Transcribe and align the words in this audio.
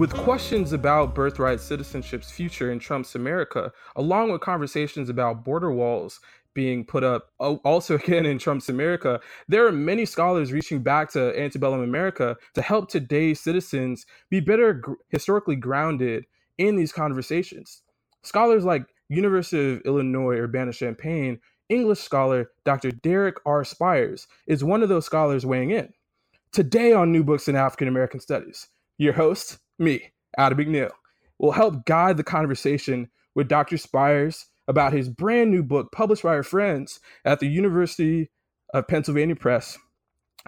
with 0.00 0.14
questions 0.14 0.72
about 0.72 1.14
birthright 1.14 1.60
citizenship's 1.60 2.30
future 2.30 2.72
in 2.72 2.78
Trump's 2.78 3.14
America, 3.14 3.70
along 3.96 4.32
with 4.32 4.40
conversations 4.40 5.10
about 5.10 5.44
border 5.44 5.70
walls 5.70 6.20
being 6.54 6.86
put 6.86 7.04
up 7.04 7.28
also 7.38 7.94
again 8.06 8.24
in 8.24 8.38
Trump's 8.38 8.70
America, 8.70 9.20
there 9.46 9.66
are 9.66 9.72
many 9.72 10.06
scholars 10.06 10.52
reaching 10.52 10.82
back 10.82 11.10
to 11.10 11.38
antebellum 11.38 11.82
America 11.82 12.34
to 12.54 12.62
help 12.62 12.88
today's 12.88 13.40
citizens 13.40 14.06
be 14.30 14.40
better 14.40 14.72
gr- 14.72 14.94
historically 15.10 15.54
grounded 15.54 16.24
in 16.56 16.76
these 16.76 16.92
conversations. 16.92 17.82
Scholars 18.22 18.64
like 18.64 18.86
University 19.10 19.74
of 19.74 19.82
Illinois 19.84 20.38
Urbana-Champaign 20.38 21.38
English 21.68 21.98
scholar 21.98 22.50
Dr. 22.64 22.90
Derrick 22.90 23.36
R. 23.44 23.64
Spires 23.64 24.26
is 24.46 24.64
one 24.64 24.82
of 24.82 24.88
those 24.88 25.04
scholars 25.04 25.44
weighing 25.44 25.72
in. 25.72 25.92
Today 26.52 26.94
on 26.94 27.12
New 27.12 27.22
Books 27.22 27.48
in 27.48 27.54
African 27.54 27.86
American 27.86 28.18
Studies, 28.18 28.68
your 28.96 29.12
host, 29.12 29.58
me, 29.80 30.12
Adam 30.36 30.58
McNeil, 30.58 30.90
will 31.38 31.52
help 31.52 31.86
guide 31.86 32.16
the 32.16 32.24
conversation 32.24 33.08
with 33.34 33.48
Dr. 33.48 33.78
Spires 33.78 34.46
about 34.68 34.92
his 34.92 35.08
brand 35.08 35.50
new 35.50 35.62
book 35.62 35.90
published 35.90 36.22
by 36.22 36.34
our 36.34 36.42
friends 36.42 37.00
at 37.24 37.40
the 37.40 37.48
University 37.48 38.30
of 38.72 38.86
Pennsylvania 38.86 39.34
Press 39.34 39.78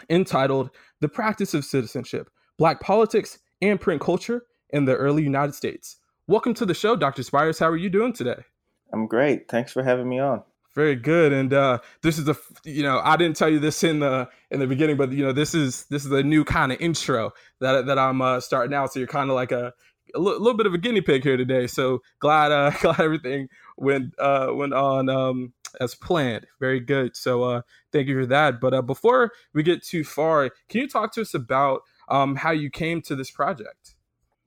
entitled 0.08 0.70
The 1.00 1.08
Practice 1.08 1.55
of 1.55 1.64
Citizenship 1.64 2.30
Black 2.58 2.80
Politics 2.80 3.38
and 3.60 3.80
Print 3.80 4.00
Culture 4.00 4.45
in 4.70 4.84
the 4.84 4.95
Early 4.95 5.22
United 5.22 5.55
States. 5.55 5.96
Welcome 6.27 6.55
to 6.55 6.66
the 6.66 6.74
show, 6.74 6.94
Dr. 6.96 7.22
Spires. 7.22 7.58
How 7.58 7.69
are 7.69 7.77
you 7.77 7.91
doing 7.91 8.12
today? 8.12 8.44
I'm 8.92 9.06
great. 9.06 9.48
Thanks 9.48 9.72
for 9.72 9.83
having 9.83 10.08
me 10.08 10.19
on. 10.19 10.42
Very 10.74 10.96
good. 10.96 11.32
And 11.32 11.52
uh, 11.52 11.78
this 12.02 12.18
is 12.18 12.28
a 12.28 12.36
you 12.64 12.82
know 12.82 13.00
I 13.04 13.16
didn't 13.16 13.36
tell 13.36 13.48
you 13.48 13.58
this 13.58 13.84
in 13.84 14.00
the 14.00 14.28
in 14.50 14.60
the 14.60 14.66
beginning, 14.66 14.96
but 14.96 15.12
you 15.12 15.24
know 15.24 15.32
this 15.32 15.54
is 15.54 15.84
this 15.86 16.04
is 16.04 16.12
a 16.12 16.22
new 16.22 16.44
kind 16.44 16.72
of 16.72 16.80
intro 16.80 17.33
that 17.60 17.86
that 17.86 17.98
I'm 17.98 18.22
uh, 18.22 18.41
starting 18.41 18.74
out. 18.74 18.92
So 18.92 18.98
you're 18.98 19.08
kind 19.08 19.28
of 19.28 19.36
like 19.36 19.52
a 19.52 19.72
a 20.14 20.19
little 20.19 20.55
bit 20.55 20.66
of 20.66 20.74
a 20.74 20.78
guinea 20.78 21.00
pig 21.00 21.24
here 21.24 21.36
today. 21.36 21.66
So 21.66 22.00
glad 22.20 22.52
uh, 22.52 22.70
glad 22.80 23.00
everything 23.00 23.48
went 23.77 24.14
uh, 24.19 24.48
went 24.52 24.72
on 24.72 25.08
um, 25.08 25.52
as 25.80 25.94
planned. 25.94 26.47
Very 26.60 26.80
good. 26.80 27.16
So 27.16 27.42
uh, 27.44 27.62
thank 27.92 28.08
you 28.08 28.20
for 28.20 28.27
that. 28.27 28.60
But 28.60 28.75
uh, 28.75 28.82
before 28.82 29.32
we 29.52 29.62
get 29.62 29.82
too 29.82 30.04
far, 30.04 30.50
can 30.69 30.80
you 30.80 30.88
talk 30.88 31.12
to 31.14 31.20
us 31.20 31.34
about 31.34 31.82
um, 32.08 32.36
how 32.36 32.50
you 32.50 32.70
came 32.70 33.02
to 33.02 33.16
this 33.16 33.30
project? 33.30 33.94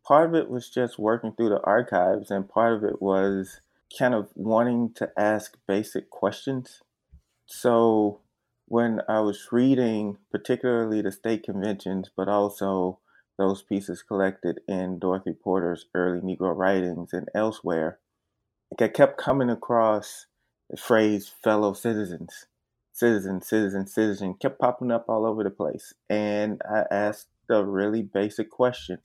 Part 0.07 0.29
of 0.29 0.35
it 0.35 0.49
was 0.49 0.69
just 0.69 0.99
working 0.99 1.33
through 1.33 1.49
the 1.49 1.61
archives, 1.61 2.29
and 2.29 2.47
part 2.47 2.73
of 2.73 2.83
it 2.83 3.01
was 3.01 3.61
kind 3.97 4.13
of 4.13 4.29
wanting 4.35 4.93
to 4.95 5.09
ask 5.17 5.57
basic 5.67 6.09
questions. 6.09 6.81
So 7.45 8.21
when 8.67 9.01
I 9.07 9.19
was 9.19 9.49
reading, 9.51 10.17
particularly 10.31 11.01
the 11.01 11.11
state 11.11 11.43
conventions, 11.43 12.09
but 12.15 12.27
also 12.27 12.99
those 13.37 13.61
pieces 13.61 14.01
collected 14.01 14.59
in 14.67 14.99
Dorothy 14.99 15.33
Porter's 15.33 15.85
early 15.93 16.21
Negro 16.21 16.55
writings 16.55 17.13
and 17.13 17.29
elsewhere, 17.35 17.99
I 18.79 18.87
kept 18.87 19.17
coming 19.17 19.49
across 19.49 20.25
the 20.69 20.77
phrase 20.77 21.31
fellow 21.43 21.73
citizens, 21.73 22.47
citizen, 22.91 23.41
citizen, 23.41 23.87
citizen, 23.87 24.35
kept 24.35 24.59
popping 24.59 24.91
up 24.91 25.05
all 25.07 25.25
over 25.25 25.43
the 25.43 25.49
place. 25.49 25.93
And 26.09 26.61
I 26.69 26.85
asked 26.89 27.27
a 27.49 27.63
really 27.63 28.01
basic 28.01 28.49
question. 28.49 28.99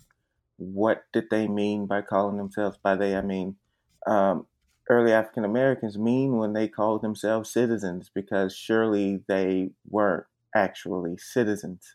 What 0.56 1.04
did 1.12 1.24
they 1.30 1.48
mean 1.48 1.86
by 1.86 2.02
calling 2.02 2.36
themselves, 2.36 2.78
by 2.82 2.94
they, 2.94 3.14
I 3.14 3.20
mean, 3.22 3.56
um, 4.06 4.46
early 4.90 5.12
African 5.12 5.44
Americans 5.44 5.96
mean 5.96 6.36
when 6.36 6.52
they 6.52 6.66
called 6.66 7.00
themselves 7.00 7.52
citizens 7.52 8.10
because 8.12 8.54
surely 8.54 9.22
they 9.28 9.70
weren't 9.88 10.24
actually 10.54 11.16
citizens. 11.16 11.94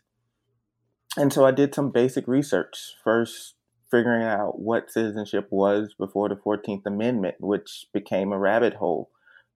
And 1.16 1.32
so 1.32 1.44
I 1.44 1.50
did 1.50 1.74
some 1.74 1.90
basic 1.90 2.26
research, 2.26 2.94
first 3.04 3.54
figuring 3.90 4.24
out 4.24 4.58
what 4.58 4.90
citizenship 4.90 5.48
was 5.50 5.94
before 5.98 6.28
the 6.28 6.36
14th 6.36 6.86
Amendment, 6.86 7.36
which 7.38 7.86
became 7.92 8.32
a 8.32 8.38
rabbit 8.38 8.74
hole 8.74 9.10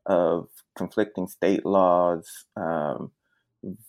of 0.07 0.49
conflicting 0.77 1.27
state 1.27 1.65
laws, 1.65 2.45
um, 2.57 3.11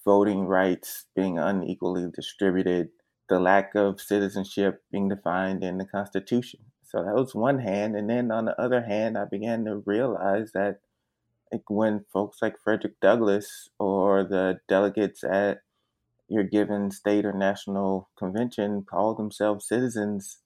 voting 0.03 0.45
rights 0.45 1.05
being 1.15 1.37
unequally 1.37 2.07
distributed, 2.13 2.89
the 3.29 3.39
lack 3.39 3.75
of 3.75 4.01
citizenship 4.01 4.83
being 4.91 5.09
defined 5.09 5.63
in 5.63 5.77
the 5.77 5.85
Constitution. 5.85 6.61
So 6.91 7.01
that 7.03 7.15
was 7.15 7.33
one 7.33 7.59
hand. 7.59 7.95
And 7.95 8.09
then 8.09 8.31
on 8.31 8.43
the 8.43 8.61
other 8.61 8.83
hand, 8.83 9.17
I 9.17 9.23
began 9.23 9.63
to 9.63 9.81
realize 9.85 10.51
that 10.51 10.81
like 11.49 11.69
when 11.69 12.03
folks 12.11 12.41
like 12.41 12.55
Frederick 12.61 12.99
Douglass 12.99 13.69
or 13.79 14.25
the 14.25 14.59
delegates 14.67 15.23
at 15.23 15.61
your 16.27 16.43
given 16.43 16.91
state 16.91 17.25
or 17.25 17.31
national 17.31 18.09
convention 18.17 18.83
called 18.83 19.17
themselves 19.17 19.67
citizens, 19.69 20.39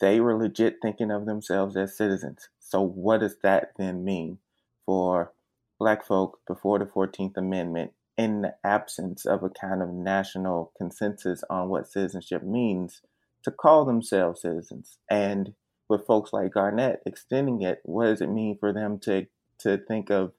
they 0.00 0.20
were 0.20 0.38
legit 0.38 0.76
thinking 0.80 1.10
of 1.10 1.26
themselves 1.26 1.76
as 1.76 1.98
citizens. 1.98 2.48
So 2.58 2.80
what 2.80 3.20
does 3.20 3.36
that 3.42 3.72
then 3.76 4.04
mean 4.04 4.38
for 4.86 5.34
black 5.78 6.06
folk 6.06 6.40
before 6.46 6.78
the 6.78 6.86
14th 6.86 7.36
Amendment 7.36 7.92
in 8.16 8.40
the 8.40 8.54
absence 8.64 9.26
of 9.26 9.42
a 9.42 9.50
kind 9.50 9.82
of 9.82 9.90
national 9.90 10.72
consensus 10.78 11.44
on 11.50 11.68
what 11.68 11.88
citizenship 11.88 12.42
means? 12.42 13.02
To 13.44 13.50
call 13.50 13.84
themselves 13.84 14.42
citizens. 14.42 14.98
And 15.10 15.54
with 15.88 16.06
folks 16.06 16.32
like 16.32 16.52
Garnet 16.52 17.00
extending 17.06 17.62
it, 17.62 17.80
what 17.84 18.06
does 18.06 18.20
it 18.20 18.30
mean 18.30 18.56
for 18.58 18.72
them 18.72 18.98
to 19.00 19.26
to 19.58 19.78
think 19.78 20.10
of 20.10 20.32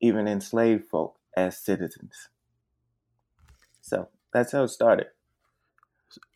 even 0.00 0.28
enslaved 0.28 0.86
folk 0.86 1.16
as 1.36 1.58
citizens? 1.58 2.28
So 3.80 4.08
that's 4.32 4.52
how 4.52 4.64
it 4.64 4.68
started. 4.68 5.06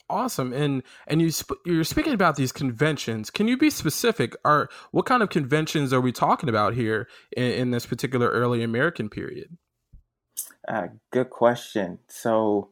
Awesome, 0.08 0.52
and 0.52 0.82
and 1.06 1.22
you 1.22 1.30
sp- 1.30 1.62
you're 1.64 1.84
speaking 1.84 2.14
about 2.14 2.34
these 2.34 2.50
conventions. 2.50 3.30
Can 3.30 3.46
you 3.46 3.56
be 3.56 3.70
specific? 3.70 4.34
Are 4.44 4.68
what 4.90 5.06
kind 5.06 5.22
of 5.22 5.30
conventions 5.30 5.92
are 5.92 6.00
we 6.00 6.10
talking 6.10 6.48
about 6.48 6.74
here 6.74 7.08
in, 7.36 7.44
in 7.44 7.70
this 7.70 7.86
particular 7.86 8.28
early 8.28 8.64
American 8.64 9.08
period? 9.08 9.56
Uh, 10.66 10.88
good 11.12 11.30
question. 11.30 12.00
So, 12.08 12.70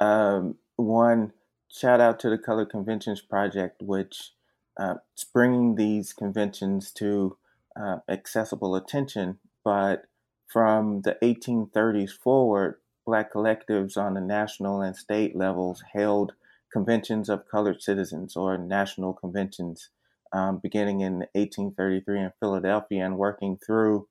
um, 0.00 0.56
one 0.76 1.32
shout 1.70 2.00
out 2.00 2.18
to 2.20 2.30
the 2.30 2.38
Color 2.38 2.66
Conventions 2.66 3.20
Project, 3.20 3.82
which 3.82 4.32
uh, 4.78 4.94
is 5.16 5.24
bringing 5.24 5.76
these 5.76 6.12
conventions 6.12 6.90
to 6.92 7.36
uh, 7.80 7.98
accessible 8.08 8.74
attention. 8.74 9.38
But 9.64 10.04
from 10.46 11.02
the 11.02 11.16
1830s 11.22 12.10
forward, 12.10 12.76
Black 13.06 13.32
collectives 13.32 13.96
on 13.96 14.14
the 14.14 14.20
national 14.20 14.82
and 14.82 14.96
state 14.96 15.34
levels 15.34 15.82
held 15.94 16.32
conventions 16.72 17.28
of 17.28 17.48
colored 17.50 17.82
citizens 17.82 18.36
or 18.36 18.56
national 18.56 19.14
conventions 19.14 19.90
um, 20.32 20.58
beginning 20.58 21.00
in 21.00 21.26
1833 21.34 22.20
in 22.20 22.32
Philadelphia 22.38 23.04
and 23.04 23.18
working 23.18 23.58
through 23.64 24.06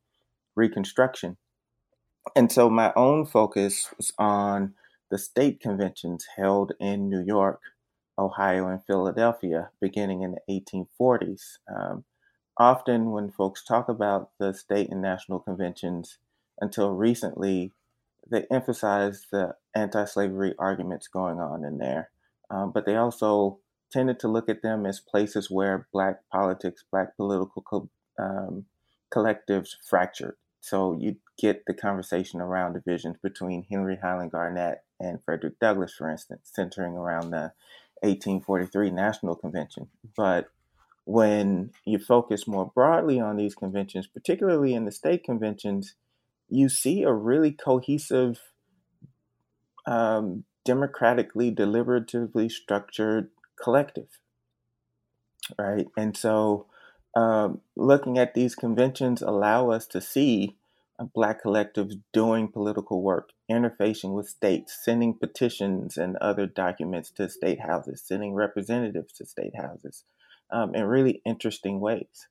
Reconstruction. 0.56 1.38
And 2.36 2.52
so 2.52 2.70
my 2.70 2.92
own 2.96 3.26
focus 3.26 3.90
was 3.96 4.12
on 4.18 4.74
the 5.10 5.18
state 5.18 5.60
conventions 5.60 6.26
held 6.36 6.74
in 6.80 7.10
New 7.10 7.24
York, 7.24 7.62
Ohio, 8.18 8.68
and 8.68 8.84
Philadelphia 8.86 9.70
beginning 9.82 10.22
in 10.22 10.36
the 10.36 10.64
1840s. 11.02 11.58
Um, 11.74 12.06
often, 12.58 13.12
when 13.12 13.32
folks 13.32 13.64
talk 13.64 13.90
about 13.90 14.32
the 14.40 14.54
state 14.54 14.90
and 14.90 15.02
national 15.02 15.40
conventions, 15.40 16.18
until 16.62 16.92
recently, 16.92 17.74
they 18.30 18.46
emphasized 18.52 19.28
the 19.32 19.56
anti 19.76 20.06
slavery 20.06 20.54
arguments 20.60 21.08
going 21.08 21.40
on 21.40 21.64
in 21.64 21.78
there. 21.78 22.12
Um, 22.52 22.72
but 22.72 22.86
they 22.86 22.96
also 22.96 23.60
tended 23.92 24.20
to 24.20 24.28
look 24.28 24.50
at 24.50 24.62
them 24.62 24.86
as 24.86 25.00
places 25.00 25.50
where 25.50 25.88
Black 25.92 26.20
politics, 26.32 26.84
Black 26.92 27.16
political 27.18 27.62
co- 27.62 27.90
um, 28.20 28.66
collectives 29.14 29.70
fractured. 29.88 30.36
So 30.62 30.98
you 31.00 31.16
get 31.40 31.64
the 31.66 31.74
conversation 31.74 32.42
around 32.42 32.74
divisions 32.74 33.18
between 33.24 33.66
Henry 33.70 33.98
Highland 34.02 34.32
Garnet 34.32 34.80
and 35.00 35.20
Frederick 35.24 35.60
Douglass, 35.60 35.94
for 35.94 36.10
instance, 36.10 36.50
centering 36.54 36.96
around 36.96 37.32
the 37.32 37.54
1843 38.02 38.92
National 38.92 39.36
Convention. 39.36 39.88
But 40.16 40.48
when 41.06 41.72
you 41.86 41.98
focus 41.98 42.48
more 42.48 42.72
broadly 42.74 43.20
on 43.20 43.38
these 43.38 43.56
conventions, 43.56 44.08
particularly 44.08 44.74
in 44.74 44.86
the 44.86 44.92
state 44.92 45.24
conventions, 45.24 45.96
you 46.48 46.70
see 46.70 47.04
a 47.04 47.12
really 47.12 47.52
cohesive, 47.52 48.40
um, 49.88 50.44
democratically, 50.64 51.52
deliberatively 51.52 52.52
structured 52.52 53.30
collective, 53.62 54.20
right? 55.58 55.88
And 55.98 56.16
so, 56.16 56.68
um, 57.16 57.62
looking 57.76 58.20
at 58.20 58.36
these 58.36 58.54
conventions 58.54 59.24
allow 59.24 59.72
us 59.72 59.88
to 59.88 60.00
see 60.00 60.59
Black 61.14 61.44
collectives 61.44 61.96
doing 62.14 62.50
political 62.50 63.02
work, 63.02 63.30
interfacing 63.50 64.14
with 64.14 64.28
states, 64.28 64.78
sending 64.84 65.14
petitions 65.14 65.98
and 65.98 66.18
other 66.18 66.46
documents 66.46 67.10
to 67.12 67.30
state 67.30 67.62
houses, 67.62 68.04
sending 68.06 68.34
representatives 68.34 69.14
to 69.14 69.26
state 69.26 69.56
houses 69.56 70.04
um, 70.52 70.76
in 70.76 70.84
really 70.86 71.22
interesting 71.26 71.80
ways. 71.80 72.28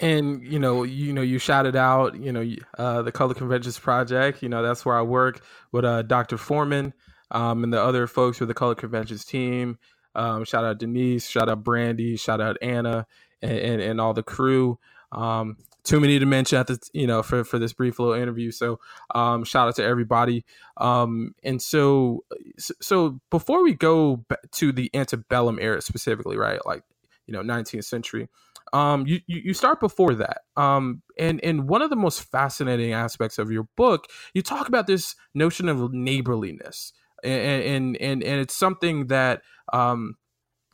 And 0.00 0.46
you 0.46 0.60
know, 0.60 0.84
you 0.84 1.12
know, 1.12 1.22
you 1.22 1.38
shouted 1.40 1.74
out, 1.74 2.14
you 2.14 2.30
know, 2.30 2.48
uh, 2.78 3.02
the 3.02 3.10
Color 3.10 3.34
Conventions 3.34 3.78
Project. 3.78 4.42
You 4.42 4.48
know, 4.48 4.62
that's 4.62 4.84
where 4.86 4.96
I 4.96 5.02
work 5.02 5.44
with 5.72 5.84
uh, 5.84 6.02
Dr. 6.02 6.38
Foreman 6.38 6.94
um, 7.32 7.64
and 7.64 7.72
the 7.72 7.82
other 7.82 8.06
folks 8.06 8.38
with 8.38 8.48
the 8.48 8.54
Color 8.54 8.76
Conventions 8.76 9.24
team. 9.24 9.78
Um, 10.14 10.44
shout 10.44 10.64
out 10.64 10.78
Denise, 10.78 11.28
shout 11.28 11.48
out 11.48 11.64
Brandy, 11.64 12.16
shout 12.16 12.40
out 12.40 12.56
Anna, 12.62 13.06
and, 13.42 13.58
and, 13.58 13.82
and 13.82 14.00
all 14.00 14.14
the 14.14 14.22
crew. 14.22 14.78
Um, 15.10 15.56
too 15.88 16.00
many 16.00 16.18
to 16.18 16.26
mention 16.26 16.58
at 16.58 16.66
the 16.66 16.78
you 16.92 17.06
know 17.06 17.22
for 17.22 17.44
for 17.44 17.58
this 17.58 17.72
brief 17.72 17.98
little 17.98 18.14
interview. 18.14 18.50
So 18.50 18.78
um, 19.14 19.42
shout 19.44 19.68
out 19.68 19.76
to 19.76 19.84
everybody. 19.84 20.44
Um, 20.76 21.34
and 21.42 21.60
so 21.62 22.24
so 22.58 23.20
before 23.30 23.62
we 23.62 23.72
go 23.72 24.24
to 24.52 24.72
the 24.72 24.90
antebellum 24.92 25.58
era 25.58 25.80
specifically, 25.80 26.36
right? 26.36 26.64
Like 26.66 26.82
you 27.26 27.32
know 27.32 27.42
19th 27.42 27.84
century. 27.84 28.28
Um, 28.74 29.06
you, 29.06 29.20
you 29.26 29.54
start 29.54 29.80
before 29.80 30.14
that. 30.16 30.42
Um, 30.54 31.00
and 31.18 31.42
and 31.42 31.70
one 31.70 31.80
of 31.80 31.88
the 31.88 31.96
most 31.96 32.22
fascinating 32.22 32.92
aspects 32.92 33.38
of 33.38 33.50
your 33.50 33.66
book, 33.78 34.04
you 34.34 34.42
talk 34.42 34.68
about 34.68 34.86
this 34.86 35.16
notion 35.32 35.70
of 35.70 35.94
neighborliness, 35.94 36.92
and 37.24 37.62
and 37.62 37.96
and, 37.96 38.22
and 38.22 38.40
it's 38.40 38.54
something 38.54 39.06
that 39.06 39.40
um, 39.72 40.16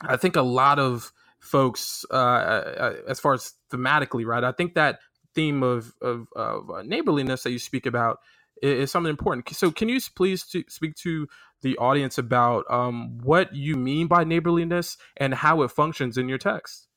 I 0.01 0.17
think 0.17 0.35
a 0.35 0.41
lot 0.41 0.77
of 0.77 1.13
folks, 1.45 2.05
uh, 2.11 2.13
uh, 2.15 2.95
as 3.07 3.19
far 3.19 3.33
as 3.33 3.53
thematically, 3.71 4.25
right? 4.25 4.43
I 4.43 4.51
think 4.51 4.75
that 4.75 4.99
theme 5.33 5.63
of 5.63 5.93
of, 6.01 6.27
of 6.35 6.69
uh, 6.69 6.81
neighborliness 6.83 7.43
that 7.43 7.51
you 7.51 7.59
speak 7.59 7.85
about 7.85 8.19
is, 8.61 8.79
is, 8.79 8.91
something 8.91 9.09
important. 9.09 9.49
So, 9.49 9.71
can 9.71 9.89
you 9.89 9.99
please 10.15 10.43
to 10.47 10.63
speak 10.67 10.95
to 10.97 11.27
the 11.61 11.77
audience 11.77 12.17
about 12.17 12.65
um, 12.69 13.19
what 13.19 13.53
you 13.55 13.75
mean 13.75 14.07
by 14.07 14.23
neighborliness 14.23 14.97
and 15.17 15.33
how 15.33 15.61
it 15.61 15.71
functions 15.71 16.17
in 16.17 16.29
your 16.29 16.37
text? 16.37 16.87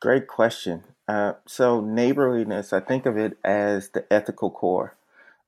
Great 0.00 0.26
question. 0.26 0.84
Uh, 1.08 1.34
so, 1.46 1.80
neighborliness, 1.80 2.72
I 2.72 2.80
think 2.80 3.06
of 3.06 3.16
it 3.16 3.38
as 3.44 3.90
the 3.90 4.04
ethical 4.12 4.50
core 4.50 4.96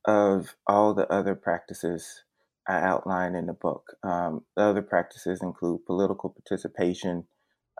of 0.05 0.55
all 0.67 0.95
the 0.95 1.11
other 1.13 1.35
practices 1.35 2.23
I 2.69 2.81
outline 2.81 3.35
in 3.35 3.47
the 3.47 3.53
book. 3.53 3.97
Um, 4.03 4.45
the 4.57 4.65
other 4.65 4.83
practices 4.83 5.41
include 5.43 5.87
political 5.87 6.31
participation, 6.31 7.25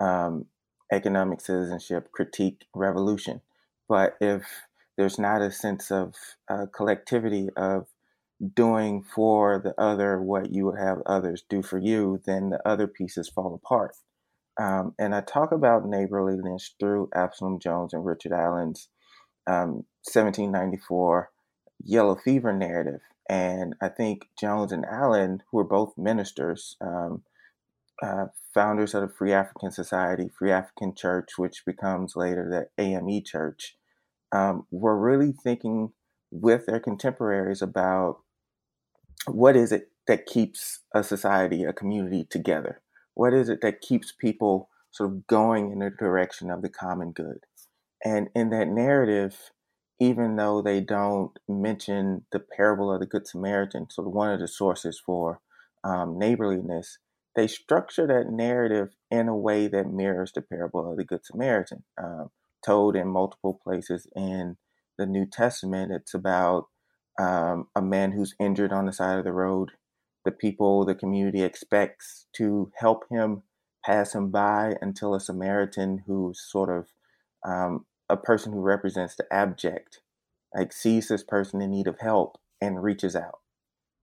um, 0.01 0.47
economic 0.93 1.41
citizenship, 1.41 2.13
critique, 2.13 2.67
revolution. 2.75 3.41
But 3.89 4.17
if 4.21 4.45
there's 4.97 5.19
not 5.19 5.43
a 5.43 5.51
sense 5.51 5.91
of 5.91 6.15
uh, 6.49 6.67
collectivity 6.75 7.49
of 7.57 7.87
doing 8.55 9.03
for 9.03 9.61
the 9.63 9.75
other 9.81 10.21
what 10.21 10.53
you 10.53 10.67
would 10.67 10.79
have 10.79 10.99
others 11.07 11.43
do 11.49 11.63
for 11.63 11.79
you, 11.79 12.21
then 12.27 12.51
the 12.51 12.69
other 12.69 12.87
pieces 12.87 13.29
fall 13.29 13.55
apart. 13.55 13.97
Um, 14.59 14.95
and 14.99 15.15
I 15.15 15.21
talk 15.21 15.53
about 15.53 15.87
neighborliness 15.87 16.75
through 16.79 17.11
Absalom 17.15 17.59
Jones 17.59 17.93
and 17.93 18.05
Richard 18.05 18.33
Allen's 18.33 18.89
um, 19.47 19.85
1794 20.05 21.31
yellow 21.85 22.17
fever 22.17 22.53
narrative. 22.53 23.01
And 23.29 23.75
I 23.81 23.89
think 23.89 24.29
Jones 24.39 24.73
and 24.73 24.85
Allen, 24.85 25.43
who 25.51 25.59
are 25.59 25.65
both 25.65 25.95
ministers, 25.97 26.77
um, 26.81 27.23
uh, 28.03 28.27
founders 28.55 28.95
of 28.95 29.03
the 29.03 29.15
Free 29.15 29.33
African 29.33 29.71
Society, 29.71 30.29
Free 30.39 30.53
African 30.53 30.95
Church, 30.95 31.31
which 31.37 31.65
becomes 31.65 32.15
later 32.15 32.49
the 32.49 32.83
AME 32.83 33.23
Church, 33.25 33.77
um, 34.33 34.67
were 34.71 34.99
really 34.99 35.33
thinking 35.33 35.93
with 36.31 36.67
their 36.67 36.81
contemporaries 36.81 37.63
about 37.63 38.19
what 39.27 39.57
is 39.57 39.73
it 39.73 39.91
that 40.07 40.27
keeps 40.27 40.81
a 40.95 41.03
society, 41.03 41.65
a 41.65 41.73
community 41.73 42.27
together? 42.29 42.81
What 43.15 43.33
is 43.33 43.49
it 43.49 43.61
that 43.63 43.81
keeps 43.81 44.13
people 44.13 44.69
sort 44.91 45.11
of 45.11 45.27
going 45.27 45.73
in 45.73 45.81
the 45.81 45.91
direction 45.91 46.51
of 46.51 46.63
the 46.63 46.69
common 46.69 47.13
good? 47.13 47.41
And 48.05 48.29
in 48.35 48.51
that 48.51 48.69
narrative, 48.69 49.51
even 49.99 50.37
though 50.37 50.61
they 50.61 50.81
don't 50.81 51.39
mention 51.49 52.25
the 52.33 52.41
parable 52.41 52.93
of 52.93 53.01
the 53.01 53.07
Good 53.07 53.27
Samaritan, 53.27 53.87
of 53.99 54.05
one 54.07 54.33
of 54.33 54.41
the 54.41 54.49
sources 54.49 55.01
for 55.05 55.41
um, 55.85 56.19
neighborliness, 56.19 56.99
they 57.35 57.47
structure 57.47 58.07
that 58.07 58.31
narrative 58.31 58.91
in 59.11 59.29
a 59.29 59.37
way 59.37 59.69
that 59.69 59.91
mirrors 59.91 60.33
the 60.33 60.43
parable 60.43 60.91
of 60.91 60.97
the 60.97 61.05
Good 61.05 61.25
Samaritan, 61.25 61.85
um, 62.03 62.31
told 62.65 62.97
in 62.97 63.09
multiple 63.09 63.61
places 63.63 64.07
in 64.15 64.57
the 64.99 65.07
New 65.07 65.27
Testament. 65.27 65.93
It's 65.93 66.15
about 66.15 66.67
um, 67.19 67.69
a 67.75 67.83
man 67.83 68.13
who's 68.13 68.35
injured 68.39 68.73
on 68.73 68.87
the 68.87 68.93
side 68.93 69.19
of 69.19 69.25
the 69.25 69.33
road. 69.33 69.73
The 70.25 70.33
people, 70.33 70.85
the 70.85 70.95
community 70.95 71.43
expects 71.43 72.27
to 72.35 72.71
help 72.77 73.05
him 73.11 73.43
pass 73.85 74.15
him 74.15 74.31
by 74.31 74.75
until 74.83 75.15
a 75.15 75.21
Samaritan 75.21 76.03
who's 76.07 76.41
sort 76.41 76.69
of 76.69 76.87
um, 77.45 77.87
a 78.09 78.17
person 78.17 78.53
who 78.53 78.61
represents 78.61 79.17
the 79.17 79.27
abject, 79.33 80.01
like 80.55 80.73
sees 80.73 81.09
this 81.09 81.23
person 81.23 81.61
in 81.61 81.71
need 81.71 81.87
of 81.87 81.99
help 82.01 82.39
and 82.61 82.83
reaches 82.83 83.17
out, 83.17 83.41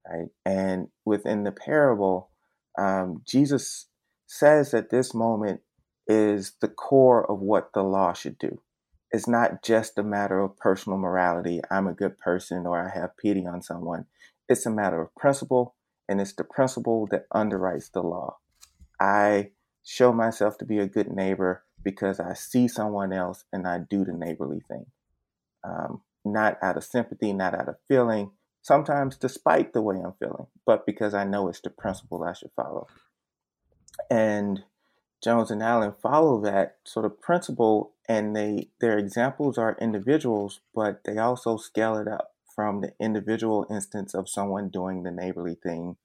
right? 0.07 0.29
And 0.45 0.89
within 1.05 1.43
the 1.43 1.51
parable, 1.51 2.29
um, 2.77 3.21
Jesus 3.25 3.87
says 4.25 4.71
that 4.71 4.89
this 4.89 5.13
moment 5.13 5.61
is 6.07 6.53
the 6.59 6.67
core 6.67 7.29
of 7.29 7.39
what 7.39 7.71
the 7.73 7.83
law 7.83 8.13
should 8.13 8.37
do. 8.37 8.61
It's 9.11 9.27
not 9.27 9.63
just 9.63 9.97
a 9.97 10.03
matter 10.03 10.39
of 10.39 10.57
personal 10.57 10.97
morality. 10.97 11.61
I'm 11.69 11.87
a 11.87 11.93
good 11.93 12.17
person 12.17 12.65
or 12.65 12.83
I 12.83 12.99
have 12.99 13.15
pity 13.17 13.45
on 13.45 13.61
someone. 13.61 14.05
It's 14.49 14.65
a 14.65 14.71
matter 14.71 15.01
of 15.01 15.15
principle, 15.15 15.75
and 16.09 16.19
it's 16.19 16.33
the 16.33 16.43
principle 16.43 17.07
that 17.11 17.29
underwrites 17.33 17.91
the 17.91 18.01
law. 18.01 18.37
I 18.99 19.51
show 19.83 20.11
myself 20.11 20.57
to 20.57 20.65
be 20.65 20.79
a 20.79 20.87
good 20.87 21.11
neighbor 21.11 21.63
because 21.83 22.19
I 22.19 22.33
see 22.33 22.67
someone 22.67 23.13
else 23.13 23.45
and 23.51 23.67
I 23.67 23.79
do 23.79 24.05
the 24.05 24.13
neighborly 24.13 24.61
thing. 24.67 24.85
Um, 25.63 26.01
not 26.25 26.57
out 26.61 26.77
of 26.77 26.83
sympathy, 26.83 27.33
not 27.33 27.53
out 27.53 27.69
of 27.69 27.75
feeling, 27.87 28.31
sometimes 28.61 29.17
despite 29.17 29.73
the 29.73 29.81
way 29.81 29.97
I'm 29.97 30.13
feeling, 30.19 30.47
but 30.65 30.85
because 30.85 31.13
I 31.13 31.23
know 31.25 31.47
it's 31.49 31.61
the 31.61 31.69
principle 31.69 32.23
I 32.23 32.33
should 32.33 32.51
follow. 32.55 32.87
And 34.09 34.63
Jones 35.23 35.51
and 35.51 35.63
Allen 35.63 35.93
follow 36.01 36.41
that 36.41 36.77
sort 36.85 37.05
of 37.05 37.21
principle, 37.21 37.93
and 38.09 38.35
they 38.35 38.69
their 38.81 38.97
examples 38.97 39.57
are 39.57 39.77
individuals, 39.79 40.61
but 40.73 41.01
they 41.05 41.17
also 41.17 41.57
scale 41.57 41.97
it 41.97 42.07
up 42.07 42.31
from 42.53 42.81
the 42.81 42.93
individual 42.99 43.65
instance 43.69 44.13
of 44.13 44.29
someone 44.29 44.69
doing 44.69 45.03
the 45.03 45.11
neighborly 45.11 45.55
thing 45.55 45.97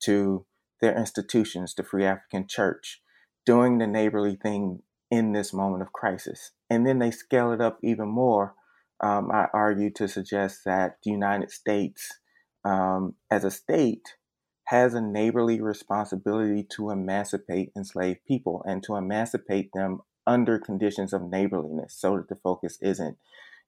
to 0.00 0.44
their 0.80 0.96
institutions, 0.96 1.74
the 1.74 1.82
Free 1.82 2.04
African 2.04 2.46
Church, 2.46 3.00
doing 3.44 3.78
the 3.78 3.86
neighborly 3.86 4.36
thing 4.36 4.82
in 5.10 5.32
this 5.32 5.52
moment 5.52 5.82
of 5.82 5.92
crisis. 5.92 6.52
And 6.68 6.86
then 6.86 6.98
they 6.98 7.10
scale 7.10 7.52
it 7.52 7.60
up 7.60 7.78
even 7.82 8.08
more. 8.08 8.54
Um, 9.00 9.30
I 9.30 9.46
argue 9.52 9.90
to 9.92 10.08
suggest 10.08 10.60
that 10.64 10.96
the 11.04 11.10
United 11.10 11.50
States, 11.50 12.18
um, 12.64 13.14
as 13.30 13.44
a 13.44 13.50
state, 13.50 14.16
has 14.64 14.94
a 14.94 15.00
neighborly 15.00 15.60
responsibility 15.60 16.66
to 16.76 16.90
emancipate 16.90 17.70
enslaved 17.76 18.24
people 18.26 18.64
and 18.66 18.82
to 18.82 18.96
emancipate 18.96 19.70
them 19.74 20.00
under 20.26 20.58
conditions 20.58 21.12
of 21.12 21.22
neighborliness 21.22 21.94
so 21.96 22.16
that 22.16 22.28
the 22.28 22.34
focus 22.34 22.78
isn't 22.82 23.16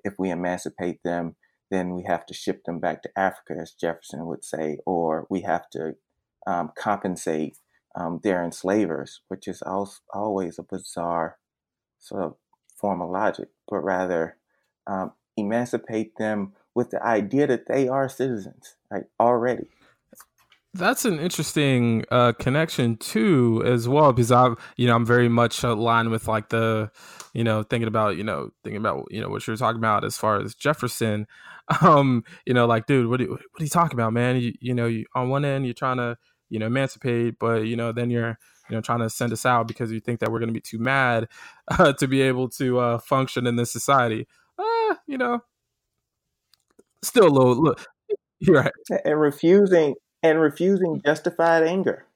if 0.04 0.14
we 0.18 0.30
emancipate 0.30 1.02
them, 1.04 1.36
then 1.70 1.94
we 1.94 2.04
have 2.04 2.24
to 2.26 2.34
ship 2.34 2.64
them 2.64 2.78
back 2.80 3.02
to 3.02 3.10
Africa, 3.16 3.54
as 3.60 3.72
Jefferson 3.72 4.26
would 4.26 4.44
say, 4.44 4.78
or 4.86 5.26
we 5.28 5.42
have 5.42 5.68
to 5.70 5.94
um, 6.46 6.72
compensate 6.78 7.58
um, 7.94 8.20
their 8.22 8.44
enslavers, 8.44 9.20
which 9.28 9.48
is 9.48 9.62
always 9.62 10.58
a 10.58 10.62
bizarre 10.62 11.38
sort 11.98 12.22
of 12.22 12.34
form 12.76 13.02
of 13.02 13.10
logic, 13.10 13.48
but 13.68 13.78
rather 13.78 14.36
um, 14.86 15.12
emancipate 15.36 16.16
them 16.16 16.52
with 16.74 16.90
the 16.90 17.02
idea 17.04 17.46
that 17.46 17.66
they 17.66 17.88
are 17.88 18.08
citizens, 18.08 18.76
like 18.90 19.08
already. 19.18 19.68
That's 20.74 21.04
an 21.04 21.18
interesting 21.18 22.04
uh, 22.10 22.32
connection 22.32 22.98
too, 22.98 23.62
as 23.66 23.88
well, 23.88 24.12
because 24.12 24.30
I'm, 24.30 24.56
you 24.76 24.86
know, 24.86 24.94
I'm 24.94 25.06
very 25.06 25.28
much 25.28 25.64
aligned 25.64 26.10
with 26.10 26.28
like 26.28 26.50
the, 26.50 26.90
you 27.32 27.42
know, 27.42 27.62
thinking 27.62 27.88
about, 27.88 28.16
you 28.16 28.22
know, 28.22 28.50
thinking 28.62 28.76
about, 28.76 29.08
you 29.10 29.20
know, 29.20 29.28
what 29.28 29.46
you're 29.46 29.56
talking 29.56 29.78
about 29.78 30.04
as 30.04 30.16
far 30.16 30.40
as 30.40 30.54
Jefferson, 30.54 31.26
um, 31.80 32.22
you 32.46 32.54
know, 32.54 32.66
like, 32.66 32.86
dude, 32.86 33.08
what, 33.08 33.20
are, 33.20 33.28
what 33.28 33.40
are 33.58 33.64
you 33.64 33.68
talking 33.68 33.98
about, 33.98 34.12
man? 34.12 34.36
You, 34.36 34.52
you 34.60 34.74
know, 34.74 34.86
you, 34.86 35.06
on 35.14 35.30
one 35.30 35.44
end, 35.44 35.64
you're 35.64 35.74
trying 35.74 35.96
to, 35.96 36.16
you 36.50 36.58
know, 36.58 36.66
emancipate, 36.66 37.38
but 37.38 37.66
you 37.66 37.76
know, 37.76 37.92
then 37.92 38.10
you're 38.10 38.38
you 38.68 38.76
know 38.76 38.80
trying 38.80 39.00
to 39.00 39.10
send 39.10 39.32
us 39.32 39.46
out 39.46 39.68
because 39.68 39.90
you 39.92 40.00
think 40.00 40.20
that 40.20 40.30
we're 40.30 40.38
going 40.38 40.48
to 40.48 40.54
be 40.54 40.60
too 40.60 40.78
mad 40.78 41.28
uh, 41.68 41.92
to 41.94 42.06
be 42.06 42.22
able 42.22 42.48
to 42.50 42.78
uh, 42.78 42.98
function 42.98 43.46
in 43.46 43.56
this 43.56 43.72
society. 43.72 44.26
Uh, 44.58 44.94
you 45.06 45.18
know, 45.18 45.40
still 47.02 47.26
a 47.26 47.30
little. 47.30 47.62
Look, 47.62 47.86
you're 48.40 48.62
right. 48.62 48.72
And 49.04 49.20
refusing 49.20 49.94
and 50.22 50.40
refusing 50.40 51.00
justified 51.04 51.62
anger. 51.62 52.06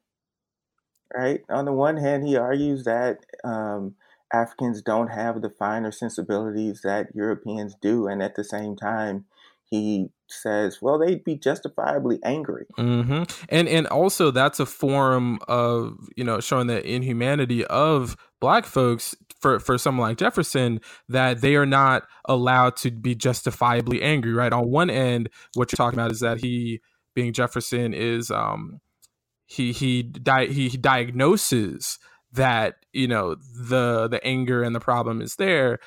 Right. 1.14 1.42
On 1.50 1.66
the 1.66 1.72
one 1.72 1.98
hand, 1.98 2.26
he 2.26 2.36
argues 2.36 2.84
that 2.84 3.18
um, 3.44 3.96
Africans 4.32 4.80
don't 4.80 5.08
have 5.08 5.42
the 5.42 5.50
finer 5.50 5.92
sensibilities 5.92 6.80
that 6.84 7.08
Europeans 7.14 7.74
do, 7.82 8.06
and 8.06 8.22
at 8.22 8.34
the 8.34 8.44
same 8.44 8.76
time, 8.76 9.26
he 9.64 10.08
says, 10.32 10.80
well, 10.80 10.98
they'd 10.98 11.24
be 11.24 11.36
justifiably 11.36 12.18
angry. 12.24 12.66
Mm-hmm. 12.78 13.24
And 13.48 13.68
and 13.68 13.86
also 13.86 14.30
that's 14.30 14.60
a 14.60 14.66
form 14.66 15.38
of 15.48 15.96
you 16.16 16.24
know 16.24 16.40
showing 16.40 16.66
the 16.66 16.84
inhumanity 16.86 17.64
of 17.66 18.16
black 18.40 18.66
folks 18.66 19.14
for 19.40 19.58
for 19.58 19.78
someone 19.78 20.08
like 20.08 20.18
Jefferson 20.18 20.80
that 21.08 21.40
they 21.40 21.56
are 21.56 21.66
not 21.66 22.04
allowed 22.24 22.76
to 22.76 22.90
be 22.90 23.14
justifiably 23.14 24.02
angry. 24.02 24.32
Right 24.32 24.52
on 24.52 24.70
one 24.70 24.90
end, 24.90 25.28
what 25.54 25.70
you're 25.70 25.76
talking 25.76 25.98
about 25.98 26.12
is 26.12 26.20
that 26.20 26.38
he 26.38 26.80
being 27.14 27.32
Jefferson 27.32 27.94
is 27.94 28.30
um 28.30 28.80
he 29.46 29.72
he 29.72 30.02
di- 30.02 30.52
he 30.52 30.68
diagnoses 30.70 31.98
that 32.32 32.76
you 32.92 33.06
know 33.06 33.34
the 33.34 34.08
the 34.08 34.20
anger 34.24 34.62
and 34.62 34.74
the 34.74 34.80
problem 34.80 35.20
is 35.20 35.36
there 35.36 35.78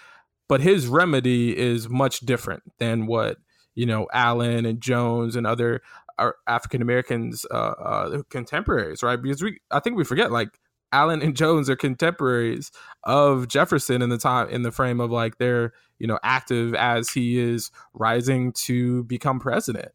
but 0.48 0.62
his 0.62 0.88
remedy 0.88 1.58
is 1.58 1.90
much 1.90 2.20
different 2.20 2.64
than 2.78 3.08
what 3.08 3.38
you 3.76 3.86
know 3.86 4.08
Allen 4.14 4.66
and 4.66 4.82
Jones 4.82 5.36
and 5.36 5.46
other 5.46 5.82
uh, 6.18 6.32
African 6.48 6.82
Americans 6.82 7.46
uh, 7.52 7.54
uh, 7.54 8.22
contemporaries, 8.30 9.04
right? 9.04 9.22
Because 9.22 9.44
we, 9.44 9.60
I 9.72 9.80
think 9.80 9.98
we 9.98 10.04
forget 10.04 10.32
like 10.32 10.60
Allen 10.92 11.22
and 11.22 11.36
Jones 11.38 11.70
are 11.70 11.76
contemporaries 11.76 12.72
of 13.04 13.48
Jefferson 13.48 14.02
in 14.02 14.10
the 14.10 14.18
time 14.18 14.50
in 14.50 14.64
the 14.64 14.72
frame 14.72 15.00
of 15.00 15.12
like 15.12 15.38
they're 15.38 15.74
you 16.00 16.08
know 16.08 16.20
active 16.24 16.74
as 16.74 17.10
he 17.10 17.38
is 17.38 17.72
rising 17.94 18.52
to 18.54 19.04
become 19.04 19.40
president. 19.40 19.92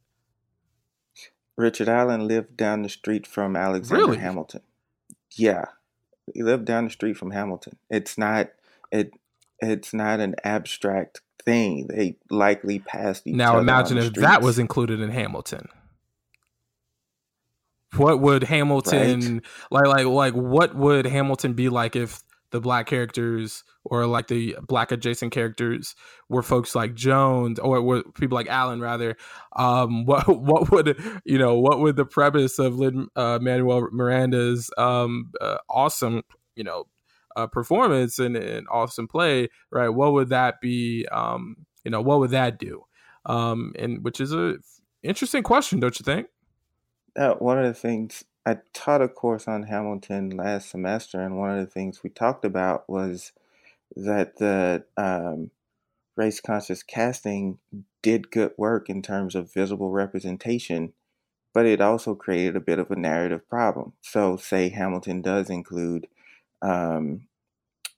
Richard 1.57 1.89
Allen 1.89 2.27
lived 2.27 2.57
down 2.57 2.83
the 2.83 2.89
street 2.89 3.27
from 3.27 3.55
Alexander 3.55 4.07
really? 4.07 4.19
Hamilton. 4.19 4.63
Yeah, 5.37 5.67
he 6.33 6.43
lived 6.43 6.65
down 6.65 6.85
the 6.85 6.91
street 6.91 7.17
from 7.17 7.31
Hamilton. 7.31 7.77
It's 7.89 8.17
not 8.17 8.51
it. 8.91 9.13
It's 9.61 9.93
not 9.93 10.21
an 10.21 10.37
abstract 10.43 11.21
thing. 11.41 11.87
They 11.89 12.17
likely 12.31 12.79
passed 12.79 13.27
each 13.27 13.35
now. 13.35 13.59
imagine 13.59 13.99
if 13.99 14.15
that 14.15 14.43
was 14.43 14.59
included 14.59 15.01
in 15.01 15.11
Hamilton. 15.11 15.69
What 17.97 18.21
would 18.21 18.45
Hamilton 18.45 19.43
right. 19.73 19.87
like? 19.87 20.07
Like 20.07 20.07
like 20.07 20.35
what 20.35 20.75
would 20.77 21.07
Hamilton 21.07 21.55
be 21.55 21.69
like 21.69 21.97
if 21.97 22.23
the 22.51 22.61
black 22.61 22.87
characters 22.87 23.65
or 23.85 24.07
like 24.07 24.29
the 24.29 24.57
black 24.67 24.93
adjacent 24.93 25.33
characters 25.33 25.95
were 26.29 26.43
folks 26.43 26.75
like 26.75 26.95
Jones 26.95 27.59
or 27.59 27.81
were 27.81 28.03
people 28.15 28.37
like 28.37 28.49
Allen 28.49 28.81
rather. 28.81 29.17
Um, 29.57 30.05
what 30.07 30.29
what 30.29 30.71
would 30.71 31.21
you 31.25 31.39
know? 31.39 31.59
What 31.59 31.81
would 31.81 31.97
the 31.97 32.05
premise 32.05 32.59
of 32.59 32.79
Lin 32.79 33.09
uh, 33.17 33.39
Manuel 33.41 33.89
Miranda's 33.93 34.71
um, 34.79 35.33
uh, 35.41 35.59
awesome 35.69 36.23
you 36.57 36.65
know 36.65 36.85
uh, 37.37 37.47
performance 37.47 38.19
and, 38.19 38.37
and 38.37 38.67
awesome 38.71 39.09
play 39.09 39.49
right? 39.71 39.89
What 39.89 40.13
would 40.13 40.29
that 40.31 40.61
be? 40.61 41.07
Um, 41.11 41.67
you 41.85 41.91
know, 41.91 42.01
what 42.01 42.19
would 42.21 42.31
that 42.31 42.59
do? 42.59 42.85
Um, 43.27 43.73
and 43.79 44.05
which 44.05 44.21
is 44.21 44.33
a 44.33 44.57
interesting 45.03 45.43
question, 45.43 45.81
don't 45.81 45.99
you 45.99 46.05
think? 46.05 46.29
Uh, 47.17 47.35
one 47.35 47.59
of 47.59 47.65
the 47.65 47.75
things 47.75 48.25
I 48.47 48.59
taught 48.73 49.03
a 49.03 49.09
course 49.09 49.49
on 49.49 49.65
Hamilton 49.65 50.31
last 50.31 50.71
semester, 50.71 51.21
and 51.21 51.39
one 51.39 51.51
of 51.51 51.59
the 51.59 51.71
things 51.71 52.03
we 52.03 52.11
talked 52.11 52.45
about 52.45 52.89
was 52.89 53.33
that 53.97 54.37
the 54.39 54.85
um, 54.97 55.51
race 56.17 56.41
conscious 56.41 56.83
casting 56.83 57.59
did 58.03 58.31
good 58.31 58.53
work 58.57 58.89
in 58.89 59.03
terms 59.03 59.35
of 59.35 59.53
visible 59.53 59.91
representation, 59.91 60.93
but 61.53 61.67
it 61.67 61.81
also 61.81 62.15
created 62.15 62.57
a 62.57 62.61
bit 62.61 62.79
of 62.79 62.91
a 62.91 62.97
narrative 62.97 63.49
problem. 63.49 63.93
So, 64.01 64.37
say 64.37 64.69
Hamilton 64.71 65.21
does 65.21 65.51
include 65.51 66.07
um, 66.62 67.26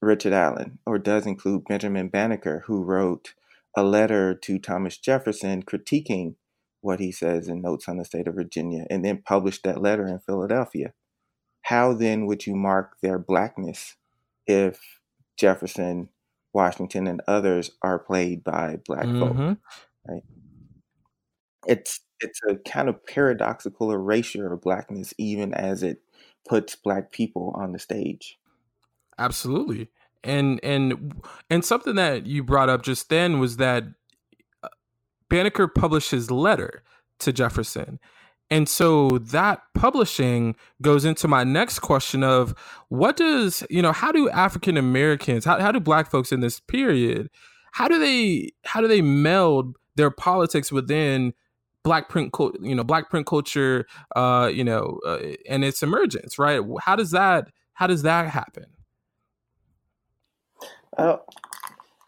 Richard 0.01 0.33
Allen, 0.33 0.79
or 0.87 0.99
does 0.99 1.27
include 1.27 1.65
Benjamin 1.65 2.09
Banneker, 2.09 2.65
who 2.67 2.83
wrote 2.83 3.35
a 3.77 3.83
letter 3.83 4.35
to 4.35 4.59
Thomas 4.59 4.99
Jefferson 4.99 5.63
critiquing 5.63 6.35
what 6.81 6.99
he 6.99 7.13
says 7.13 7.49
in 7.49 7.63
Notes 7.63 7.89
on 7.89 7.97
the 7.97 8.05
State 8.05 8.27
of 8.27 8.35
Virginia, 8.35 8.87
and 8.91 9.05
then 9.05 9.23
published 9.25 9.63
that 9.63 9.81
letter 9.81 10.07
in 10.07 10.19
Philadelphia. 10.19 10.93
How 11.63 11.93
then 11.93 12.27
would 12.27 12.47
you 12.47 12.57
mark 12.57 12.97
their 13.01 13.19
blackness 13.19 13.95
if 14.47 14.81
Jefferson, 15.37 16.09
Washington, 16.53 17.07
and 17.07 17.23
others 17.29 17.71
are 17.83 18.01
played 18.01 18.43
by 18.43 18.81
black 18.85 19.07
mm-hmm. 19.07 19.39
folk? 19.39 19.59
Right? 20.09 20.23
It's 21.67 22.01
it's 22.21 22.41
a 22.49 22.57
kind 22.57 22.89
of 22.89 23.05
paradoxical 23.07 23.93
erasure 23.93 24.53
of 24.53 24.61
blackness, 24.61 25.15
even 25.19 25.55
as 25.55 25.85
it 25.85 26.03
puts 26.49 26.75
black 26.75 27.13
people 27.13 27.53
on 27.57 27.73
the 27.73 27.79
stage. 27.79 28.39
Absolutely. 29.23 29.89
And 30.25 30.61
and 30.63 31.15
and 31.51 31.65
something 31.65 31.95
that 31.97 32.27
you 32.27 32.43
brought 32.43 32.69
up 32.69 32.83
just 32.83 33.09
then 33.09 33.39
was 33.41 33.57
that 33.57 33.85
Banneker 35.29 35.69
published 35.69 36.11
his 36.11 36.31
letter 36.31 36.83
to 37.21 37.33
Jefferson. 37.33 37.99
And 38.51 38.69
so 38.69 39.09
that 39.19 39.63
publishing 39.75 40.57
goes 40.83 41.05
into 41.07 41.27
my 41.27 41.43
next 41.43 41.79
question 41.79 42.23
of 42.23 42.55
what 42.89 43.17
does, 43.17 43.65
you 43.71 43.81
know, 43.81 43.93
how 43.93 44.13
do 44.13 44.29
African 44.29 44.77
Americans, 44.77 45.47
how, 45.47 45.59
how 45.59 45.73
do 45.73 45.81
black 45.81 46.11
folks 46.11 46.33
in 46.33 46.41
this 46.41 46.61
period, 46.61 47.31
how 47.73 47.89
do 47.89 47.99
they 47.99 48.51
how 48.65 48.81
do 48.81 48.89
they 48.89 49.01
meld 49.03 49.77
their 49.97 50.11
politics 50.11 50.71
within 50.71 51.33
black 51.83 52.09
print 52.09 52.33
you 52.61 52.75
know 52.75 52.85
black 52.85 53.11
print 53.11 53.27
culture 53.27 53.87
uh 54.15 54.49
you 54.53 54.63
know 54.63 55.01
uh, 55.07 55.19
and 55.49 55.65
its 55.65 55.83
emergence 55.83 56.39
right 56.39 56.61
how 56.83 56.95
does 56.95 57.11
that 57.11 57.49
how 57.75 57.87
does 57.87 58.03
that 58.03 58.29
happen 58.29 58.67
uh, 60.97 61.17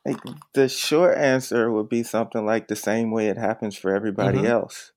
like 0.05 0.19
the 0.53 0.69
short 0.69 1.17
answer 1.17 1.71
would 1.71 1.88
be 1.88 2.03
something 2.03 2.45
like 2.45 2.69
the 2.69 2.76
same 2.76 3.11
way 3.11 3.29
it 3.29 3.38
happens 3.38 3.76
for 3.76 3.95
everybody 3.95 4.38
mm-hmm. 4.38 4.47
else. 4.47 4.93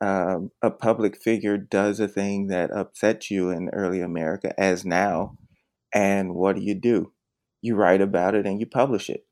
Um, 0.00 0.50
a 0.60 0.70
public 0.70 1.16
figure 1.22 1.56
does 1.56 2.00
a 2.00 2.08
thing 2.08 2.48
that 2.48 2.72
upsets 2.72 3.30
you 3.30 3.50
in 3.50 3.68
early 3.70 4.00
America, 4.00 4.52
as 4.58 4.84
now, 4.84 5.36
and 5.94 6.34
what 6.34 6.56
do 6.56 6.62
you 6.62 6.74
do? 6.74 7.12
You 7.60 7.76
write 7.76 8.00
about 8.00 8.34
it 8.34 8.44
and 8.44 8.58
you 8.58 8.66
publish 8.66 9.08
it 9.08 9.24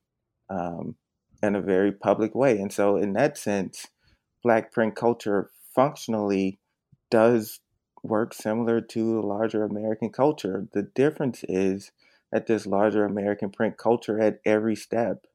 um, 0.49 0.95
in 1.43 1.57
a 1.57 1.61
very 1.61 1.91
public 1.91 2.35
way. 2.35 2.59
And 2.59 2.73
so, 2.73 2.97
in 2.97 3.15
that 3.15 3.37
sense, 3.37 3.89
Black 4.43 4.73
print 4.73 4.95
culture 4.95 5.51
functionally 5.75 6.61
does 7.11 7.61
work 8.03 8.33
similar 8.33 8.81
to 8.81 9.19
a 9.19 9.27
larger 9.27 9.65
American 9.65 10.11
culture. 10.11 10.67
The 10.73 10.83
difference 10.83 11.45
is 11.49 11.91
that 12.33 12.47
this 12.47 12.67
larger 12.67 13.05
American 13.05 13.51
print 13.51 13.77
culture 13.77 14.21
at 14.21 14.41
every 14.45 14.77
step 14.77 15.27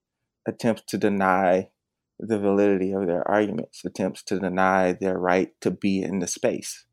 attempts 0.48 0.84
to 0.88 0.98
deny 0.98 1.70
the 2.20 2.40
validity 2.40 2.92
of 2.94 3.08
their 3.08 3.28
arguments, 3.28 3.84
attempts 3.84 4.24
to 4.24 4.40
deny 4.40 4.94
their 4.94 5.18
right 5.18 5.50
to 5.62 5.72
be 5.72 6.02
in 6.02 6.20
the 6.20 6.28
space. 6.28 6.86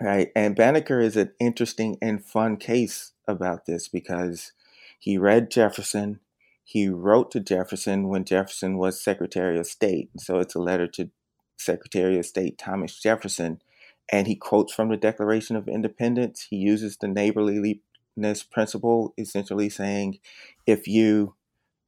Right. 0.00 0.30
And 0.36 0.54
Banneker 0.54 1.00
is 1.00 1.16
an 1.16 1.32
interesting 1.40 1.98
and 2.00 2.24
fun 2.24 2.56
case 2.56 3.12
about 3.26 3.66
this 3.66 3.88
because 3.88 4.52
he 4.98 5.18
read 5.18 5.50
Jefferson. 5.50 6.20
He 6.62 6.88
wrote 6.88 7.30
to 7.32 7.40
Jefferson 7.40 8.08
when 8.08 8.24
Jefferson 8.24 8.78
was 8.78 9.02
Secretary 9.02 9.58
of 9.58 9.66
State. 9.66 10.10
So 10.18 10.38
it's 10.38 10.54
a 10.54 10.60
letter 10.60 10.86
to 10.88 11.10
Secretary 11.56 12.18
of 12.18 12.26
State 12.26 12.58
Thomas 12.58 13.00
Jefferson. 13.00 13.60
And 14.10 14.26
he 14.26 14.36
quotes 14.36 14.72
from 14.72 14.88
the 14.88 14.96
Declaration 14.96 15.56
of 15.56 15.68
Independence. 15.68 16.46
He 16.48 16.56
uses 16.56 16.96
the 16.96 17.08
neighborly 17.08 17.82
principle, 18.42 19.14
essentially 19.18 19.68
saying 19.68 20.18
if 20.66 20.86
you, 20.86 21.34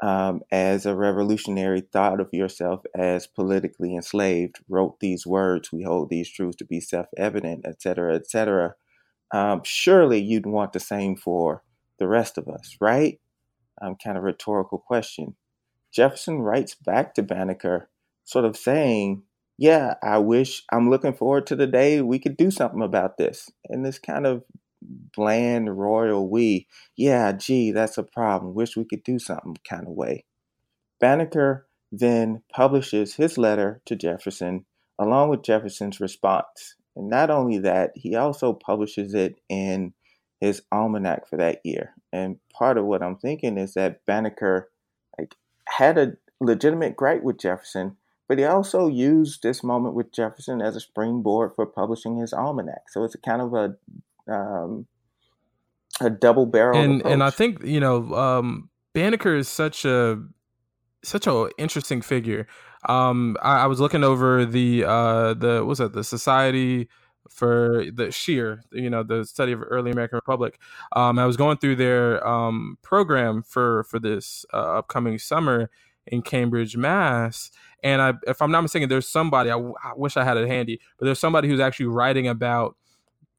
um, 0.02 0.42
as 0.50 0.86
a 0.86 0.94
revolutionary, 0.94 1.80
thought 1.80 2.20
of 2.20 2.32
yourself 2.32 2.82
as 2.94 3.26
politically 3.26 3.94
enslaved, 3.94 4.60
wrote 4.68 5.00
these 5.00 5.26
words, 5.26 5.72
we 5.72 5.82
hold 5.82 6.10
these 6.10 6.30
truths 6.30 6.56
to 6.56 6.64
be 6.64 6.80
self 6.80 7.06
evident, 7.16 7.64
et 7.64 7.70
etc., 7.70 8.14
etc., 8.16 8.74
um, 9.32 9.62
surely 9.64 10.20
you'd 10.20 10.46
want 10.46 10.72
the 10.72 10.80
same 10.80 11.16
for 11.16 11.62
the 11.98 12.08
rest 12.08 12.38
of 12.38 12.48
us, 12.48 12.76
right? 12.80 13.20
Um, 13.80 13.96
kind 14.02 14.16
of 14.16 14.24
rhetorical 14.24 14.78
question. 14.78 15.36
Jefferson 15.92 16.38
writes 16.38 16.74
back 16.74 17.14
to 17.14 17.22
Banneker, 17.22 17.88
sort 18.24 18.44
of 18.44 18.56
saying, 18.56 19.22
Yeah, 19.58 19.94
I 20.02 20.18
wish 20.18 20.64
I'm 20.72 20.90
looking 20.90 21.12
forward 21.12 21.46
to 21.46 21.56
the 21.56 21.66
day 21.66 22.00
we 22.00 22.18
could 22.18 22.36
do 22.36 22.50
something 22.50 22.82
about 22.82 23.18
this. 23.18 23.50
And 23.68 23.84
this 23.84 23.98
kind 23.98 24.26
of 24.26 24.42
bland 24.82 25.78
royal 25.78 26.28
we, 26.28 26.66
yeah, 26.96 27.32
gee, 27.32 27.70
that's 27.70 27.98
a 27.98 28.02
problem. 28.02 28.54
Wish 28.54 28.76
we 28.76 28.84
could 28.84 29.02
do 29.02 29.18
something 29.18 29.56
kind 29.68 29.86
of 29.86 29.92
way. 29.92 30.24
Banneker 31.00 31.66
then 31.92 32.42
publishes 32.52 33.14
his 33.14 33.36
letter 33.36 33.82
to 33.86 33.96
Jefferson 33.96 34.64
along 34.98 35.30
with 35.30 35.42
Jefferson's 35.42 35.98
response. 35.98 36.76
And 36.94 37.08
not 37.08 37.30
only 37.30 37.58
that, 37.58 37.92
he 37.94 38.14
also 38.14 38.52
publishes 38.52 39.14
it 39.14 39.40
in 39.48 39.94
his 40.40 40.62
almanac 40.70 41.28
for 41.28 41.36
that 41.36 41.60
year. 41.64 41.94
And 42.12 42.36
part 42.52 42.76
of 42.78 42.84
what 42.84 43.02
I'm 43.02 43.16
thinking 43.16 43.56
is 43.58 43.74
that 43.74 44.04
Banneker 44.06 44.70
like 45.18 45.36
had 45.68 45.98
a 45.98 46.12
legitimate 46.40 46.96
gripe 46.96 47.22
with 47.22 47.38
Jefferson, 47.38 47.96
but 48.28 48.38
he 48.38 48.44
also 48.44 48.86
used 48.86 49.42
this 49.42 49.64
moment 49.64 49.94
with 49.94 50.12
Jefferson 50.12 50.60
as 50.60 50.76
a 50.76 50.80
springboard 50.80 51.52
for 51.54 51.66
publishing 51.66 52.16
his 52.16 52.32
almanac. 52.32 52.88
So 52.90 53.04
it's 53.04 53.14
a 53.14 53.18
kind 53.18 53.42
of 53.42 53.54
a 53.54 53.76
um, 54.30 54.86
a 56.00 56.10
double 56.10 56.46
barrel. 56.46 56.78
And 56.78 57.00
approach. 57.00 57.12
and 57.12 57.22
I 57.22 57.30
think 57.30 57.62
you 57.64 57.80
know 57.80 58.14
um, 58.14 58.70
Banneker 58.94 59.34
is 59.34 59.48
such 59.48 59.84
a 59.84 60.22
such 61.02 61.26
a 61.26 61.50
interesting 61.58 62.02
figure. 62.02 62.46
Um, 62.88 63.36
I, 63.42 63.60
I, 63.60 63.66
was 63.66 63.78
looking 63.78 64.04
over 64.04 64.46
the 64.46 64.84
uh, 64.84 65.34
the 65.34 65.58
what 65.58 65.66
was 65.66 65.78
that 65.78 65.92
the 65.92 66.04
Society 66.04 66.88
for 67.28 67.84
the 67.92 68.10
SHEAR, 68.10 68.62
you 68.72 68.90
know, 68.90 69.02
the 69.02 69.24
study 69.24 69.52
of 69.52 69.62
early 69.62 69.90
American 69.90 70.16
Republic. 70.16 70.58
Um, 70.96 71.18
I 71.18 71.26
was 71.26 71.36
going 71.36 71.58
through 71.58 71.76
their 71.76 72.26
um, 72.26 72.78
program 72.82 73.42
for 73.42 73.84
for 73.84 73.98
this 73.98 74.44
uh, 74.52 74.78
upcoming 74.78 75.18
summer 75.18 75.70
in 76.06 76.22
Cambridge, 76.22 76.76
Mass. 76.76 77.50
And 77.82 78.02
I, 78.02 78.14
if 78.26 78.42
I'm 78.42 78.50
not 78.50 78.62
mistaken, 78.62 78.88
there's 78.88 79.08
somebody 79.08 79.50
I, 79.50 79.58
I 79.58 79.92
wish 79.96 80.16
I 80.16 80.24
had 80.24 80.36
it 80.36 80.48
handy, 80.48 80.80
but 80.98 81.04
there's 81.04 81.18
somebody 81.18 81.48
who's 81.48 81.60
actually 81.60 81.86
writing 81.86 82.28
about 82.28 82.76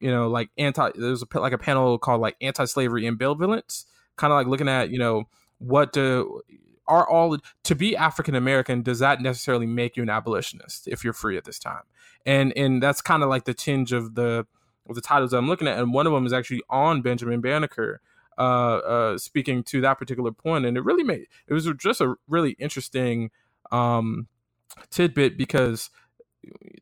you 0.02 0.12
know 0.12 0.28
like 0.28 0.50
anti 0.58 0.90
there's 0.96 1.24
a 1.24 1.40
like 1.40 1.54
a 1.54 1.58
panel 1.58 1.98
called 1.98 2.22
like 2.22 2.36
anti-slavery 2.42 3.06
and 3.06 3.18
ambivalence 3.18 3.86
kind 4.16 4.34
of 4.34 4.38
like 4.38 4.48
looking 4.48 4.68
at 4.68 4.90
you 4.90 5.00
know 5.00 5.24
what 5.60 5.94
do 5.94 6.42
are 6.88 7.10
all 7.10 7.38
to 7.64 7.76
be 7.76 7.96
African 7.96 8.36
American 8.36 8.82
does 8.82 9.00
that 9.00 9.22
necessarily 9.22 9.66
make 9.66 9.96
you 9.96 10.04
an 10.04 10.10
abolitionist 10.10 10.88
if 10.88 11.04
you're 11.04 11.14
free 11.14 11.38
at 11.38 11.46
this 11.46 11.58
time? 11.58 11.84
And 12.26 12.52
and 12.58 12.84
that's 12.84 13.02
kind 13.02 13.24
of 13.24 13.30
like 13.30 13.46
the 13.46 13.54
tinge 13.54 13.94
of 13.94 14.16
the 14.16 14.46
of 14.90 14.96
the 14.96 15.02
titles 15.02 15.32
I'm 15.32 15.48
looking 15.48 15.68
at 15.68 15.80
and 15.80 15.94
one 15.94 16.06
of 16.06 16.12
them 16.12 16.26
is 16.26 16.34
actually 16.34 16.62
on 16.70 17.02
Benjamin 17.02 17.40
Banneker 17.40 18.02
uh, 18.38 18.42
uh, 18.42 19.18
speaking 19.18 19.64
to 19.64 19.82
that 19.82 20.00
particular 20.00 20.32
point, 20.32 20.66
and 20.66 20.76
it 20.76 20.84
really 20.84 21.04
made 21.04 21.28
it 21.48 21.54
was 21.54 21.70
just 21.78 22.02
a 22.02 22.16
really 22.28 22.52
interesting 22.60 23.30
um, 23.72 24.28
tidbit 24.90 25.38
because 25.38 25.92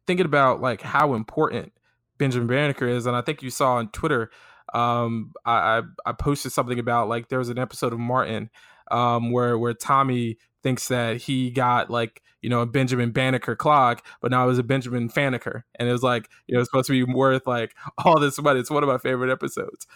thinking 0.07 0.25
about 0.25 0.61
like 0.61 0.81
how 0.81 1.13
important 1.13 1.73
Benjamin 2.19 2.47
Banneker 2.47 2.87
is, 2.87 3.07
and 3.07 3.15
I 3.15 3.21
think 3.21 3.41
you 3.41 3.49
saw 3.49 3.75
on 3.75 3.89
Twitter, 3.89 4.29
um, 4.73 5.33
I, 5.45 5.81
I 6.05 6.11
posted 6.11 6.51
something 6.51 6.77
about 6.77 7.09
like 7.09 7.29
there 7.29 7.39
was 7.39 7.49
an 7.49 7.57
episode 7.57 7.93
of 7.93 7.99
Martin 7.99 8.51
um, 8.91 9.31
where 9.31 9.57
where 9.57 9.73
Tommy 9.73 10.37
thinks 10.61 10.89
that 10.89 11.17
he 11.17 11.49
got 11.49 11.89
like 11.89 12.21
you 12.41 12.49
know 12.49 12.61
a 12.61 12.65
Benjamin 12.67 13.11
Banneker 13.11 13.55
clock, 13.55 14.05
but 14.21 14.29
now 14.29 14.43
it 14.43 14.47
was 14.47 14.59
a 14.59 14.63
Benjamin 14.63 15.09
Faneker, 15.09 15.63
and 15.79 15.89
it 15.89 15.91
was 15.91 16.03
like 16.03 16.29
you 16.45 16.53
know 16.53 16.61
it's 16.61 16.69
supposed 16.69 16.87
to 16.87 16.93
be 16.93 17.11
worth 17.11 17.47
like 17.47 17.75
all 18.05 18.19
this 18.19 18.39
money. 18.39 18.59
It's 18.59 18.69
one 18.69 18.83
of 18.83 18.89
my 18.89 18.99
favorite 18.99 19.31
episodes. 19.31 19.87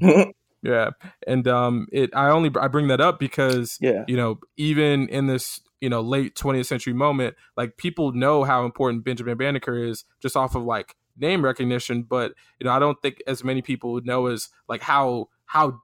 Yeah, 0.62 0.90
and 1.26 1.48
um, 1.48 1.88
it 1.90 2.10
I 2.14 2.28
only 2.28 2.50
I 2.58 2.68
bring 2.68 2.86
that 2.88 3.00
up 3.00 3.18
because 3.18 3.78
yeah, 3.80 4.04
you 4.06 4.16
know, 4.16 4.38
even 4.56 5.08
in 5.08 5.26
this 5.26 5.60
you 5.80 5.88
know 5.88 6.00
late 6.00 6.36
20th 6.36 6.66
century 6.66 6.92
moment, 6.92 7.34
like 7.56 7.76
people 7.76 8.12
know 8.12 8.44
how 8.44 8.64
important 8.64 9.04
Benjamin 9.04 9.36
Banneker 9.36 9.76
is 9.76 10.04
just 10.20 10.36
off 10.36 10.54
of 10.54 10.62
like 10.62 10.94
name 11.16 11.44
recognition, 11.44 12.02
but 12.02 12.34
you 12.58 12.66
know, 12.66 12.72
I 12.72 12.78
don't 12.78 13.00
think 13.02 13.22
as 13.26 13.44
many 13.44 13.62
people 13.62 13.92
would 13.92 14.06
know 14.06 14.26
as 14.26 14.48
like 14.68 14.82
how 14.82 15.28
how 15.46 15.80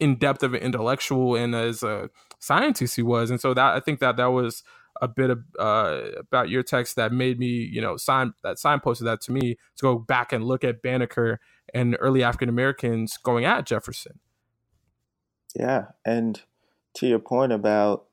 in 0.00 0.16
depth 0.16 0.42
of 0.42 0.54
an 0.54 0.60
intellectual 0.60 1.36
and 1.36 1.54
as 1.54 1.82
a 1.82 2.10
scientist 2.38 2.96
he 2.96 3.02
was, 3.02 3.30
and 3.30 3.40
so 3.40 3.54
that 3.54 3.74
I 3.74 3.80
think 3.80 4.00
that 4.00 4.16
that 4.16 4.26
was 4.26 4.62
a 5.00 5.08
bit 5.08 5.30
of 5.30 5.42
uh, 5.58 6.00
about 6.18 6.48
your 6.48 6.62
text 6.62 6.96
that 6.96 7.12
made 7.12 7.38
me, 7.38 7.46
you 7.46 7.80
know, 7.80 7.96
sign 7.96 8.34
that 8.42 8.56
signposted 8.56 9.04
that 9.04 9.20
to 9.22 9.32
me 9.32 9.56
to 9.76 9.82
go 9.82 9.98
back 9.98 10.32
and 10.32 10.44
look 10.44 10.64
at 10.64 10.82
Banneker 10.82 11.40
and 11.72 11.96
early 12.00 12.22
African 12.22 12.48
Americans 12.48 13.16
going 13.22 13.44
at 13.44 13.66
Jefferson. 13.66 14.20
Yeah, 15.54 15.86
and 16.04 16.40
to 16.94 17.06
your 17.06 17.18
point 17.18 17.52
about 17.52 18.06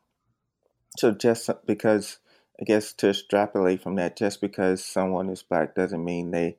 so 0.98 1.12
just 1.12 1.50
because 1.66 2.20
I 2.60 2.66
guess 2.66 2.94
to 2.94 3.10
extrapolate 3.10 3.82
from 3.82 3.96
that, 3.96 4.18
just 4.18 4.42
because 4.42 4.84
someone 4.84 5.30
is 5.30 5.44
black 5.44 5.76
doesn't 5.76 6.04
mean 6.04 6.32
they 6.32 6.58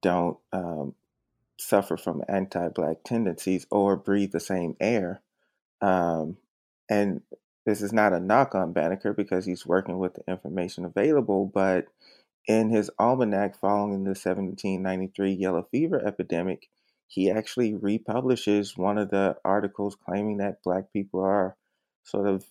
don't 0.00 0.38
um, 0.52 0.94
suffer 1.58 1.96
from 1.96 2.24
anti-black 2.28 3.04
tendencies 3.04 3.66
or 3.70 3.96
breathe 3.96 4.32
the 4.32 4.40
same 4.40 4.76
air. 4.80 5.20
Um, 5.80 6.38
and 6.88 7.22
this 7.66 7.82
is 7.82 7.92
not 7.92 8.12
a 8.12 8.20
knock 8.20 8.54
on 8.54 8.72
Banneker 8.72 9.12
because 9.12 9.44
he's 9.44 9.66
working 9.66 9.98
with 9.98 10.14
the 10.14 10.22
information 10.26 10.84
available, 10.84 11.46
but 11.46 11.86
in 12.46 12.70
his 12.70 12.90
almanac 12.98 13.56
following 13.56 14.04
the 14.04 14.10
1793 14.10 15.32
yellow 15.32 15.66
fever 15.70 16.04
epidemic, 16.04 16.68
he 17.06 17.30
actually 17.30 17.74
republishes 17.74 18.76
one 18.76 18.98
of 18.98 19.10
the 19.10 19.36
articles 19.44 19.96
claiming 19.96 20.38
that 20.38 20.62
black 20.62 20.92
people 20.92 21.20
are 21.20 21.56
sort 22.04 22.26
of 22.26 22.46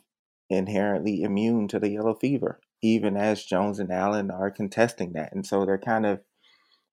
inherently 0.51 1.24
immune 1.24 1.67
to 1.70 1.79
the 1.79 1.89
yellow 1.89 2.13
fever, 2.13 2.60
even 2.81 3.17
as 3.17 3.43
Jones 3.43 3.79
and 3.79 3.91
Allen 3.91 4.31
are 4.31 4.51
contesting 4.51 5.13
that. 5.13 5.34
And 5.34 5.46
so 5.46 5.65
they're 5.65 5.77
kind 5.77 6.05
of 6.05 6.22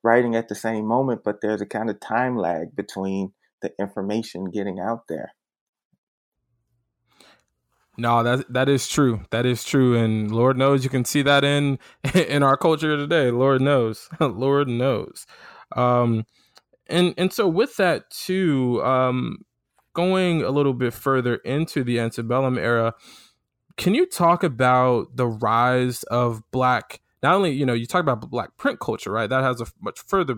writing 0.02 0.36
at 0.36 0.48
the 0.48 0.54
same 0.54 0.86
moment, 0.86 1.22
but 1.24 1.40
there's 1.40 1.60
a 1.60 1.66
kind 1.66 1.90
of 1.90 2.00
time 2.00 2.36
lag 2.36 2.74
between 2.76 3.32
the 3.62 3.72
information 3.78 4.46
getting 4.46 4.78
out 4.78 5.08
there. 5.08 5.32
No, 8.00 8.22
that 8.22 8.52
that 8.52 8.68
is 8.68 8.88
true. 8.88 9.22
That 9.30 9.44
is 9.44 9.64
true, 9.64 9.96
and 9.96 10.30
Lord 10.30 10.56
knows 10.56 10.84
you 10.84 10.90
can 10.90 11.04
see 11.04 11.22
that 11.22 11.42
in 11.42 11.80
in 12.14 12.44
our 12.44 12.56
culture 12.56 12.96
today. 12.96 13.32
Lord 13.32 13.60
knows, 13.60 14.08
Lord 14.20 14.68
knows. 14.68 15.26
Um, 15.74 16.24
and 16.86 17.12
and 17.18 17.32
so 17.32 17.48
with 17.48 17.76
that 17.76 18.08
too, 18.10 18.80
um, 18.84 19.44
going 19.94 20.44
a 20.44 20.50
little 20.50 20.74
bit 20.74 20.94
further 20.94 21.36
into 21.36 21.82
the 21.82 21.98
antebellum 21.98 22.56
era, 22.56 22.94
can 23.78 23.94
you 23.94 24.04
talk 24.04 24.42
about 24.42 25.16
the 25.16 25.26
rise 25.26 26.02
of 26.04 26.42
black? 26.50 27.00
Not 27.22 27.34
only 27.34 27.52
you 27.52 27.64
know 27.64 27.72
you 27.72 27.86
talk 27.86 28.00
about 28.00 28.20
black 28.28 28.56
print 28.58 28.80
culture, 28.80 29.10
right? 29.10 29.30
That 29.30 29.42
has 29.42 29.62
a 29.62 29.66
much 29.80 30.00
further 30.00 30.36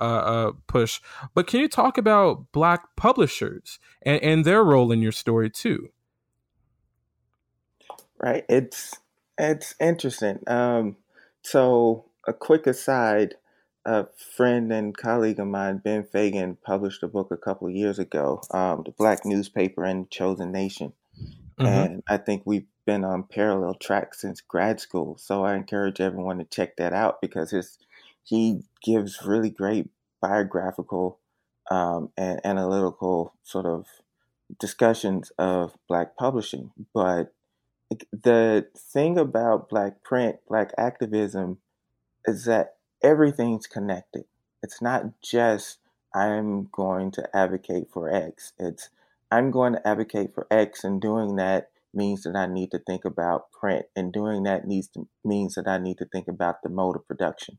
uh, 0.00 0.04
uh, 0.04 0.52
push, 0.68 1.00
but 1.34 1.48
can 1.48 1.58
you 1.58 1.68
talk 1.68 1.98
about 1.98 2.52
black 2.52 2.94
publishers 2.96 3.80
and, 4.02 4.22
and 4.22 4.44
their 4.44 4.62
role 4.62 4.92
in 4.92 5.02
your 5.02 5.12
story 5.12 5.50
too? 5.50 5.88
right? 8.22 8.44
It's 8.48 8.94
it's 9.36 9.74
interesting. 9.80 10.38
Um, 10.46 10.96
so 11.42 12.06
a 12.26 12.32
quick 12.32 12.66
aside: 12.66 13.34
a 13.84 14.06
friend 14.36 14.72
and 14.72 14.96
colleague 14.96 15.40
of 15.40 15.48
mine, 15.48 15.82
Ben 15.84 16.04
Fagan, 16.04 16.56
published 16.64 17.02
a 17.02 17.08
book 17.08 17.30
a 17.30 17.36
couple 17.36 17.68
of 17.68 17.74
years 17.74 17.98
ago, 17.98 18.40
um, 18.52 18.84
"The 18.86 18.92
Black 18.92 19.26
Newspaper 19.26 19.84
and 19.84 20.08
Chosen 20.10 20.52
Nation," 20.52 20.92
mm-hmm. 21.58 21.66
and 21.66 22.02
I 22.08 22.16
think 22.16 22.42
we've 22.46 22.66
been 22.86 23.04
on 23.04 23.24
parallel 23.24 23.74
tracks 23.74 24.20
since 24.20 24.40
grad 24.40 24.80
school. 24.80 25.16
So 25.18 25.44
I 25.44 25.54
encourage 25.54 26.00
everyone 26.00 26.38
to 26.38 26.44
check 26.44 26.76
that 26.76 26.92
out 26.92 27.20
because 27.20 27.50
his 27.50 27.78
he 28.24 28.62
gives 28.84 29.24
really 29.24 29.50
great 29.50 29.88
biographical 30.20 31.18
um, 31.70 32.10
and 32.16 32.40
analytical 32.44 33.34
sort 33.42 33.66
of 33.66 33.86
discussions 34.58 35.32
of 35.38 35.76
black 35.88 36.16
publishing, 36.16 36.70
but 36.94 37.32
the 38.12 38.66
thing 38.76 39.18
about 39.18 39.68
black 39.68 40.02
print, 40.02 40.36
black 40.48 40.70
activism 40.78 41.58
is 42.24 42.44
that 42.44 42.76
everything's 43.02 43.66
connected. 43.66 44.24
It's 44.62 44.80
not 44.80 45.20
just 45.22 45.78
I'm 46.14 46.68
going 46.72 47.10
to 47.12 47.36
advocate 47.36 47.88
for 47.92 48.12
X. 48.12 48.52
It's 48.58 48.90
I'm 49.30 49.50
going 49.50 49.72
to 49.74 49.88
advocate 49.88 50.34
for 50.34 50.46
X 50.50 50.84
and 50.84 51.00
doing 51.00 51.36
that 51.36 51.70
means 51.94 52.22
that 52.22 52.36
I 52.36 52.46
need 52.46 52.70
to 52.70 52.78
think 52.78 53.04
about 53.04 53.50
print 53.52 53.86
and 53.94 54.12
doing 54.12 54.44
that 54.44 54.66
needs 54.66 54.88
to 54.88 55.08
means 55.24 55.54
that 55.54 55.68
I 55.68 55.78
need 55.78 55.98
to 55.98 56.06
think 56.06 56.28
about 56.28 56.62
the 56.62 56.68
mode 56.68 56.96
of 56.96 57.06
production. 57.06 57.58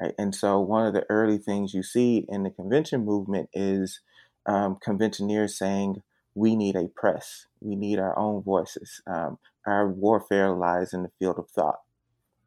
Right. 0.00 0.14
And 0.18 0.34
so 0.34 0.60
one 0.60 0.86
of 0.86 0.94
the 0.94 1.06
early 1.08 1.38
things 1.38 1.72
you 1.72 1.82
see 1.82 2.26
in 2.28 2.42
the 2.42 2.50
convention 2.50 3.04
movement 3.04 3.48
is 3.52 4.00
um, 4.44 4.76
conventioneers 4.82 5.56
saying, 5.56 6.02
we 6.34 6.54
need 6.54 6.76
a 6.76 6.88
press. 6.88 7.46
We 7.60 7.76
need 7.76 7.98
our 7.98 8.16
own 8.18 8.42
voices. 8.42 9.00
Um, 9.06 9.38
our 9.66 9.88
warfare 9.88 10.50
lies 10.50 10.92
in 10.92 11.02
the 11.02 11.10
field 11.18 11.38
of 11.38 11.48
thought. 11.48 11.80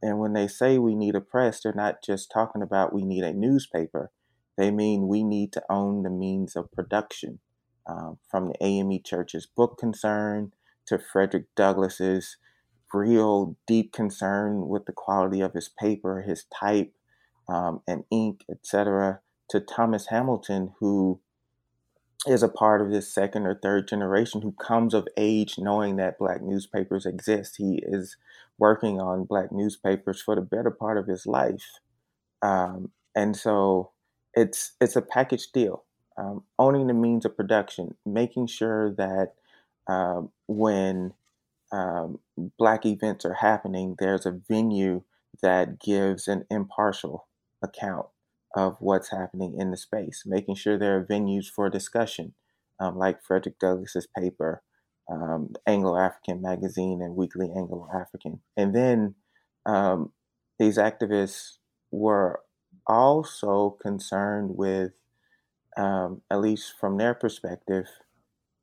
And 0.02 0.20
when 0.20 0.34
they 0.34 0.48
say 0.48 0.78
we 0.78 0.96
need 0.96 1.16
a 1.16 1.22
press, 1.22 1.62
they're 1.62 1.74
not 1.74 2.04
just 2.04 2.32
talking 2.32 2.62
about 2.62 2.94
we 2.94 3.04
need 3.04 3.24
a 3.24 3.34
newspaper. 3.34 4.12
They 4.58 4.70
mean 4.70 5.08
we 5.08 5.24
need 5.24 5.52
to 5.54 5.64
own 5.70 6.04
the 6.04 6.10
means 6.10 6.56
of 6.56 6.72
production. 6.72 7.40
Um, 7.88 8.20
from 8.30 8.50
the 8.50 8.64
AME 8.64 9.00
Church's 9.04 9.48
book 9.48 9.80
concern 9.80 10.52
to 10.90 11.00
Frederick 11.00 11.46
Douglass's 11.56 12.38
real 12.94 13.56
deep 13.68 13.94
concern 13.94 14.68
with 14.68 14.86
the 14.86 14.92
quality 14.92 15.42
of 15.42 15.54
his 15.54 15.70
paper, 15.70 16.22
his 16.22 16.46
type, 16.54 16.94
um, 17.48 17.82
and 17.88 18.04
ink, 18.12 18.44
etc., 18.50 19.22
to 19.50 19.60
Thomas 19.60 20.08
Hamilton, 20.08 20.74
who 20.80 21.20
is 22.28 22.44
a 22.44 22.50
part 22.50 22.82
of 22.82 22.92
this 22.92 23.14
second 23.14 23.46
or 23.46 23.56
third 23.56 23.88
generation 23.88 24.42
who 24.42 24.52
comes 24.52 24.94
of 24.94 25.08
age 25.18 25.56
knowing 25.58 25.96
that 25.96 26.20
black 26.20 26.42
newspapers 26.42 27.06
exist. 27.06 27.56
He 27.58 27.82
is 27.84 28.18
working 28.58 29.00
on 29.00 29.24
black 29.24 29.52
newspapers 29.52 30.22
for 30.22 30.36
the 30.36 30.42
better 30.42 30.70
part 30.70 30.98
of 30.98 31.08
his 31.08 31.26
life. 31.26 31.80
Um, 32.42 32.92
and 33.16 33.36
so 33.36 33.92
it's 34.34 34.74
it's 34.82 34.96
a 34.96 35.02
package 35.02 35.52
deal. 35.52 35.86
Um, 36.18 36.44
owning 36.58 36.88
the 36.88 36.94
means 36.94 37.26
of 37.26 37.38
production, 37.38 37.96
making 38.06 38.48
sure 38.48 38.94
that 38.96 39.36
um, 39.90 40.32
when 40.48 41.14
um, 41.72 42.20
black 42.58 42.86
events 42.86 43.26
are 43.26 43.34
happening, 43.34 43.96
there's 43.98 44.26
a 44.26 44.40
venue 44.48 45.02
that 45.42 45.80
gives 45.80 46.28
an 46.28 46.46
impartial 46.50 47.28
account 47.64 48.06
of 48.56 48.78
what's 48.80 49.12
happening 49.12 49.56
in 49.60 49.72
the 49.72 49.78
space, 49.78 50.24
making 50.26 50.56
sure 50.56 50.78
there 50.78 50.98
are 50.98 51.06
venues 51.06 51.48
for 51.48 51.70
discussion, 51.70 52.34
um, 52.80 52.98
like 52.98 53.24
Frederick 53.24 53.60
Douglass's 53.60 54.08
paper, 54.18 54.62
um, 55.12 55.54
Anglo 55.68 55.98
African 55.98 56.42
magazine, 56.42 57.02
and 57.02 57.16
Weekly 57.16 57.48
Anglo 57.56 57.88
African. 57.94 58.42
And 58.56 58.76
then 58.76 59.16
um, 59.66 60.12
these 60.60 60.78
activists 60.78 61.58
were 61.92 62.42
also 62.88 63.78
concerned 63.82 64.52
with, 64.56 64.92
um, 65.78 66.22
at 66.30 66.42
least 66.42 66.74
from 66.80 66.98
their 66.98 67.14
perspective, 67.14 67.86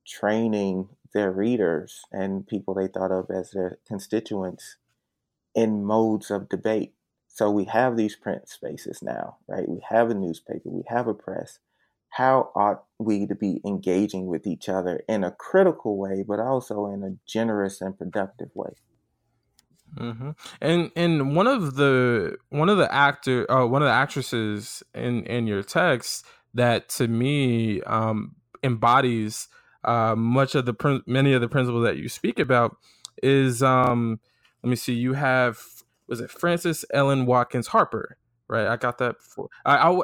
training 0.06 0.88
their 1.14 1.32
readers 1.32 2.02
and 2.12 2.46
people 2.46 2.74
they 2.74 2.88
thought 2.88 3.12
of 3.12 3.30
as 3.30 3.50
their 3.52 3.78
constituents 3.86 4.76
in 5.54 5.84
modes 5.84 6.30
of 6.30 6.48
debate 6.48 6.94
So 7.28 7.50
we 7.50 7.64
have 7.66 7.96
these 7.96 8.16
print 8.16 8.48
spaces 8.48 9.02
now, 9.02 9.36
right? 9.46 9.68
We 9.68 9.82
have 9.90 10.10
a 10.10 10.14
newspaper, 10.14 10.70
we 10.70 10.84
have 10.88 11.06
a 11.06 11.14
press. 11.14 11.58
How 12.10 12.50
ought 12.56 12.84
we 12.98 13.26
to 13.26 13.34
be 13.34 13.60
engaging 13.66 14.26
with 14.26 14.46
each 14.46 14.70
other 14.70 15.02
in 15.06 15.22
a 15.22 15.32
critical 15.32 15.98
way, 15.98 16.24
but 16.26 16.40
also 16.40 16.86
in 16.86 17.02
a 17.02 17.16
generous 17.26 17.82
and 17.82 17.98
productive 17.98 18.48
way? 18.54 18.72
Mm-hmm. 19.98 20.30
And 20.60 20.90
and 20.96 21.36
one 21.36 21.46
of 21.46 21.76
the 21.76 22.36
one 22.48 22.68
of 22.70 22.78
the 22.78 22.92
actor 22.92 23.50
uh, 23.50 23.66
one 23.66 23.82
of 23.82 23.86
the 23.86 23.92
actresses 23.92 24.82
in 24.94 25.24
in 25.26 25.46
your 25.46 25.62
text 25.62 26.26
that 26.54 26.88
to 26.90 27.08
me 27.08 27.82
um, 27.82 28.36
embodies 28.62 29.48
uh, 29.86 30.14
much 30.16 30.54
of 30.54 30.66
the 30.66 31.02
many 31.06 31.32
of 31.32 31.40
the 31.40 31.48
principles 31.48 31.84
that 31.84 31.96
you 31.96 32.08
speak 32.08 32.38
about 32.38 32.76
is 33.22 33.62
um, 33.62 34.20
let 34.62 34.70
me 34.70 34.76
see 34.76 34.94
you 34.94 35.14
have 35.14 35.60
was 36.06 36.20
it 36.20 36.30
francis 36.30 36.84
Ellen 36.92 37.26
Watkins 37.26 37.68
Harper 37.68 38.18
right 38.48 38.66
I 38.66 38.76
got 38.76 38.98
that 38.98 39.18
before 39.18 39.48
I, 39.64 39.90
I, 39.90 40.02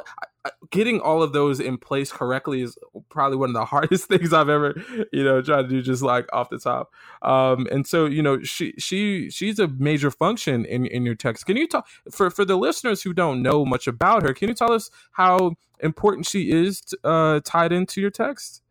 getting 0.71 1.01
all 1.01 1.23
of 1.23 1.33
those 1.33 1.61
in 1.61 1.79
place 1.79 2.11
correctly 2.11 2.63
is 2.63 2.77
probably 3.09 3.37
one 3.37 3.51
of 3.51 3.55
the 3.55 3.65
hardest 3.67 4.09
things 4.09 4.33
I've 4.33 4.49
ever, 4.49 4.75
you 5.13 5.25
know, 5.25 5.41
tried 5.41 5.63
to 5.63 5.69
do 5.69 5.83
just 5.83 6.03
like 6.03 6.27
off 6.33 6.51
the 6.51 6.59
top. 6.59 6.93
Um, 7.23 7.67
and 7.71 7.87
so, 7.87 8.07
you 8.07 8.23
know, 8.23 8.43
she 8.43 8.75
she 8.79 9.31
she's 9.31 9.59
a 9.59 9.69
major 9.69 10.11
function 10.11 10.65
in 10.65 10.87
in 10.87 11.05
your 11.05 11.15
text. 11.15 11.47
Can 11.47 11.57
you 11.57 11.69
talk 11.69 11.87
for 12.11 12.31
for 12.31 12.45
the 12.45 12.57
listeners 12.57 13.03
who 13.03 13.13
don't 13.13 13.43
know 13.43 13.65
much 13.65 13.87
about 13.87 14.23
her? 14.23 14.35
Can 14.35 14.49
you 14.49 14.55
tell 14.55 14.73
us 14.73 14.91
how 15.13 15.53
important 15.81 16.27
she 16.27 16.51
is 16.51 16.83
uh, 17.05 17.41
tied 17.45 17.73
into 17.73 18.01
your 18.01 18.11
text? 18.11 18.62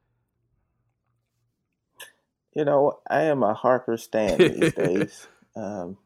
You 2.53 2.65
know, 2.65 2.99
I 3.09 3.23
am 3.23 3.43
a 3.43 3.53
Harper 3.53 3.97
stan 3.97 4.37
these 4.37 4.73
days. 4.73 5.27
Um, 5.53 5.97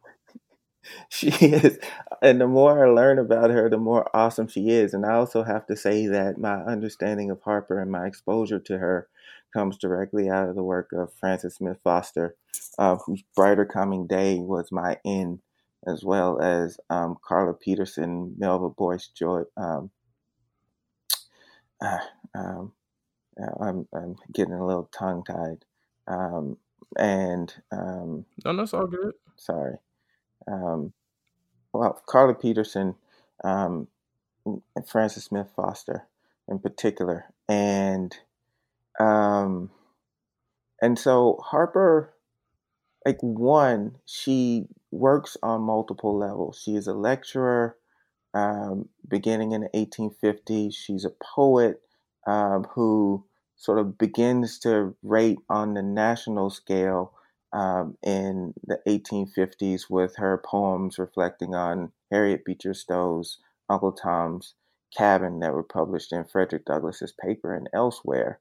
she 1.10 1.28
is 1.28 1.78
and 2.22 2.40
the 2.42 2.48
more 2.48 2.86
i 2.86 2.90
learn 2.90 3.20
about 3.20 3.50
her 3.50 3.70
the 3.70 3.78
more 3.78 4.10
awesome 4.16 4.48
she 4.48 4.70
is. 4.70 4.94
And 4.94 5.06
i 5.06 5.14
also 5.14 5.44
have 5.44 5.66
to 5.68 5.76
say 5.76 6.08
that 6.08 6.38
my 6.38 6.56
understanding 6.64 7.30
of 7.32 7.42
harper 7.42 7.80
and 7.80 7.92
my 7.92 8.06
exposure 8.06 8.60
to 8.60 8.78
her 8.78 9.08
comes 9.54 9.78
directly 9.78 10.30
out 10.30 10.50
of 10.50 10.56
the 10.56 10.64
work 10.64 10.92
of 10.94 11.14
frances 11.14 11.56
smith 11.56 11.78
foster. 11.84 12.36
Uh, 12.78 12.98
whose 13.06 13.24
brighter 13.36 13.66
coming 13.66 14.08
day 14.08 14.40
was 14.40 14.72
my 14.72 14.98
end 15.06 15.40
as 15.88 16.04
well 16.04 16.42
as 16.42 16.80
um, 16.90 17.18
carla 17.24 17.54
peterson 17.54 18.34
melba 18.38 18.70
boyce 18.70 19.08
joy 19.08 19.44
um, 19.58 19.90
uh, 21.82 22.00
um, 22.34 22.72
I'm, 23.62 23.88
I'm 23.94 24.16
getting 24.34 24.54
a 24.54 24.66
little 24.66 24.90
tongue 24.98 25.24
tied 25.24 25.66
um, 26.08 26.58
and 26.98 27.54
um, 27.72 28.26
no 28.44 28.56
that's 28.56 28.74
all 28.74 28.88
good 28.88 29.14
sorry 29.38 29.76
um, 30.48 30.94
well, 31.74 32.02
Carla 32.06 32.34
Peterson, 32.34 32.96
um, 33.44 33.88
and 34.46 34.88
Frances 34.88 35.26
Smith 35.26 35.50
Foster 35.56 36.08
in 36.48 36.60
particular, 36.60 37.26
and 37.50 38.16
um, 39.00 39.72
and 40.82 40.98
so 40.98 41.40
Harper, 41.44 42.14
like 43.06 43.18
one, 43.22 43.98
she 44.06 44.68
works 44.92 45.36
on 45.44 45.62
multiple 45.62 46.18
levels. 46.18 46.62
She 46.64 46.76
is 46.76 46.88
a 46.88 46.94
lecturer, 46.94 47.76
um, 48.34 48.88
beginning 49.08 49.52
in 49.52 49.62
1850. 49.62 50.72
She's 50.72 51.06
a 51.06 51.12
poet 51.36 51.82
um, 52.28 52.66
who 52.76 53.26
sort 53.56 53.80
of 53.80 53.98
begins 53.98 54.60
to 54.60 54.96
rate 55.04 55.40
on 55.50 55.74
the 55.74 55.82
national 55.82 56.50
scale 56.50 57.14
um, 57.54 57.98
in 58.04 58.54
the 58.66 58.80
1850s 58.88 59.90
with 59.90 60.18
her 60.18 60.42
poems 60.46 61.00
reflecting 61.00 61.56
on 61.56 61.92
Harriet 62.12 62.44
Beecher 62.44 62.74
Stowe's 62.74 63.38
Uncle 63.70 63.94
Tom's 63.94 64.56
Cabin 64.96 65.40
that 65.40 65.54
were 65.54 65.64
published 65.64 66.12
in 66.12 66.26
Frederick 66.26 66.66
Douglass's 66.66 67.14
paper 67.14 67.54
and 67.56 67.70
elsewhere. 67.74 68.40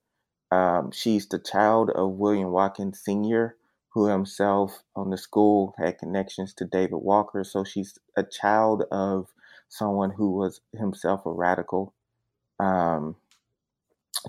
Um, 0.50 0.90
she's 0.92 1.28
the 1.28 1.38
child 1.38 1.90
of 1.90 2.12
William 2.12 2.50
Watkins 2.50 3.00
Sr., 3.04 3.56
who 3.90 4.06
himself 4.06 4.82
on 4.96 5.10
the 5.10 5.16
school 5.16 5.74
had 5.78 5.98
connections 5.98 6.52
to 6.54 6.64
David 6.64 6.96
Walker. 6.96 7.44
So 7.44 7.62
she's 7.64 7.98
a 8.16 8.24
child 8.24 8.82
of 8.90 9.28
someone 9.68 10.10
who 10.10 10.32
was 10.32 10.60
himself 10.76 11.24
a 11.26 11.30
radical. 11.30 11.94
Um, 12.58 13.16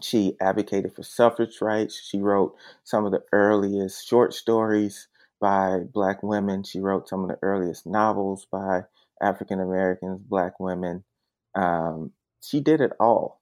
she 0.01 0.35
advocated 0.41 0.93
for 0.95 1.03
suffrage 1.03 1.61
rights. 1.61 1.99
She 1.99 2.19
wrote 2.19 2.55
some 2.83 3.05
of 3.05 3.11
the 3.11 3.23
earliest 3.31 4.07
short 4.07 4.33
stories 4.33 5.07
by 5.39 5.79
Black 5.93 6.21
women. 6.23 6.63
She 6.63 6.79
wrote 6.79 7.07
some 7.07 7.23
of 7.23 7.29
the 7.29 7.39
earliest 7.41 7.85
novels 7.85 8.47
by 8.51 8.81
African 9.21 9.59
Americans, 9.59 10.21
Black 10.21 10.59
women. 10.59 11.03
Um, 11.55 12.11
she 12.41 12.59
did 12.59 12.81
it 12.81 12.91
all, 12.99 13.41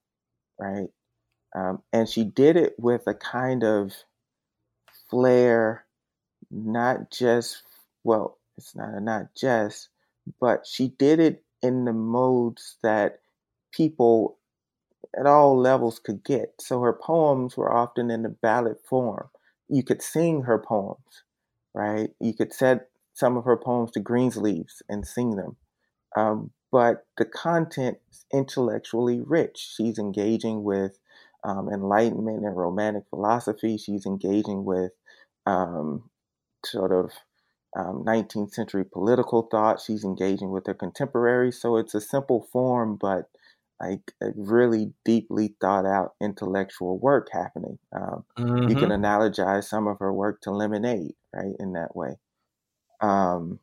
right? 0.59 0.87
Um, 1.55 1.81
and 1.91 2.07
she 2.09 2.23
did 2.23 2.55
it 2.57 2.75
with 2.77 3.07
a 3.07 3.13
kind 3.13 3.63
of 3.63 3.93
flair, 5.09 5.85
not 6.49 7.11
just, 7.11 7.63
well, 8.03 8.39
it's 8.57 8.75
not 8.75 8.93
a 8.93 8.99
not 8.99 9.35
just, 9.35 9.89
but 10.39 10.65
she 10.65 10.89
did 10.89 11.19
it 11.19 11.43
in 11.61 11.85
the 11.85 11.93
modes 11.93 12.77
that 12.83 13.19
people 13.71 14.37
at 15.17 15.25
all 15.25 15.57
levels 15.57 15.99
could 15.99 16.23
get. 16.23 16.55
So 16.59 16.81
her 16.81 16.93
poems 16.93 17.57
were 17.57 17.71
often 17.73 18.11
in 18.11 18.23
the 18.23 18.29
ballad 18.29 18.77
form. 18.87 19.29
You 19.69 19.83
could 19.83 20.01
sing 20.01 20.43
her 20.43 20.59
poems, 20.59 21.23
right? 21.73 22.09
You 22.19 22.33
could 22.33 22.53
set 22.53 22.89
some 23.13 23.37
of 23.37 23.45
her 23.45 23.57
poems 23.57 23.91
to 23.91 23.99
Greensleeves 23.99 24.81
and 24.89 25.05
sing 25.07 25.35
them. 25.35 25.57
Um, 26.15 26.51
but 26.71 27.05
the 27.17 27.25
content 27.25 27.99
is 28.11 28.25
intellectually 28.33 29.21
rich. 29.21 29.73
She's 29.75 29.99
engaging 29.99 30.63
with 30.63 30.97
um, 31.43 31.69
enlightenment 31.71 32.45
and 32.45 32.57
romantic 32.57 33.03
philosophy. 33.09 33.77
She's 33.77 34.05
engaging 34.05 34.65
with 34.65 34.91
um, 35.45 36.09
sort 36.65 36.91
of 36.91 37.11
19th 37.75 38.35
um, 38.37 38.49
century 38.49 38.85
political 38.85 39.43
thought. 39.43 39.81
She's 39.81 40.03
engaging 40.03 40.51
with 40.51 40.67
her 40.67 40.73
contemporaries. 40.73 41.59
So 41.59 41.77
it's 41.77 41.95
a 41.95 42.01
simple 42.01 42.47
form, 42.51 42.97
but 42.99 43.29
like 43.89 44.13
a 44.21 44.27
really 44.35 44.93
deeply 45.05 45.55
thought 45.59 45.85
out 45.85 46.13
intellectual 46.21 46.97
work 46.99 47.27
happening. 47.31 47.77
Um, 47.95 48.23
mm-hmm. 48.37 48.69
You 48.69 48.75
can 48.75 48.89
analogize 48.89 49.65
some 49.65 49.87
of 49.87 49.99
her 49.99 50.13
work 50.13 50.41
to 50.41 50.51
Lemonade, 50.51 51.15
right, 51.33 51.55
in 51.59 51.73
that 51.73 51.95
way. 51.95 52.17
Um, 53.01 53.59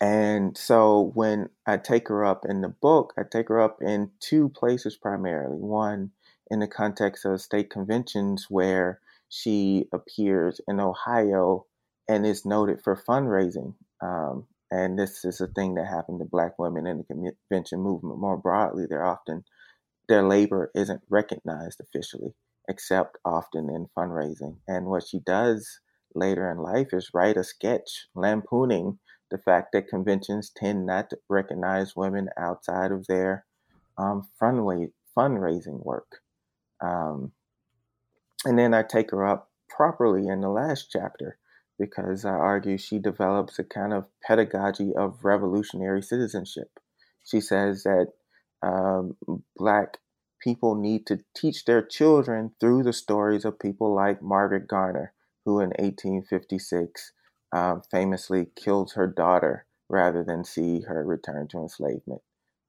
and 0.00 0.56
so 0.56 1.12
when 1.14 1.50
I 1.66 1.76
take 1.76 2.08
her 2.08 2.24
up 2.24 2.46
in 2.48 2.62
the 2.62 2.68
book, 2.68 3.12
I 3.18 3.22
take 3.30 3.48
her 3.48 3.60
up 3.60 3.78
in 3.82 4.10
two 4.20 4.48
places 4.48 4.96
primarily. 4.96 5.58
One, 5.58 6.12
in 6.50 6.60
the 6.60 6.68
context 6.68 7.24
of 7.24 7.40
state 7.40 7.70
conventions, 7.70 8.46
where 8.48 9.00
she 9.28 9.84
appears 9.92 10.60
in 10.66 10.80
Ohio 10.80 11.66
and 12.08 12.26
is 12.26 12.44
noted 12.44 12.82
for 12.82 12.96
fundraising. 12.96 13.74
Um, 14.02 14.46
and 14.70 14.98
this 14.98 15.24
is 15.24 15.40
a 15.40 15.48
thing 15.48 15.74
that 15.74 15.86
happened 15.86 16.20
to 16.20 16.24
black 16.24 16.58
women 16.58 16.86
in 16.86 16.98
the 16.98 17.04
convention 17.04 17.80
movement 17.80 18.18
more 18.18 18.36
broadly. 18.36 18.86
They're 18.88 19.04
often, 19.04 19.44
their 20.08 20.22
labor 20.22 20.70
isn't 20.74 21.02
recognized 21.08 21.80
officially, 21.80 22.34
except 22.68 23.18
often 23.24 23.68
in 23.68 23.88
fundraising. 23.96 24.58
And 24.68 24.86
what 24.86 25.06
she 25.06 25.18
does 25.18 25.80
later 26.14 26.50
in 26.50 26.58
life 26.58 26.88
is 26.92 27.10
write 27.12 27.36
a 27.36 27.44
sketch 27.44 28.06
lampooning 28.14 28.98
the 29.30 29.38
fact 29.38 29.68
that 29.72 29.88
conventions 29.88 30.50
tend 30.56 30.86
not 30.86 31.10
to 31.10 31.18
recognize 31.28 31.94
women 31.94 32.28
outside 32.36 32.90
of 32.90 33.06
their 33.06 33.44
um, 33.96 34.28
fundraising 34.40 35.84
work. 35.84 36.20
Um, 36.80 37.32
and 38.44 38.58
then 38.58 38.74
I 38.74 38.82
take 38.82 39.10
her 39.10 39.24
up 39.24 39.50
properly 39.68 40.26
in 40.26 40.40
the 40.40 40.48
last 40.48 40.88
chapter 40.90 41.38
because 41.80 42.26
I 42.26 42.30
argue 42.30 42.76
she 42.76 42.98
develops 42.98 43.58
a 43.58 43.64
kind 43.64 43.94
of 43.94 44.04
pedagogy 44.22 44.92
of 44.94 45.24
revolutionary 45.24 46.02
citizenship. 46.02 46.68
She 47.24 47.40
says 47.40 47.84
that 47.84 48.08
um, 48.62 49.16
Black 49.56 49.96
people 50.42 50.74
need 50.74 51.06
to 51.06 51.20
teach 51.34 51.64
their 51.64 51.82
children 51.82 52.52
through 52.60 52.82
the 52.82 52.92
stories 52.92 53.46
of 53.46 53.58
people 53.58 53.94
like 53.94 54.22
Margaret 54.22 54.68
Garner, 54.68 55.14
who 55.46 55.60
in 55.60 55.70
1856 55.70 57.12
um, 57.52 57.82
famously 57.90 58.48
killed 58.54 58.92
her 58.92 59.06
daughter 59.06 59.66
rather 59.88 60.22
than 60.22 60.44
see 60.44 60.82
her 60.82 61.02
return 61.04 61.48
to 61.48 61.58
enslavement, 61.58 62.20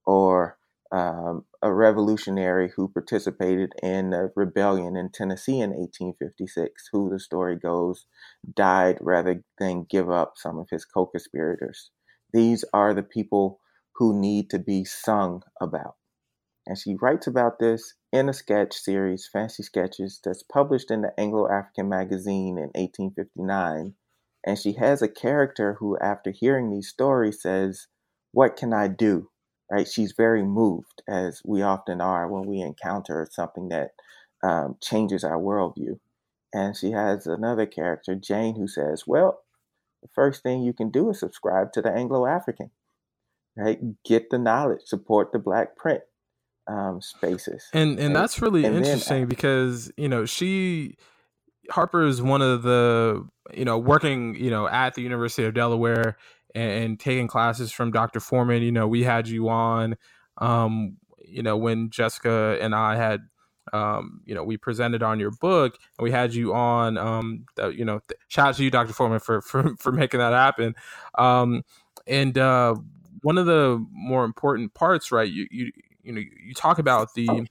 or 0.06 0.58
um, 0.92 1.46
a 1.62 1.74
revolutionary 1.74 2.72
who 2.76 2.90
participated 2.90 3.74
in 3.82 4.14
a 4.14 4.30
rebellion 4.36 4.98
in 4.98 5.10
Tennessee 5.10 5.60
in 5.60 5.70
1856, 5.72 6.90
who 6.92 7.10
the 7.10 7.20
story 7.20 7.56
goes 7.56 8.06
died 8.56 8.98
rather 9.02 9.44
than 9.58 9.86
give 9.90 10.10
up 10.10 10.34
some 10.36 10.60
of 10.60 10.68
his 10.70 10.86
co 10.86 11.06
conspirators. 11.06 11.92
These 12.34 12.66
are 12.74 12.94
the 12.94 13.04
people 13.04 13.60
who 13.96 14.20
need 14.20 14.50
to 14.50 14.60
be 14.60 14.84
sung 14.84 15.44
about. 15.62 15.96
And 16.68 16.78
she 16.78 16.96
writes 17.02 17.26
about 17.26 17.60
this 17.60 17.96
in 18.12 18.30
a 18.30 18.34
sketch 18.34 18.74
series, 18.74 19.28
Fancy 19.32 19.64
Sketches, 19.64 20.20
that's 20.24 20.44
published 20.44 20.92
in 20.92 21.02
the 21.02 21.20
Anglo 21.20 21.50
African 21.50 21.90
magazine 21.90 22.58
in 22.58 22.70
1859. 22.76 23.96
And 24.46 24.60
she 24.60 24.74
has 24.74 25.02
a 25.02 25.08
character 25.08 25.76
who, 25.80 25.98
after 26.00 26.32
hearing 26.32 26.70
these 26.70 26.90
stories, 26.90 27.42
says, 27.42 27.88
what 28.32 28.56
can 28.56 28.74
I 28.74 28.88
do? 28.88 29.31
Right? 29.72 29.88
She's 29.88 30.12
very 30.12 30.44
moved, 30.44 31.02
as 31.08 31.42
we 31.46 31.62
often 31.62 32.02
are 32.02 32.28
when 32.28 32.46
we 32.46 32.60
encounter 32.60 33.26
something 33.32 33.70
that 33.70 33.92
um, 34.44 34.76
changes 34.82 35.24
our 35.24 35.38
worldview. 35.38 36.00
And 36.54 36.76
she 36.76 36.92
has 36.92 37.26
another 37.26 37.66
character, 37.66 38.16
Jane, 38.16 38.56
who 38.56 38.68
says, 38.68 39.06
Well, 39.08 39.42
the 40.02 40.10
first 40.14 40.44
thing 40.44 40.62
you 40.62 40.74
can 40.74 40.90
do 40.90 41.10
is 41.10 41.20
subscribe 41.20 41.72
to 41.74 41.82
the 41.82 41.92
Anglo 41.92 42.26
African, 42.26 42.72
right? 43.56 43.80
Get 44.04 44.30
the 44.30 44.38
knowledge, 44.38 44.82
support 44.86 45.32
the 45.32 45.40
Black 45.40 45.78
print 45.78 46.02
um, 46.68 47.02
spaces. 47.02 47.68
And 47.74 48.00
and 48.00 48.14
right? 48.14 48.22
that's 48.22 48.42
really 48.42 48.66
and 48.66 48.78
interesting 48.78 49.22
then, 49.22 49.30
because 49.30 49.92
you 49.98 50.10
know 50.10 50.26
she 50.26 50.98
Harper 51.70 52.04
is 52.04 52.22
one 52.22 52.42
of 52.42 52.64
the 52.64 53.26
you 53.54 53.66
know 53.66 53.78
working 53.78 54.36
you 54.36 54.50
know 54.50 54.68
at 54.68 54.96
the 54.96 55.02
University 55.02 55.46
of 55.46 55.54
Delaware 55.54 56.18
and, 56.56 56.72
and 56.84 57.00
taking 57.00 57.28
classes 57.28 57.72
from 57.72 57.92
Dr. 57.92 58.20
Foreman. 58.20 58.62
You 58.62 58.72
know 58.72 58.88
we 58.88 59.04
had 59.04 59.28
you 59.28 59.50
on, 59.50 59.96
um, 60.38 60.98
you 61.26 61.44
know 61.44 61.58
when 61.58 61.90
Jessica 61.90 62.58
and 62.62 62.76
I 62.76 62.96
had. 62.96 63.22
Um, 63.74 64.22
you 64.26 64.34
know, 64.34 64.44
we 64.44 64.58
presented 64.58 65.04
on 65.04 65.20
your 65.20 65.30
book, 65.30 65.78
and 65.98 66.04
we 66.04 66.12
had 66.12 66.34
you 66.34 66.52
on. 66.54 66.98
Um, 66.98 67.46
you 67.72 67.86
know, 67.86 68.00
th- 68.10 68.20
shout 68.28 68.50
out 68.50 68.56
to 68.56 68.64
you, 68.64 68.72
Dr. 68.72 68.92
Foreman, 68.92 69.20
for 69.20 69.40
for 69.44 69.76
for 69.78 69.92
making 69.92 70.20
that 70.20 70.34
happen. 70.34 70.74
Um, 71.18 71.62
and 72.08 72.38
uh, 72.38 72.76
one 73.22 73.38
of 73.38 73.46
the 73.46 73.84
more 73.92 74.26
important 74.26 74.74
parts, 74.74 75.12
right? 75.12 75.30
You 75.30 75.48
you 75.52 75.72
you 76.04 76.12
know 76.12 76.22
you 76.22 76.54
talk 76.54 76.80
about 76.80 77.14
the 77.14 77.48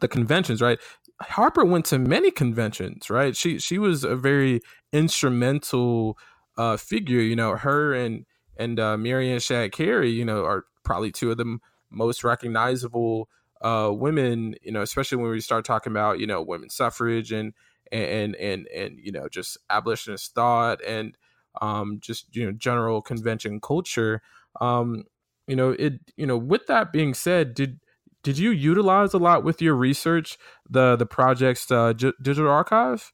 the 0.00 0.08
conventions, 0.08 0.62
right? 0.62 0.78
Harper 1.20 1.64
went 1.64 1.84
to 1.86 1.98
many 1.98 2.30
conventions, 2.30 3.10
right? 3.10 3.36
She 3.36 3.58
she 3.58 3.78
was 3.78 4.04
a 4.04 4.16
very 4.16 4.60
instrumental 4.92 6.18
uh, 6.56 6.76
figure. 6.76 7.20
You 7.20 7.36
know, 7.36 7.56
her 7.56 7.94
and 7.94 8.24
and 8.56 8.78
uh, 8.78 8.96
Shadd 9.38 9.72
Cary, 9.72 10.10
you 10.10 10.24
know, 10.24 10.44
are 10.44 10.64
probably 10.84 11.12
two 11.12 11.30
of 11.30 11.36
the 11.36 11.58
most 11.90 12.24
recognizable 12.24 13.28
uh, 13.60 13.90
women. 13.92 14.54
You 14.62 14.72
know, 14.72 14.82
especially 14.82 15.18
when 15.18 15.30
we 15.30 15.40
start 15.40 15.64
talking 15.64 15.92
about 15.92 16.18
you 16.18 16.26
know 16.26 16.42
women's 16.42 16.74
suffrage 16.74 17.32
and 17.32 17.54
and 17.90 18.34
and 18.36 18.66
and 18.68 18.98
you 18.98 19.12
know 19.12 19.28
just 19.28 19.58
abolitionist 19.70 20.34
thought 20.34 20.82
and 20.84 21.16
um, 21.60 21.98
just 22.00 22.34
you 22.34 22.46
know 22.46 22.52
general 22.52 23.02
convention 23.02 23.60
culture. 23.60 24.22
Um, 24.60 25.04
you 25.46 25.56
know 25.56 25.70
it 25.70 25.94
you 26.16 26.26
know 26.26 26.36
with 26.36 26.66
that 26.66 26.92
being 26.92 27.14
said 27.14 27.54
did 27.54 27.80
did 28.22 28.38
you 28.38 28.50
utilize 28.50 29.12
a 29.12 29.18
lot 29.18 29.44
with 29.44 29.60
your 29.60 29.74
research 29.74 30.38
the 30.68 30.96
the 30.96 31.06
project's 31.06 31.70
uh, 31.70 31.92
G- 31.92 32.12
digital 32.20 32.50
archive 32.50 33.12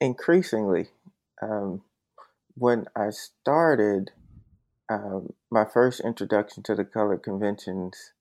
increasingly 0.00 0.88
um, 1.42 1.82
when 2.58 2.86
i 2.96 3.10
started 3.10 4.10
um, 4.90 5.34
my 5.50 5.64
first 5.64 6.00
introduction 6.00 6.62
to 6.62 6.74
the 6.74 6.84
color 6.84 7.18
conventions 7.18 8.12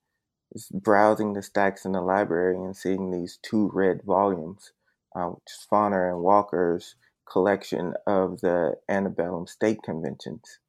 is 0.54 0.70
browsing 0.72 1.34
the 1.34 1.42
stacks 1.42 1.86
in 1.86 1.94
the 1.94 2.02
library 2.02 2.56
and 2.56 2.76
seeing 2.76 3.12
these 3.12 3.40
two 3.42 3.70
red 3.74 4.02
volumes 4.04 4.74
um, 5.16 5.32
which 5.32 5.52
is 5.52 5.68
Foner 5.72 6.10
and 6.10 6.22
walker's 6.22 6.96
collection 7.30 7.94
of 8.06 8.42
the 8.42 8.76
antebellum 8.90 9.48
state 9.48 9.82
conventions 9.84 10.60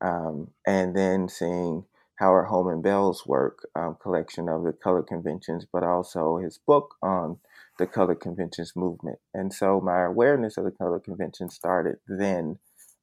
um, 0.00 0.50
and 0.66 0.94
then 0.94 1.28
seeing 1.28 1.84
Howard 2.16 2.46
Holman 2.48 2.80
Bell's 2.82 3.26
work, 3.26 3.68
um, 3.74 3.96
collection 4.00 4.48
of 4.48 4.62
the 4.62 4.72
color 4.72 5.02
conventions, 5.02 5.66
but 5.70 5.82
also 5.82 6.38
his 6.38 6.58
book 6.58 6.96
on 7.02 7.38
the 7.78 7.86
color 7.86 8.14
conventions 8.14 8.74
movement. 8.74 9.18
And 9.34 9.52
so 9.52 9.80
my 9.80 10.02
awareness 10.04 10.56
of 10.56 10.64
the 10.64 10.70
color 10.70 10.98
convention 10.98 11.50
started 11.50 11.96
then, 12.08 12.58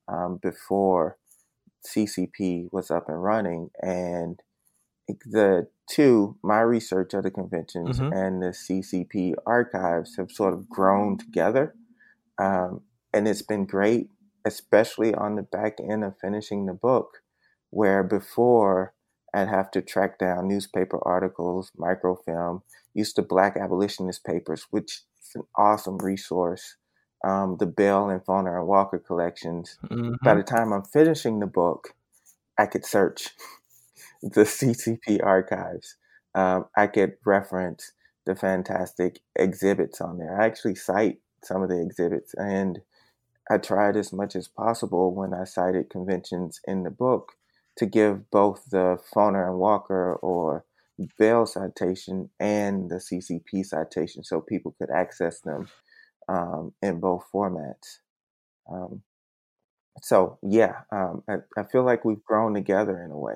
um, 0.07 0.39
before 0.41 1.17
CCP 1.87 2.69
was 2.71 2.91
up 2.91 3.09
and 3.09 3.21
running. 3.21 3.69
And 3.81 4.39
the 5.25 5.67
two, 5.89 6.37
my 6.43 6.61
research 6.61 7.13
of 7.13 7.23
the 7.23 7.31
conventions 7.31 7.99
mm-hmm. 7.99 8.13
and 8.13 8.41
the 8.41 8.47
CCP 8.47 9.33
archives 9.45 10.15
have 10.17 10.31
sort 10.31 10.53
of 10.53 10.69
grown 10.69 11.17
together. 11.17 11.75
Um, 12.39 12.81
and 13.13 13.27
it's 13.27 13.41
been 13.41 13.65
great 13.65 14.07
especially 14.45 15.13
on 15.13 15.35
the 15.35 15.43
back 15.43 15.77
end 15.79 16.03
of 16.03 16.17
finishing 16.19 16.65
the 16.65 16.73
book, 16.73 17.21
where 17.69 18.03
before 18.03 18.93
I'd 19.33 19.47
have 19.47 19.71
to 19.71 19.81
track 19.81 20.19
down 20.19 20.47
newspaper 20.47 20.99
articles, 21.03 21.71
microfilm, 21.77 22.63
used 22.93 23.15
to 23.15 23.21
Black 23.21 23.57
abolitionist 23.57 24.23
papers, 24.23 24.67
which 24.69 25.01
is 25.21 25.35
an 25.35 25.43
awesome 25.57 25.97
resource. 25.97 26.75
Um, 27.23 27.57
the 27.57 27.65
Bell 27.65 28.09
and 28.09 28.23
Foner 28.23 28.57
and 28.57 28.67
Walker 28.67 28.99
collections. 28.99 29.77
Mm-hmm. 29.85 30.15
By 30.23 30.35
the 30.35 30.43
time 30.43 30.73
I'm 30.73 30.83
finishing 30.83 31.39
the 31.39 31.47
book, 31.47 31.93
I 32.57 32.65
could 32.65 32.85
search 32.85 33.29
the 34.21 34.41
CCP 34.41 35.23
archives. 35.23 35.95
Um, 36.35 36.65
I 36.75 36.87
could 36.87 37.13
reference 37.25 37.93
the 38.25 38.35
fantastic 38.35 39.19
exhibits 39.35 40.01
on 40.01 40.17
there. 40.17 40.39
I 40.39 40.45
actually 40.45 40.75
cite 40.75 41.19
some 41.43 41.61
of 41.61 41.69
the 41.69 41.81
exhibits, 41.81 42.33
and 42.35 42.81
I 43.49 43.57
tried 43.57 43.97
as 43.97 44.13
much 44.13 44.35
as 44.35 44.47
possible 44.47 45.13
when 45.13 45.33
I 45.33 45.43
cited 45.43 45.89
conventions 45.89 46.61
in 46.65 46.83
the 46.83 46.89
book 46.89 47.33
to 47.77 47.85
give 47.85 48.29
both 48.31 48.65
the 48.69 48.97
Foner 49.13 49.47
and 49.47 49.59
Walker 49.59 50.15
or 50.15 50.65
Bell 51.17 51.45
citation 51.45 52.29
and 52.39 52.89
the 52.89 52.95
CCP 52.95 53.65
citation 53.65 54.23
so 54.23 54.41
people 54.41 54.75
could 54.77 54.91
access 54.91 55.41
them 55.41 55.67
um, 56.27 56.73
in 56.81 56.99
both 56.99 57.25
formats. 57.33 57.99
Um, 58.71 59.01
so, 60.01 60.39
yeah, 60.41 60.81
um, 60.91 61.23
I, 61.29 61.35
I 61.57 61.63
feel 61.63 61.83
like 61.83 62.03
we've 62.03 62.23
grown 62.23 62.53
together 62.53 63.01
in 63.01 63.11
a 63.11 63.17
way 63.17 63.35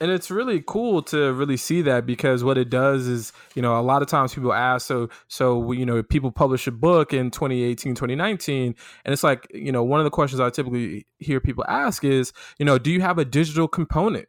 and 0.00 0.10
it's 0.10 0.30
really 0.30 0.62
cool 0.66 1.02
to 1.02 1.32
really 1.34 1.56
see 1.56 1.82
that 1.82 2.06
because 2.06 2.42
what 2.42 2.56
it 2.56 2.70
does 2.70 3.06
is 3.06 3.32
you 3.54 3.62
know 3.62 3.78
a 3.78 3.82
lot 3.82 4.02
of 4.02 4.08
times 4.08 4.34
people 4.34 4.52
ask 4.52 4.86
so 4.86 5.08
so 5.28 5.70
you 5.72 5.84
know 5.84 6.02
people 6.02 6.32
publish 6.32 6.66
a 6.66 6.72
book 6.72 7.12
in 7.12 7.30
2018 7.30 7.94
2019 7.94 8.74
and 9.04 9.12
it's 9.12 9.22
like 9.22 9.46
you 9.52 9.70
know 9.70 9.84
one 9.84 10.00
of 10.00 10.04
the 10.04 10.10
questions 10.10 10.40
i 10.40 10.48
typically 10.48 11.06
hear 11.18 11.40
people 11.40 11.64
ask 11.68 12.02
is 12.02 12.32
you 12.58 12.64
know 12.64 12.78
do 12.78 12.90
you 12.90 13.00
have 13.00 13.18
a 13.18 13.24
digital 13.24 13.68
component 13.68 14.26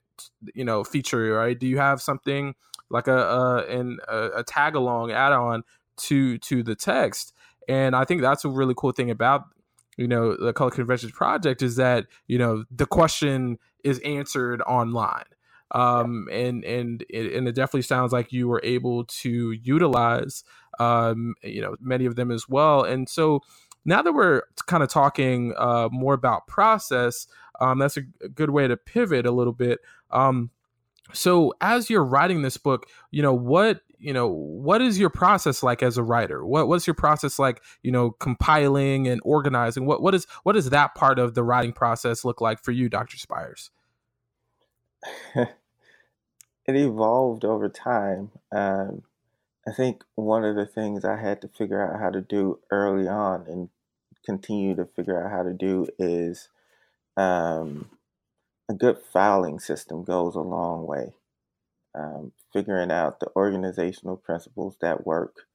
you 0.54 0.66
know 0.66 0.84
feature 0.84 1.34
right 1.34 1.60
do 1.60 1.68
you 1.68 1.78
have 1.78 2.02
something 2.02 2.54
like 2.90 3.08
a 3.08 3.18
a, 3.18 3.66
an, 3.68 3.98
a, 4.08 4.30
a 4.38 4.44
tag 4.44 4.76
along 4.76 5.12
add 5.12 5.32
on 5.32 5.64
to 6.02 6.38
to 6.40 6.64
the 6.64 6.76
text 6.76 7.34
and 7.68 7.96
i 7.96 8.04
think 8.04 8.22
that's 8.22 8.46
a 8.46 8.50
really 8.50 8.74
cool 8.76 8.92
thing 8.92 9.10
about 9.10 9.46
you 9.98 10.08
know 10.08 10.36
the 10.36 10.54
color 10.54 10.72
conventions 10.72 11.12
project 11.12 11.62
is 11.62 11.76
that 11.76 12.06
you 12.28 12.38
know 12.38 12.64
the 12.72 12.86
question 12.86 13.58
is 13.84 14.00
answered 14.00 14.62
online 14.64 15.26
um, 15.72 16.28
and 16.32 16.64
and 16.66 17.06
it, 17.10 17.34
and 17.34 17.48
it 17.48 17.56
definitely 17.56 17.84
sounds 17.84 18.12
like 18.12 18.34
you 18.34 18.48
were 18.48 18.62
able 18.64 19.06
to 19.06 19.52
utilize 19.52 20.44
um, 20.80 21.36
you 21.44 21.62
know 21.62 21.76
many 21.80 22.06
of 22.06 22.16
them 22.16 22.32
as 22.32 22.48
well. 22.50 22.84
And 22.84 23.08
so 23.08 23.42
now 23.86 24.02
that 24.02 24.14
we're 24.14 24.44
kind 24.68 24.84
of 24.84 24.90
talking 24.90 25.54
uh, 25.58 25.90
more 25.92 26.14
about 26.14 26.48
process, 26.48 27.28
um, 27.60 27.80
that's 27.80 27.98
a, 27.98 28.02
a, 28.22 28.30
good 28.30 28.50
way 28.50 28.68
to 28.68 28.78
pivot 28.78 29.26
a 29.26 29.32
little 29.32 29.54
bit. 29.54 29.80
Um, 30.12 30.52
so 31.14 31.54
as 31.62 31.90
you're 31.90 32.04
writing 32.04 32.42
this 32.42 32.58
book, 32.58 32.88
you 33.10 33.22
know 33.22 33.34
what 33.34 33.82
you 34.02 34.12
know 34.12 34.28
what 34.28 34.82
is 34.82 35.00
your 35.00 35.10
process 35.10 35.62
like 35.62 35.84
as 35.84 35.98
a 35.98 36.04
writer 36.04 36.46
what 36.46 36.68
what's 36.68 36.88
your 36.88 36.94
process 36.94 37.38
like 37.38 37.62
you 37.84 37.92
know 37.92 38.12
compiling 38.12 39.08
and 39.08 39.22
organizing 39.24 39.86
what 39.86 40.02
what 40.02 40.16
is 40.16 40.26
what 40.44 40.54
does 40.54 40.70
that 40.72 40.96
part 40.96 41.20
of 41.20 41.36
the 41.36 41.44
writing 41.44 41.72
process 41.72 42.26
look 42.26 42.42
like 42.42 42.64
for 42.64 42.72
you 42.72 42.90
dr 42.90 43.16
spires 43.18 43.72
it 45.36 46.76
evolved 46.76 47.46
over 47.46 47.70
time. 47.70 48.32
Um, 48.52 49.04
I 49.68 49.72
think 49.72 50.04
one 50.16 50.44
of 50.44 50.56
the 50.56 50.66
things 50.66 51.06
I 51.06 51.18
had 51.18 51.42
to 51.42 51.48
figure 51.48 51.82
out 51.82 52.00
how 52.00 52.10
to 52.10 52.22
do 52.22 52.60
early 52.72 53.08
on 53.08 53.46
and 53.48 53.70
continue 54.26 54.76
to 54.76 54.86
figure 54.86 55.24
out 55.24 55.32
how 55.32 55.44
to 55.44 55.54
do 55.54 55.88
is 56.00 56.50
um, 57.18 57.90
a 58.70 58.74
good 58.74 58.98
filing 58.98 59.60
system 59.60 60.04
goes 60.04 60.36
a 60.36 60.42
long 60.42 60.86
way. 60.86 61.14
Um, 61.94 62.32
figuring 62.54 62.90
out 62.90 63.20
the 63.20 63.28
organizational 63.36 64.16
principles 64.16 64.78
that 64.82 65.06
work 65.06 65.46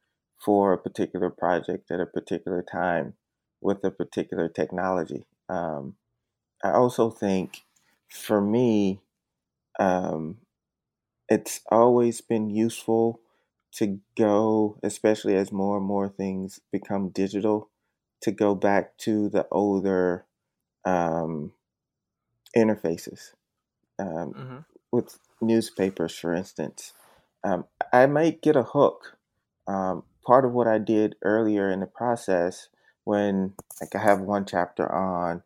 for 0.45 0.73
a 0.73 0.79
particular 0.79 1.31
project 1.31 1.91
at 1.91 2.01
a 2.01 2.07
particular 2.07 2.63
time 2.63 3.15
with 3.61 3.83
a 3.85 3.91
particular 3.91 4.49
technology. 4.49 5.25
Um, 5.49 5.95
I 6.63 6.73
also 6.73 7.11
think 7.11 7.65
for 8.11 8.41
me, 8.41 9.01
um, 9.79 10.39
it's 11.29 11.61
always 11.71 12.21
been 12.21 12.51
useful 12.51 13.21
to 13.77 14.01
go, 14.17 14.79
especially 14.83 15.35
as 15.37 15.53
more 15.53 15.79
and 15.79 15.87
more 15.87 16.09
things 16.09 16.61
become 16.73 17.11
digital, 17.11 17.71
to 18.23 18.31
go 18.31 18.55
back 18.55 18.97
to 18.99 19.29
the 19.29 19.47
older 19.51 20.25
um, 20.85 21.53
interfaces. 22.57 23.33
Um, 23.99 24.33
mm-hmm. 24.33 24.57
With 24.93 25.19
newspapers, 25.41 26.17
for 26.17 26.35
instance, 26.35 26.93
um, 27.45 27.65
I 27.93 28.07
might 28.07 28.43
get 28.43 28.57
a 28.57 28.63
hook. 28.63 29.17
Um, 29.67 30.05
part 30.25 30.45
of 30.45 30.53
what 30.53 30.67
I 30.67 30.79
did 30.79 31.17
earlier 31.23 31.71
in 31.71 31.81
the 31.81 31.87
process, 31.87 32.69
when 33.05 33.55
like 33.81 33.95
I 33.95 33.99
have 33.99 34.21
one 34.21 34.45
chapter 34.45 34.91
on 34.93 35.43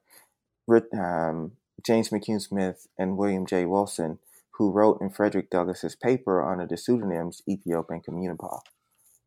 um, 0.92 1.53
James 1.85 2.11
McCune 2.11 2.40
Smith 2.40 2.87
and 2.98 3.16
William 3.16 3.46
J. 3.46 3.64
Wilson, 3.66 4.18
who 4.53 4.70
wrote 4.70 5.00
in 5.00 5.11
Frederick 5.11 5.50
Douglass's 5.50 5.96
paper 5.96 6.46
under 6.46 6.66
the 6.66 6.76
pseudonyms 6.76 7.42
Ethiop 7.48 7.87
and 7.90 8.05
Communipaw. 8.05 8.61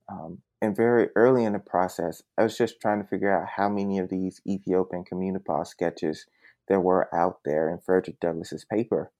Um, 0.10 0.42
and 0.62 0.76
very 0.76 1.10
early 1.16 1.44
in 1.44 1.54
the 1.54 1.60
process, 1.60 2.24
I 2.38 2.44
was 2.44 2.58
just 2.58 2.80
trying 2.80 3.02
to 3.02 3.08
figure 3.08 3.36
out 3.36 3.50
how 3.58 3.70
many 3.70 4.00
of 4.00 4.10
these 4.10 4.42
Ethiop 4.48 4.88
and 4.92 5.08
Communipaw 5.08 5.68
sketches 5.68 6.26
there 6.68 6.80
were 6.80 7.14
out 7.14 7.40
there 7.44 7.70
in 7.70 7.80
Frederick 7.80 8.20
Douglass's 8.20 8.64
paper, 8.64 9.12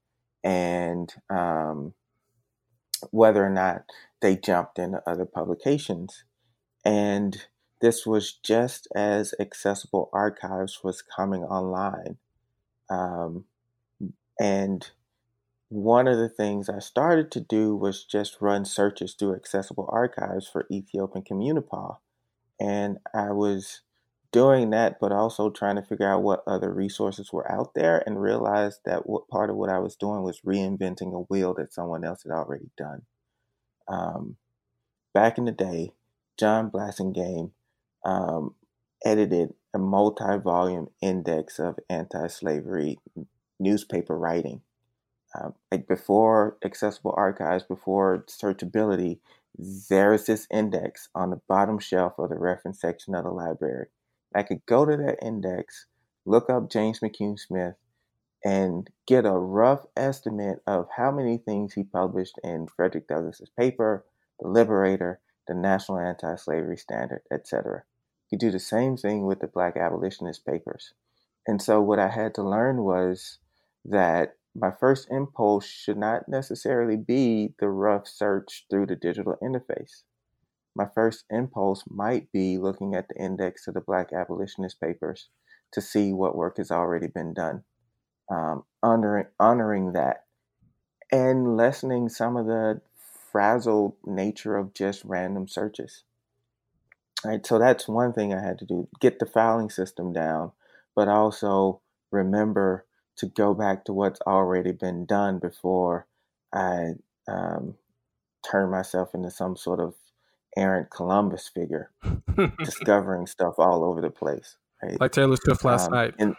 and 0.44 1.12
um, 1.30 1.94
whether 3.10 3.44
or 3.44 3.50
not 3.50 3.84
they 4.20 4.36
jumped 4.36 4.78
into 4.78 5.02
other 5.06 5.24
publications. 5.24 6.24
And 6.84 7.46
this 7.80 8.06
was 8.06 8.32
just 8.32 8.86
as 8.94 9.34
accessible 9.40 10.10
archives 10.12 10.80
was 10.84 11.02
coming 11.02 11.42
online. 11.42 12.18
Um, 12.90 13.46
and 14.38 14.90
one 15.68 16.06
of 16.06 16.18
the 16.18 16.28
things 16.28 16.68
I 16.68 16.78
started 16.78 17.30
to 17.32 17.40
do 17.40 17.74
was 17.74 18.04
just 18.04 18.40
run 18.40 18.64
searches 18.64 19.14
through 19.14 19.34
accessible 19.34 19.88
archives 19.90 20.46
for 20.46 20.66
Ethiop 20.70 21.14
and 21.14 21.24
Communipaw. 21.24 21.96
And 22.60 22.98
I 23.14 23.32
was 23.32 23.80
doing 24.34 24.70
that, 24.70 24.98
but 25.00 25.12
also 25.12 25.48
trying 25.48 25.76
to 25.76 25.82
figure 25.82 26.10
out 26.10 26.24
what 26.24 26.42
other 26.44 26.74
resources 26.74 27.32
were 27.32 27.50
out 27.50 27.72
there 27.74 28.02
and 28.04 28.20
realized 28.20 28.80
that 28.84 29.08
what 29.08 29.28
part 29.28 29.48
of 29.48 29.54
what 29.54 29.70
I 29.70 29.78
was 29.78 29.94
doing 29.94 30.24
was 30.24 30.40
reinventing 30.40 31.14
a 31.14 31.20
wheel 31.20 31.54
that 31.54 31.72
someone 31.72 32.04
else 32.04 32.24
had 32.24 32.32
already 32.32 32.68
done. 32.76 33.02
Um, 33.86 34.36
back 35.14 35.38
in 35.38 35.44
the 35.44 35.52
day, 35.52 35.92
John 36.36 36.68
Blassingame 36.68 37.52
um, 38.04 38.56
edited 39.04 39.54
a 39.72 39.78
multi 39.78 40.36
volume 40.42 40.88
index 41.00 41.60
of 41.60 41.78
anti 41.88 42.26
slavery 42.26 42.98
newspaper 43.60 44.18
writing. 44.18 44.62
Um, 45.38 45.54
like 45.70 45.86
before 45.86 46.56
accessible 46.64 47.14
archives, 47.16 47.62
before 47.62 48.24
searchability, 48.28 49.20
there's 49.56 50.26
this 50.26 50.48
index 50.50 51.08
on 51.14 51.30
the 51.30 51.40
bottom 51.48 51.78
shelf 51.78 52.14
of 52.18 52.30
the 52.30 52.36
reference 52.36 52.80
section 52.80 53.14
of 53.14 53.22
the 53.22 53.30
library. 53.30 53.86
I 54.34 54.42
could 54.42 54.64
go 54.66 54.84
to 54.84 54.96
that 54.96 55.22
index, 55.22 55.86
look 56.24 56.50
up 56.50 56.70
James 56.70 57.00
McCune 57.00 57.38
Smith, 57.38 57.76
and 58.44 58.90
get 59.06 59.24
a 59.24 59.32
rough 59.32 59.86
estimate 59.96 60.62
of 60.66 60.88
how 60.96 61.10
many 61.10 61.38
things 61.38 61.74
he 61.74 61.82
published 61.82 62.38
in 62.44 62.66
Frederick 62.66 63.08
Douglass's 63.08 63.50
paper, 63.58 64.04
The 64.40 64.48
Liberator, 64.48 65.20
the 65.48 65.54
National 65.54 65.98
Anti-Slavery 65.98 66.76
Standard, 66.76 67.22
etc. 67.32 67.84
You 68.30 68.38
do 68.38 68.50
the 68.50 68.58
same 68.58 68.96
thing 68.96 69.26
with 69.26 69.40
the 69.40 69.46
Black 69.46 69.76
Abolitionist 69.76 70.44
papers. 70.44 70.92
And 71.46 71.60
so 71.60 71.80
what 71.80 71.98
I 71.98 72.08
had 72.08 72.34
to 72.34 72.42
learn 72.42 72.82
was 72.82 73.38
that 73.84 74.36
my 74.54 74.70
first 74.70 75.08
impulse 75.10 75.66
should 75.66 75.98
not 75.98 76.28
necessarily 76.28 76.96
be 76.96 77.54
the 77.58 77.68
rough 77.68 78.06
search 78.06 78.66
through 78.70 78.86
the 78.86 78.96
digital 78.96 79.36
interface. 79.42 80.02
My 80.76 80.86
first 80.94 81.24
impulse 81.30 81.84
might 81.88 82.32
be 82.32 82.58
looking 82.58 82.94
at 82.94 83.08
the 83.08 83.16
index 83.16 83.66
of 83.68 83.74
the 83.74 83.80
Black 83.80 84.12
Abolitionist 84.12 84.80
papers 84.80 85.28
to 85.72 85.80
see 85.80 86.12
what 86.12 86.36
work 86.36 86.58
has 86.58 86.70
already 86.70 87.08
been 87.08 87.34
done 87.34 87.64
um, 88.30 88.64
honoring 88.82 89.26
honoring 89.38 89.92
that 89.92 90.24
and 91.12 91.56
lessening 91.56 92.08
some 92.08 92.36
of 92.36 92.46
the 92.46 92.80
frazzled 93.30 93.94
nature 94.04 94.56
of 94.56 94.74
just 94.74 95.04
random 95.04 95.48
searches. 95.48 96.04
Right, 97.24 97.44
so 97.44 97.58
that's 97.58 97.88
one 97.88 98.12
thing 98.12 98.34
I 98.34 98.42
had 98.42 98.58
to 98.58 98.66
do: 98.66 98.88
get 99.00 99.18
the 99.18 99.26
filing 99.26 99.70
system 99.70 100.12
down, 100.12 100.52
but 100.94 101.08
also 101.08 101.80
remember 102.10 102.86
to 103.16 103.26
go 103.26 103.54
back 103.54 103.84
to 103.84 103.92
what's 103.92 104.20
already 104.26 104.72
been 104.72 105.06
done 105.06 105.38
before 105.38 106.06
I 106.52 106.94
um, 107.28 107.76
turn 108.48 108.70
myself 108.70 109.14
into 109.14 109.30
some 109.30 109.56
sort 109.56 109.80
of 109.80 109.94
errant 110.56 110.90
Columbus 110.90 111.48
figure, 111.48 111.90
discovering 112.58 113.26
stuff 113.26 113.54
all 113.58 113.84
over 113.84 114.00
the 114.00 114.10
place. 114.10 114.56
Right? 114.82 115.00
Like 115.00 115.12
Taylor 115.12 115.36
Swift 115.36 115.64
last 115.64 115.86
um, 115.86 115.92
night. 115.92 116.14
And, 116.18 116.36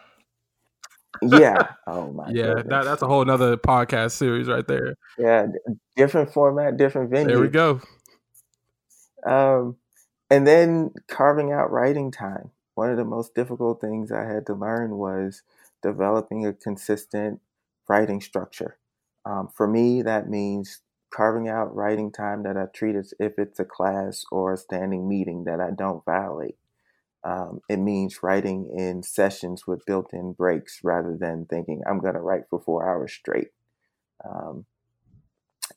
yeah. 1.22 1.72
Oh 1.88 2.12
my. 2.12 2.30
yeah, 2.30 2.56
that, 2.66 2.84
that's 2.84 3.02
a 3.02 3.08
whole 3.08 3.24
nother 3.24 3.58
podcast 3.58 4.12
series 4.12 4.48
right 4.48 4.68
there. 4.68 4.96
Yeah, 5.18 5.48
different 5.96 6.34
format, 6.34 6.78
different 6.78 7.10
venue. 7.10 7.28
There 7.28 7.42
we 7.42 7.48
go. 7.48 7.82
Um, 9.26 9.78
and 10.30 10.46
then 10.46 10.92
carving 11.08 11.52
out 11.52 11.72
writing 11.72 12.12
time. 12.12 12.52
One 12.76 12.90
of 12.90 12.98
the 12.98 13.06
most 13.06 13.34
difficult 13.34 13.80
things 13.80 14.12
I 14.12 14.26
had 14.26 14.46
to 14.48 14.54
learn 14.54 14.98
was 14.98 15.44
developing 15.82 16.46
a 16.46 16.54
consistent 16.54 17.40
writing 17.88 18.20
structure. 18.20 18.78
Um, 19.26 19.50
for 19.56 19.68
me, 19.68 20.02
that 20.02 20.30
means 20.30 20.82
carving 21.12 21.48
out 21.48 21.76
writing 21.76 22.12
time 22.12 22.44
that 22.44 22.58
I 22.58 22.66
treat 22.74 22.96
as 22.96 23.14
if 23.20 23.38
it's 23.38 23.60
a 23.60 23.66
class 23.66 24.26
or 24.32 24.54
a 24.54 24.58
standing 24.58 25.08
meeting 25.08 25.46
that 25.46 25.60
I 25.60 25.72
don't 25.72 26.04
violate. 26.06 26.58
Um, 27.24 27.62
it 27.70 27.78
means 27.78 28.22
writing 28.22 28.70
in 28.78 29.02
sessions 29.02 29.66
with 29.66 29.86
built 29.86 30.14
in 30.14 30.34
breaks 30.34 30.82
rather 30.84 31.18
than 31.20 31.46
thinking, 31.46 31.82
I'm 31.88 32.00
going 32.00 32.14
to 32.14 32.20
write 32.20 32.44
for 32.50 32.62
four 32.62 32.88
hours 32.88 33.14
straight. 33.14 33.50
Um, 34.24 34.66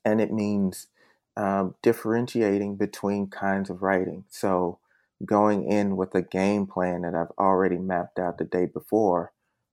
and 0.05 0.21
it 0.21 0.33
means 0.33 0.89
um, 1.37 1.75
differentiating 1.83 2.77
between 2.77 3.29
kinds 3.29 3.71
of 3.71 3.83
writing. 3.83 4.25
So, 4.29 4.79
going 5.25 5.71
in 5.71 5.97
with 5.97 6.15
a 6.15 6.23
game 6.23 6.67
plan 6.67 7.03
that 7.03 7.15
I've 7.15 7.33
already 7.39 7.79
mapped 7.79 8.19
out 8.19 8.39
the 8.39 8.45
day 8.45 8.67
before, 8.67 9.33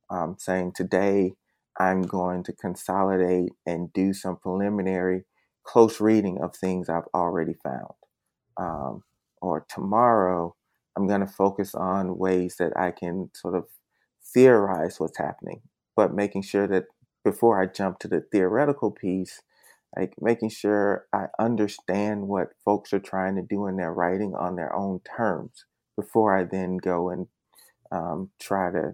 um, 0.10 0.38
saying, 0.40 0.74
Today 0.74 1.34
I'm 1.80 2.04
going 2.04 2.44
to 2.44 2.54
consolidate 2.54 3.52
and 3.66 3.92
do 3.92 4.14
some 4.14 4.38
preliminary 4.38 5.26
close 5.66 6.00
reading 6.00 6.40
of 6.42 6.56
things 6.56 6.90
I've 6.90 7.08
already 7.14 7.56
found. 7.64 7.94
Um, 8.58 9.04
or 9.42 9.66
tomorrow, 9.70 10.56
I'm 10.96 11.08
going 11.08 11.22
to 11.22 11.28
focus 11.28 11.76
on 11.76 12.18
ways 12.18 12.56
that 12.60 12.78
I 12.78 12.92
can 12.92 13.30
sort 13.34 13.56
of 13.56 13.66
theorize 14.34 15.00
what's 15.00 15.18
happening, 15.18 15.62
but 15.96 16.14
making 16.14 16.44
sure 16.44 16.68
that 16.68 16.86
before 17.24 17.62
I 17.62 17.66
jump 17.66 18.00
to 18.00 18.08
the 18.08 18.22
theoretical 18.32 18.92
piece, 18.92 19.42
like 19.98 20.14
making 20.22 20.50
sure 20.50 21.06
I 21.14 21.26
understand 21.40 22.28
what 22.28 22.50
folks 22.64 22.94
are 22.94 23.00
trying 23.00 23.36
to 23.36 23.42
do 23.42 23.68
in 23.68 23.78
their 23.78 23.94
writing 23.94 24.36
on 24.36 24.56
their 24.56 24.74
own 24.76 25.02
terms 25.18 25.66
before 25.96 26.38
I 26.38 26.44
then 26.44 26.78
go 26.78 27.10
and 27.10 27.28
um, 27.92 28.30
try 28.40 28.72
to 28.72 28.94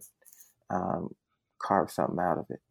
um, 0.69 1.15
carve 1.59 1.91
something 1.91 2.19
out 2.19 2.37
of 2.37 2.45
it. 2.49 2.61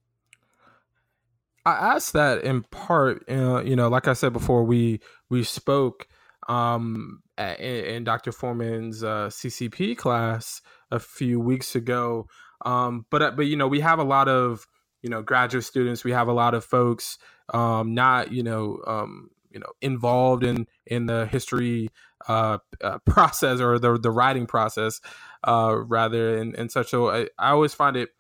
I 1.67 1.95
asked 1.95 2.15
that 2.15 2.43
in 2.43 2.63
part, 2.63 3.25
uh, 3.31 3.63
you 3.63 3.77
know, 3.77 3.89
like 3.89 4.09
I 4.09 4.15
said 4.15 4.33
before, 4.33 4.65
we 4.65 5.01
we 5.29 5.45
spoke 5.45 6.09
um, 6.49 7.23
in, 7.39 7.85
in, 7.85 8.05
Dr. 8.05 8.33
Foreman's 8.33 9.05
uh, 9.05 9.29
CCP 9.29 9.97
class 9.97 10.63
a 10.91 10.99
few 10.99 11.39
weeks 11.39 11.75
ago. 11.75 12.27
Um, 12.65 13.07
but 13.11 13.23
uh, 13.23 13.31
but 13.33 13.47
you 13.47 13.57
know, 13.57 13.69
we 13.69 13.81
have 13.81 13.99
a 13.99 14.05
lot 14.05 14.29
of 14.29 14.67
you 15.03 15.11
know 15.11 15.23
graduate 15.23 15.65
students. 15.65 16.05
We 16.05 16.13
have 16.13 16.29
a 16.29 16.33
lot 16.33 16.55
of 16.55 16.65
folks 16.65 17.19
um, 17.53 17.95
not 17.95 18.33
you 18.33 18.43
know 18.43 18.81
um, 18.87 19.31
you 19.51 19.61
know 19.61 19.73
involved 19.81 20.45
in 20.45 20.67
in 20.87 21.07
the 21.07 21.27
history 21.27 21.91
uh, 22.29 22.59
uh, 22.83 22.99
process 23.07 23.61
or 23.61 23.79
the 23.79 23.99
the 23.99 24.11
writing 24.11 24.47
process 24.47 25.01
uh, 25.47 25.77
rather 25.77 26.37
and 26.39 26.55
and 26.55 26.71
such. 26.71 26.89
So 26.89 27.11
I, 27.11 27.29
I 27.39 27.51
always 27.51 27.75
find 27.75 27.97
it 27.97 28.11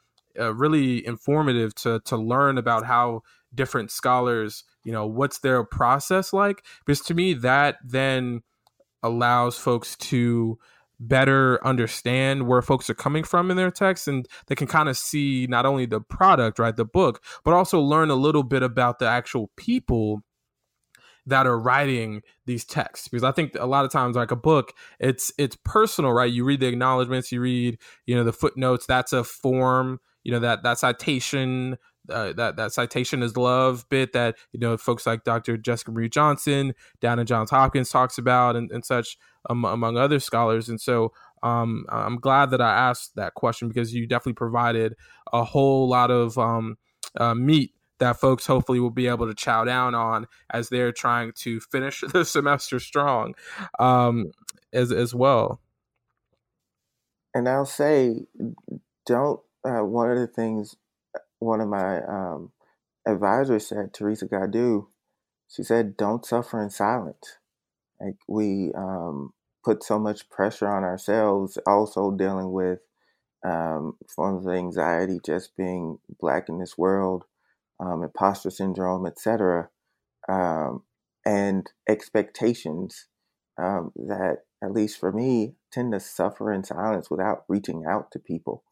uh, 0.40 0.55
really 0.55 1.07
informative 1.07 1.74
to 1.76 2.00
to 2.07 2.16
learn 2.16 2.59
about 2.59 2.87
how 2.87 3.22
different 3.55 3.90
scholars 3.90 4.64
you 4.85 4.92
know 4.92 5.07
what's 5.07 5.38
their 5.40 5.64
process 5.64 6.33
like. 6.33 6.64
Because 6.85 7.00
to 7.03 7.14
me 7.14 7.35
that 7.35 7.76
then 7.85 8.42
allows 9.03 9.57
folks 9.57 9.97
to 9.97 10.59
better 11.01 11.64
understand 11.66 12.47
where 12.47 12.61
folks 12.61 12.91
are 12.91 12.95
coming 12.95 13.24
from 13.24 13.51
in 13.51 13.57
their 13.57 13.70
text 13.70 14.07
and 14.07 14.28
they 14.49 14.55
can 14.55 14.66
kind 14.66 14.86
of 14.86 14.99
see 14.99 15.47
not 15.49 15.64
only 15.64 15.86
the 15.86 16.01
product 16.01 16.59
right 16.59 16.76
the 16.76 16.84
book 16.84 17.24
but 17.43 17.55
also 17.55 17.80
learn 17.80 18.11
a 18.11 18.14
little 18.14 18.43
bit 18.43 18.62
about 18.62 18.99
the 18.99 19.07
actual 19.07 19.51
people 19.57 20.22
that 21.26 21.47
are 21.47 21.59
writing 21.59 22.22
these 22.45 22.66
texts. 22.66 23.09
Because 23.09 23.24
i 23.24 23.32
think 23.32 23.55
a 23.59 23.66
lot 23.66 23.86
of 23.86 23.91
times 23.91 24.14
like 24.14 24.30
a 24.30 24.36
book 24.36 24.74
it's 24.99 25.32
it's 25.38 25.57
personal 25.64 26.12
right? 26.12 26.30
You 26.30 26.45
read 26.45 26.61
the 26.61 26.66
acknowledgments 26.66 27.32
you 27.32 27.41
read 27.41 27.78
you 28.05 28.14
know 28.14 28.24
the 28.24 28.32
footnotes 28.32 28.84
that's 28.84 29.14
a 29.14 29.24
form 29.24 30.01
you 30.25 30.33
know 30.33 30.41
that 30.41 30.62
that 30.62 30.79
citation 30.79 31.79
uh, 32.09 32.33
that 32.33 32.57
that 32.57 32.73
citation 32.73 33.23
is 33.23 33.37
love 33.37 33.89
bit 33.89 34.12
that 34.12 34.37
you 34.53 34.61
know 34.61 34.77
folks 34.77 35.07
like 35.07 35.25
Dr. 35.25 35.57
Jessica 35.57 35.93
Marie 35.93 36.09
Johnson 36.09 36.75
down 37.01 37.18
in 37.18 37.27
Johns 37.27 37.51
Hopkins 37.51 37.91
talks 37.91 38.18
about 38.18 38.57
and, 38.57 38.71
and 38.71 38.85
such 38.85 39.16
um, 39.49 39.64
among 39.64 39.97
other 39.97 40.18
scholars. 40.18 40.68
And 40.68 40.81
so 40.81 41.12
um, 41.43 41.87
I'm 41.89 42.16
glad 42.16 42.51
that 42.51 42.61
I 42.61 42.73
asked 42.73 43.16
that 43.16 43.35
question 43.35 43.68
because 43.68 43.95
you 43.95 44.07
definitely 44.07 44.35
provided 44.35 44.95
a 45.33 45.45
whole 45.45 45.89
lot 45.89 46.11
of 46.11 46.37
um, 46.39 46.77
uh, 47.18 47.35
meat 47.35 47.73
that 47.99 48.18
folks 48.18 48.47
hopefully 48.47 48.81
will 48.81 48.91
be 48.91 49.07
able 49.07 49.27
to 49.27 49.35
chow 49.35 49.64
down 49.64 49.95
on 49.95 50.27
as 50.51 50.68
they're 50.68 50.93
trying 50.93 51.33
to 51.37 51.61
finish 51.61 52.03
the 52.12 52.25
semester 52.25 52.81
strong 52.81 53.35
um, 53.79 54.33
as 54.73 54.91
as 54.91 55.14
well. 55.14 55.61
And 57.33 57.49
I'll 57.49 57.66
say, 57.66 58.27
don't. 59.07 59.41
Uh, 59.65 59.85
one 59.85 60.11
of 60.11 60.19
the 60.19 60.27
things 60.27 60.77
one 61.41 61.61
of 61.61 61.69
my 61.69 62.03
um, 62.05 62.53
advisors 63.07 63.69
said, 63.69 63.93
Teresa 63.93 64.27
Goddu, 64.27 64.89
she 65.49 65.63
said, 65.63 65.97
"Don't 65.97 66.25
suffer 66.27 66.63
in 66.63 66.71
silence." 66.71 67.39
Like 68.01 68.17
we 68.29 68.73
um, 68.77 69.33
put 69.65 69.83
so 69.85 69.99
much 69.99 70.31
pressure 70.31 70.69
on 70.69 70.85
ourselves, 70.85 71.59
also 71.67 72.11
dealing 72.13 72.53
with 72.53 72.81
um, 73.45 73.97
forms 74.15 74.47
of 74.47 74.55
anxiety, 74.55 75.19
just 75.25 75.57
being 75.57 75.99
black 76.21 76.49
in 76.49 76.59
this 76.59 76.79
world, 76.79 77.25
um, 77.81 78.03
imposter 78.03 78.51
syndrome, 78.51 79.07
etc., 79.07 79.71
um, 80.29 80.85
and 81.27 81.71
expectations 81.89 83.07
um, 83.59 83.93
that, 83.97 84.39
at 84.63 84.73
least 84.73 84.99
for 84.99 85.13
me, 85.13 85.55
tend 85.73 85.93
to 85.93 86.01
suffer 86.01 86.53
in 86.53 86.65
silence 86.65 87.11
without 87.11 87.45
reaching 87.49 87.85
out 87.89 88.11
to 88.13 88.19
people. 88.19 88.65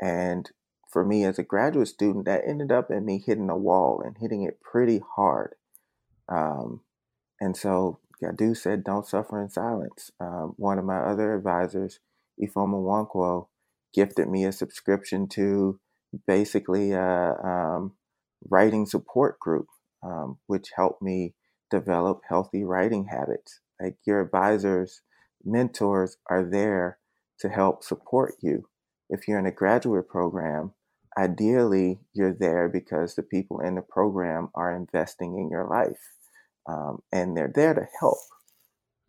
And 0.00 0.50
for 0.88 1.04
me, 1.04 1.24
as 1.24 1.38
a 1.38 1.44
graduate 1.44 1.88
student, 1.88 2.24
that 2.24 2.42
ended 2.46 2.72
up 2.72 2.90
in 2.90 3.04
me 3.04 3.22
hitting 3.24 3.50
a 3.50 3.56
wall 3.56 4.02
and 4.04 4.16
hitting 4.18 4.42
it 4.42 4.60
pretty 4.60 5.00
hard. 5.16 5.54
Um, 6.28 6.80
and 7.40 7.56
so 7.56 8.00
Goddu 8.22 8.56
said, 8.56 8.84
"Don't 8.84 9.06
suffer 9.06 9.40
in 9.40 9.50
silence." 9.50 10.10
Um, 10.20 10.54
one 10.56 10.78
of 10.78 10.84
my 10.84 10.98
other 10.98 11.34
advisors, 11.34 12.00
Ifeoma 12.40 12.76
Nwankwo, 12.76 13.48
gifted 13.92 14.28
me 14.28 14.44
a 14.44 14.52
subscription 14.52 15.28
to 15.28 15.80
basically 16.26 16.92
a 16.92 17.34
um, 17.42 17.96
writing 18.48 18.86
support 18.86 19.38
group, 19.38 19.66
um, 20.02 20.38
which 20.46 20.70
helped 20.76 21.02
me 21.02 21.34
develop 21.70 22.22
healthy 22.28 22.64
writing 22.64 23.06
habits. 23.06 23.60
Like 23.80 23.96
your 24.04 24.20
advisors, 24.20 25.02
mentors 25.44 26.16
are 26.28 26.44
there 26.44 26.98
to 27.38 27.48
help 27.48 27.82
support 27.82 28.34
you. 28.40 28.68
If 29.10 29.28
you're 29.28 29.38
in 29.38 29.46
a 29.46 29.52
graduate 29.52 30.08
program, 30.08 30.72
ideally 31.18 31.98
you're 32.14 32.34
there 32.34 32.68
because 32.68 33.14
the 33.14 33.22
people 33.22 33.60
in 33.60 33.74
the 33.74 33.82
program 33.82 34.48
are 34.54 34.74
investing 34.74 35.38
in 35.38 35.50
your 35.50 35.66
life 35.66 36.00
um, 36.66 37.02
and 37.12 37.36
they're 37.36 37.52
there 37.54 37.74
to 37.74 37.86
help 38.00 38.18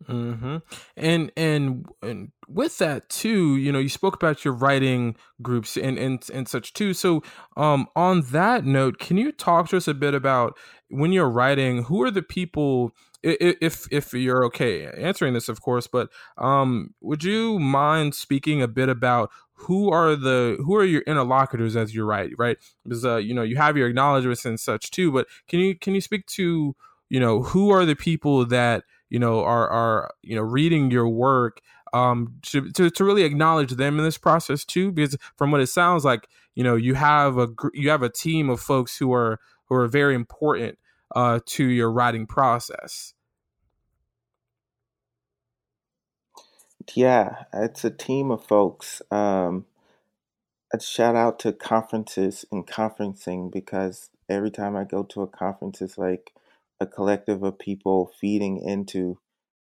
Mm-hmm. 0.08 0.56
And, 0.96 1.32
and 1.36 1.86
and 2.02 2.32
with 2.48 2.78
that 2.78 3.08
too, 3.08 3.56
you 3.56 3.72
know, 3.72 3.78
you 3.78 3.88
spoke 3.88 4.14
about 4.14 4.44
your 4.44 4.54
writing 4.54 5.16
groups 5.40 5.76
and 5.76 5.98
and 5.98 6.28
and 6.32 6.48
such 6.48 6.72
too. 6.72 6.94
So, 6.94 7.22
um, 7.56 7.86
on 7.94 8.22
that 8.32 8.64
note, 8.64 8.98
can 8.98 9.16
you 9.16 9.32
talk 9.32 9.68
to 9.68 9.76
us 9.76 9.88
a 9.88 9.94
bit 9.94 10.14
about 10.14 10.56
when 10.88 11.12
you're 11.12 11.30
writing? 11.30 11.84
Who 11.84 12.02
are 12.02 12.10
the 12.10 12.22
people? 12.22 12.92
If 13.22 13.86
if 13.90 14.12
you're 14.12 14.44
okay 14.46 14.86
answering 14.86 15.34
this, 15.34 15.48
of 15.48 15.60
course, 15.60 15.86
but 15.86 16.08
um, 16.38 16.94
would 17.00 17.22
you 17.22 17.58
mind 17.58 18.14
speaking 18.14 18.62
a 18.62 18.68
bit 18.68 18.88
about 18.88 19.30
who 19.54 19.90
are 19.90 20.16
the 20.16 20.56
who 20.64 20.74
are 20.74 20.84
your 20.84 21.02
interlocutors 21.02 21.76
as 21.76 21.94
you 21.94 22.04
write, 22.04 22.32
right? 22.36 22.58
Because 22.82 23.04
uh, 23.04 23.16
you 23.16 23.32
know, 23.32 23.42
you 23.42 23.56
have 23.56 23.76
your 23.76 23.88
acknowledgments 23.88 24.44
and 24.44 24.58
such 24.58 24.90
too, 24.90 25.12
but 25.12 25.28
can 25.48 25.60
you 25.60 25.78
can 25.78 25.94
you 25.94 26.00
speak 26.00 26.26
to 26.26 26.74
you 27.12 27.20
know 27.20 27.42
who 27.42 27.70
are 27.70 27.84
the 27.84 27.94
people 27.94 28.46
that 28.46 28.84
you 29.10 29.18
know 29.18 29.44
are 29.44 29.68
are 29.68 30.14
you 30.22 30.34
know 30.34 30.42
reading 30.42 30.90
your 30.90 31.06
work 31.06 31.60
um 31.92 32.34
to, 32.40 32.70
to, 32.72 32.88
to 32.88 33.04
really 33.04 33.22
acknowledge 33.22 33.72
them 33.72 33.98
in 33.98 34.04
this 34.04 34.16
process 34.16 34.64
too 34.64 34.90
because 34.90 35.14
from 35.36 35.50
what 35.50 35.60
it 35.60 35.66
sounds 35.66 36.06
like 36.06 36.26
you 36.54 36.64
know 36.64 36.74
you 36.74 36.94
have 36.94 37.36
a 37.36 37.48
you 37.74 37.90
have 37.90 38.02
a 38.02 38.08
team 38.08 38.48
of 38.48 38.60
folks 38.60 38.96
who 38.96 39.12
are 39.12 39.38
who 39.66 39.74
are 39.74 39.86
very 39.86 40.14
important 40.14 40.78
uh 41.14 41.40
to 41.46 41.64
your 41.64 41.90
writing 41.90 42.26
process 42.26 43.14
yeah 46.94 47.44
it's 47.52 47.84
a 47.84 47.90
team 47.90 48.30
of 48.30 48.44
folks 48.44 49.02
um 49.10 49.64
a 50.74 50.80
shout 50.80 51.14
out 51.14 51.38
to 51.38 51.52
conferences 51.52 52.44
and 52.50 52.66
conferencing 52.66 53.52
because 53.52 54.10
every 54.28 54.50
time 54.50 54.76
i 54.76 54.84
go 54.84 55.02
to 55.02 55.22
a 55.22 55.26
conference 55.26 55.80
it's 55.80 55.98
like 55.98 56.32
a 56.80 56.86
collective 56.86 57.42
of 57.42 57.58
people 57.58 58.10
feeding 58.20 58.58
into 58.58 59.18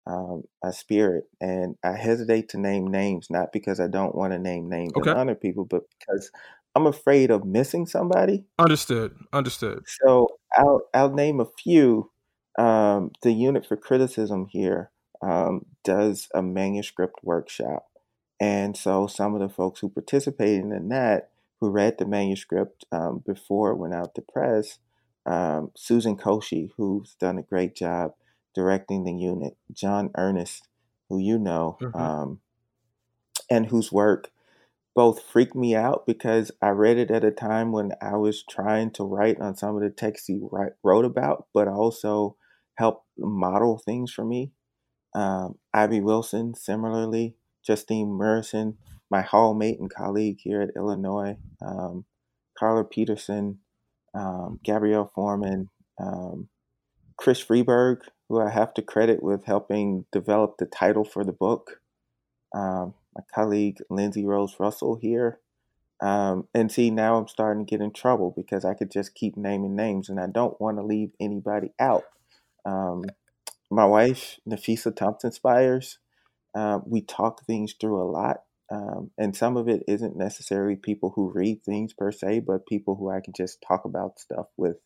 um, 0.09 0.43
a 0.63 0.73
spirit. 0.73 1.25
And 1.39 1.75
I 1.83 1.93
hesitate 1.93 2.49
to 2.49 2.59
name 2.59 2.87
names, 2.87 3.27
not 3.29 3.51
because 3.53 3.79
I 3.79 3.87
don't 3.87 4.15
want 4.15 4.33
to 4.33 4.39
name 4.39 4.67
names 4.67 4.93
okay. 4.97 5.11
and 5.11 5.19
honor 5.19 5.35
people, 5.35 5.65
but 5.65 5.83
because 5.99 6.31
I'm 6.75 6.87
afraid 6.87 7.31
of 7.31 7.45
missing 7.45 7.85
somebody. 7.85 8.45
Understood. 8.57 9.15
Understood. 9.31 9.83
So 10.03 10.38
I'll 10.55 10.81
I'll 10.93 11.13
name 11.13 11.39
a 11.39 11.45
few. 11.45 12.11
Um, 12.57 13.11
the 13.21 13.31
unit 13.31 13.65
for 13.65 13.77
criticism 13.77 14.47
here 14.49 14.91
um, 15.21 15.65
does 15.83 16.27
a 16.33 16.41
manuscript 16.41 17.19
workshop, 17.23 17.87
and 18.39 18.75
so 18.75 19.07
some 19.07 19.33
of 19.33 19.41
the 19.41 19.49
folks 19.49 19.79
who 19.79 19.89
participated 19.89 20.65
in 20.65 20.89
that, 20.89 21.29
who 21.61 21.69
read 21.69 21.97
the 21.97 22.05
manuscript 22.05 22.85
um, 22.91 23.23
before 23.25 23.71
it 23.71 23.77
went 23.77 23.93
out 23.93 24.15
to 24.15 24.21
press, 24.21 24.79
um, 25.25 25.71
Susan 25.75 26.17
Koshy, 26.17 26.71
who's 26.77 27.15
done 27.19 27.37
a 27.37 27.43
great 27.43 27.75
job 27.75 28.13
directing 28.55 29.03
the 29.03 29.13
unit, 29.13 29.55
John 29.71 30.09
Ernest, 30.17 30.67
who 31.07 31.19
you 31.19 31.37
know, 31.37 31.77
mm-hmm. 31.81 31.97
um, 31.97 32.39
and 33.49 33.67
whose 33.67 33.91
work 33.91 34.31
both 34.99 35.23
freaked 35.23 35.55
me 35.55 35.73
out 35.77 36.05
because 36.05 36.51
I 36.61 36.71
read 36.71 36.97
it 36.97 37.09
at 37.09 37.23
a 37.23 37.31
time 37.31 37.71
when 37.71 37.93
I 38.01 38.17
was 38.17 38.43
trying 38.43 38.91
to 38.95 39.05
write 39.05 39.39
on 39.39 39.55
some 39.55 39.77
of 39.77 39.81
the 39.81 39.89
texts 39.89 40.27
he 40.27 40.41
write, 40.51 40.73
wrote 40.83 41.05
about, 41.05 41.47
but 41.53 41.69
also 41.69 42.35
helped 42.75 43.05
model 43.17 43.77
things 43.77 44.11
for 44.11 44.25
me. 44.25 44.51
Um, 45.15 45.57
Ivy 45.73 46.01
Wilson, 46.01 46.53
similarly, 46.53 47.37
Justine 47.65 48.09
Murison, 48.09 48.77
my 49.09 49.21
hallmate 49.21 49.79
and 49.79 49.89
colleague 49.89 50.39
here 50.41 50.61
at 50.61 50.75
Illinois, 50.75 51.37
um, 51.65 52.03
Carla 52.57 52.83
Peterson, 52.83 53.59
um, 54.13 54.59
Gabrielle 54.65 55.13
Foreman, 55.15 55.69
um, 55.97 56.49
Chris 57.15 57.41
Freeburg, 57.41 58.01
who 58.27 58.41
I 58.41 58.49
have 58.49 58.73
to 58.73 58.81
credit 58.81 59.23
with 59.23 59.45
helping 59.45 60.07
develop 60.11 60.57
the 60.57 60.65
title 60.65 61.05
for 61.05 61.23
the 61.23 61.31
book, 61.31 61.79
um, 62.53 62.95
my 63.15 63.23
colleague 63.33 63.77
Lindsay 63.89 64.25
Rose 64.25 64.55
Russell 64.59 64.97
here. 65.01 65.39
Um, 66.01 66.47
and 66.53 66.71
see, 66.71 66.91
now 66.91 67.17
I'm 67.17 67.27
starting 67.27 67.65
to 67.65 67.69
get 67.69 67.83
in 67.83 67.91
trouble 67.91 68.33
because 68.35 68.63
I 68.63 68.73
could 68.73 68.91
just 68.91 69.15
keep 69.15 69.35
naming 69.35 69.75
names 69.75 70.09
and 70.09 70.19
I 70.19 70.27
don't 70.27 70.59
want 70.61 70.77
to 70.77 70.83
leave 70.83 71.11
anybody 71.19 71.73
out. 71.79 72.03
Um, 72.65 73.03
my 73.69 73.85
wife, 73.85 74.39
Nafissa 74.47 74.95
Thompson 74.95 75.31
Spires, 75.31 75.99
uh, 76.55 76.79
we 76.85 77.01
talk 77.01 77.45
things 77.45 77.75
through 77.79 78.01
a 78.01 78.09
lot. 78.09 78.37
Um, 78.71 79.11
and 79.17 79.35
some 79.35 79.57
of 79.57 79.67
it 79.67 79.83
isn't 79.87 80.15
necessarily 80.15 80.75
people 80.75 81.11
who 81.15 81.31
read 81.31 81.63
things 81.63 81.93
per 81.93 82.11
se, 82.11 82.41
but 82.41 82.67
people 82.67 82.95
who 82.95 83.09
I 83.09 83.19
can 83.19 83.33
just 83.35 83.63
talk 83.67 83.85
about 83.85 84.19
stuff 84.19 84.47
with. 84.57 84.77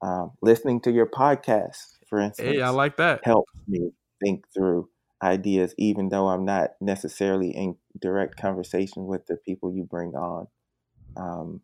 Um, 0.00 0.32
listening 0.42 0.80
to 0.80 0.90
your 0.90 1.06
podcast, 1.06 1.98
for 2.08 2.18
instance, 2.18 2.56
hey, 2.56 2.60
I 2.60 2.70
like 2.70 2.96
that. 2.96 3.20
Helps 3.22 3.52
me 3.68 3.92
think 4.20 4.44
through 4.52 4.88
ideas, 5.22 5.74
even 5.78 6.08
though 6.08 6.28
I'm 6.28 6.44
not 6.44 6.70
necessarily 6.80 7.50
in 7.50 7.76
direct 8.00 8.36
conversation 8.36 9.06
with 9.06 9.26
the 9.26 9.36
people 9.36 9.72
you 9.72 9.84
bring 9.84 10.14
on. 10.14 10.48
Um, 11.16 11.60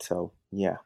so 0.00 0.32
yeah. 0.50 0.76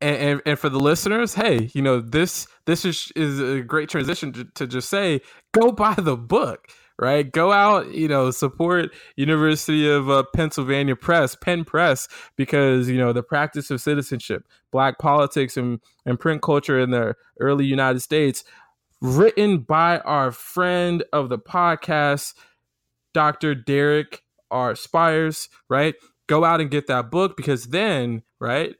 And, 0.00 0.16
and, 0.16 0.42
and, 0.46 0.58
for 0.58 0.68
the 0.68 0.78
listeners, 0.78 1.34
hey, 1.34 1.70
you 1.74 1.82
know 1.82 2.00
this 2.00 2.46
this 2.66 2.84
is 2.84 3.10
is 3.16 3.40
a 3.40 3.62
great 3.62 3.88
transition 3.88 4.32
to, 4.34 4.44
to 4.54 4.66
just 4.66 4.88
say 4.88 5.20
go 5.52 5.72
buy 5.72 5.94
the 5.94 6.16
book 6.16 6.68
right? 6.98 7.30
Go 7.30 7.52
out, 7.52 7.94
you 7.94 8.08
know, 8.08 8.30
support 8.30 8.90
University 9.16 9.88
of 9.88 10.10
uh, 10.10 10.24
Pennsylvania 10.34 10.96
Press, 10.96 11.36
Penn 11.36 11.64
Press, 11.64 12.08
because 12.36 12.88
you 12.88 12.98
know 12.98 13.12
the 13.12 13.22
practice 13.22 13.70
of 13.70 13.80
citizenship, 13.80 14.44
Black 14.72 14.98
politics, 14.98 15.56
and 15.56 15.80
and 16.04 16.18
print 16.18 16.42
culture 16.42 16.78
in 16.78 16.90
the 16.90 17.14
early 17.40 17.64
United 17.64 18.00
States, 18.00 18.44
written 19.00 19.58
by 19.58 19.98
our 20.00 20.32
friend 20.32 21.04
of 21.12 21.28
the 21.28 21.38
podcast, 21.38 22.34
Dr. 23.14 23.54
Derrick 23.54 24.22
R. 24.50 24.74
Spires, 24.74 25.48
right? 25.68 25.94
Go 26.26 26.44
out 26.44 26.60
and 26.60 26.70
get 26.70 26.86
that 26.88 27.10
book 27.10 27.36
because 27.36 27.66
then, 27.66 28.22
right, 28.40 28.74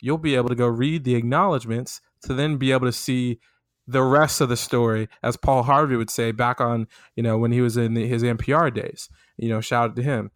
you'll 0.00 0.18
be 0.18 0.34
able 0.34 0.48
to 0.48 0.54
go 0.54 0.66
read 0.66 1.04
the 1.04 1.14
acknowledgments 1.14 2.00
to 2.22 2.34
then 2.34 2.56
be 2.56 2.72
able 2.72 2.86
to 2.86 2.92
see 2.92 3.40
the 3.86 4.02
rest 4.02 4.40
of 4.40 4.48
the 4.48 4.56
story, 4.56 5.08
as 5.22 5.36
Paul 5.36 5.64
Harvey 5.64 5.96
would 5.96 6.10
say 6.10 6.30
back 6.30 6.60
on, 6.60 6.86
you 7.16 7.22
know, 7.22 7.38
when 7.38 7.50
he 7.50 7.60
was 7.60 7.76
in 7.76 7.96
his 7.96 8.22
NPR 8.22 8.72
days. 8.72 9.08
You 9.36 9.48
know, 9.48 9.60
shout 9.60 9.90
out 9.90 9.96
to 9.96 10.02
him. 10.02 10.30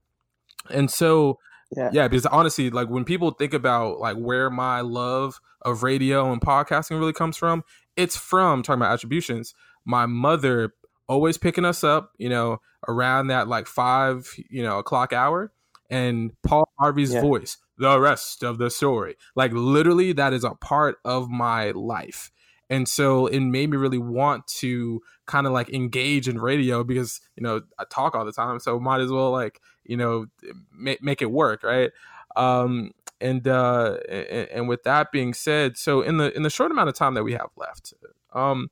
And 0.70 0.90
so, 0.90 1.38
yeah. 1.76 1.90
yeah, 1.92 2.08
because 2.08 2.26
honestly, 2.26 2.70
like 2.70 2.88
when 2.88 3.04
people 3.04 3.30
think 3.30 3.54
about 3.54 4.00
like 4.00 4.16
where 4.16 4.50
my 4.50 4.80
love 4.80 5.40
of 5.62 5.82
radio 5.82 6.32
and 6.32 6.40
podcasting 6.40 6.98
really 6.98 7.12
comes 7.12 7.36
from, 7.36 7.62
it's 7.96 8.16
from 8.16 8.62
talking 8.62 8.80
about 8.80 8.92
attributions. 8.92 9.54
My 9.84 10.06
mother 10.06 10.74
always 11.08 11.38
picking 11.38 11.64
us 11.64 11.84
up, 11.84 12.12
you 12.18 12.28
know, 12.28 12.60
around 12.88 13.28
that 13.28 13.48
like 13.48 13.66
five, 13.66 14.32
you 14.50 14.62
know, 14.62 14.78
o'clock 14.78 15.12
hour, 15.12 15.52
and 15.90 16.32
Paul 16.42 16.68
Harvey's 16.78 17.12
yeah. 17.12 17.20
voice, 17.20 17.58
the 17.78 18.00
rest 18.00 18.42
of 18.42 18.58
the 18.58 18.70
story. 18.70 19.16
Like 19.36 19.52
literally, 19.52 20.12
that 20.12 20.32
is 20.32 20.44
a 20.44 20.54
part 20.54 20.96
of 21.04 21.28
my 21.28 21.70
life. 21.72 22.30
And 22.70 22.88
so 22.88 23.26
it 23.26 23.40
made 23.40 23.70
me 23.70 23.76
really 23.76 23.98
want 23.98 24.46
to 24.58 25.02
kind 25.26 25.46
of 25.46 25.52
like 25.52 25.68
engage 25.68 26.28
in 26.28 26.40
radio 26.40 26.82
because, 26.82 27.20
you 27.36 27.42
know, 27.42 27.60
I 27.78 27.84
talk 27.90 28.14
all 28.14 28.24
the 28.24 28.32
time. 28.32 28.58
So 28.58 28.80
might 28.80 29.02
as 29.02 29.10
well 29.10 29.30
like, 29.30 29.60
you 29.84 29.98
know, 29.98 30.26
make, 30.72 31.02
make 31.02 31.20
it 31.20 31.30
work. 31.30 31.62
Right. 31.62 31.90
Um, 32.36 32.92
and 33.24 33.48
uh, 33.48 33.96
and, 34.08 34.48
and 34.50 34.68
with 34.68 34.82
that 34.82 35.10
being 35.10 35.32
said, 35.32 35.78
so 35.78 36.02
in 36.02 36.18
the 36.18 36.34
in 36.36 36.42
the 36.42 36.50
short 36.50 36.70
amount 36.70 36.90
of 36.90 36.94
time 36.94 37.14
that 37.14 37.24
we 37.24 37.32
have 37.32 37.50
left, 37.56 37.94
um, 38.34 38.70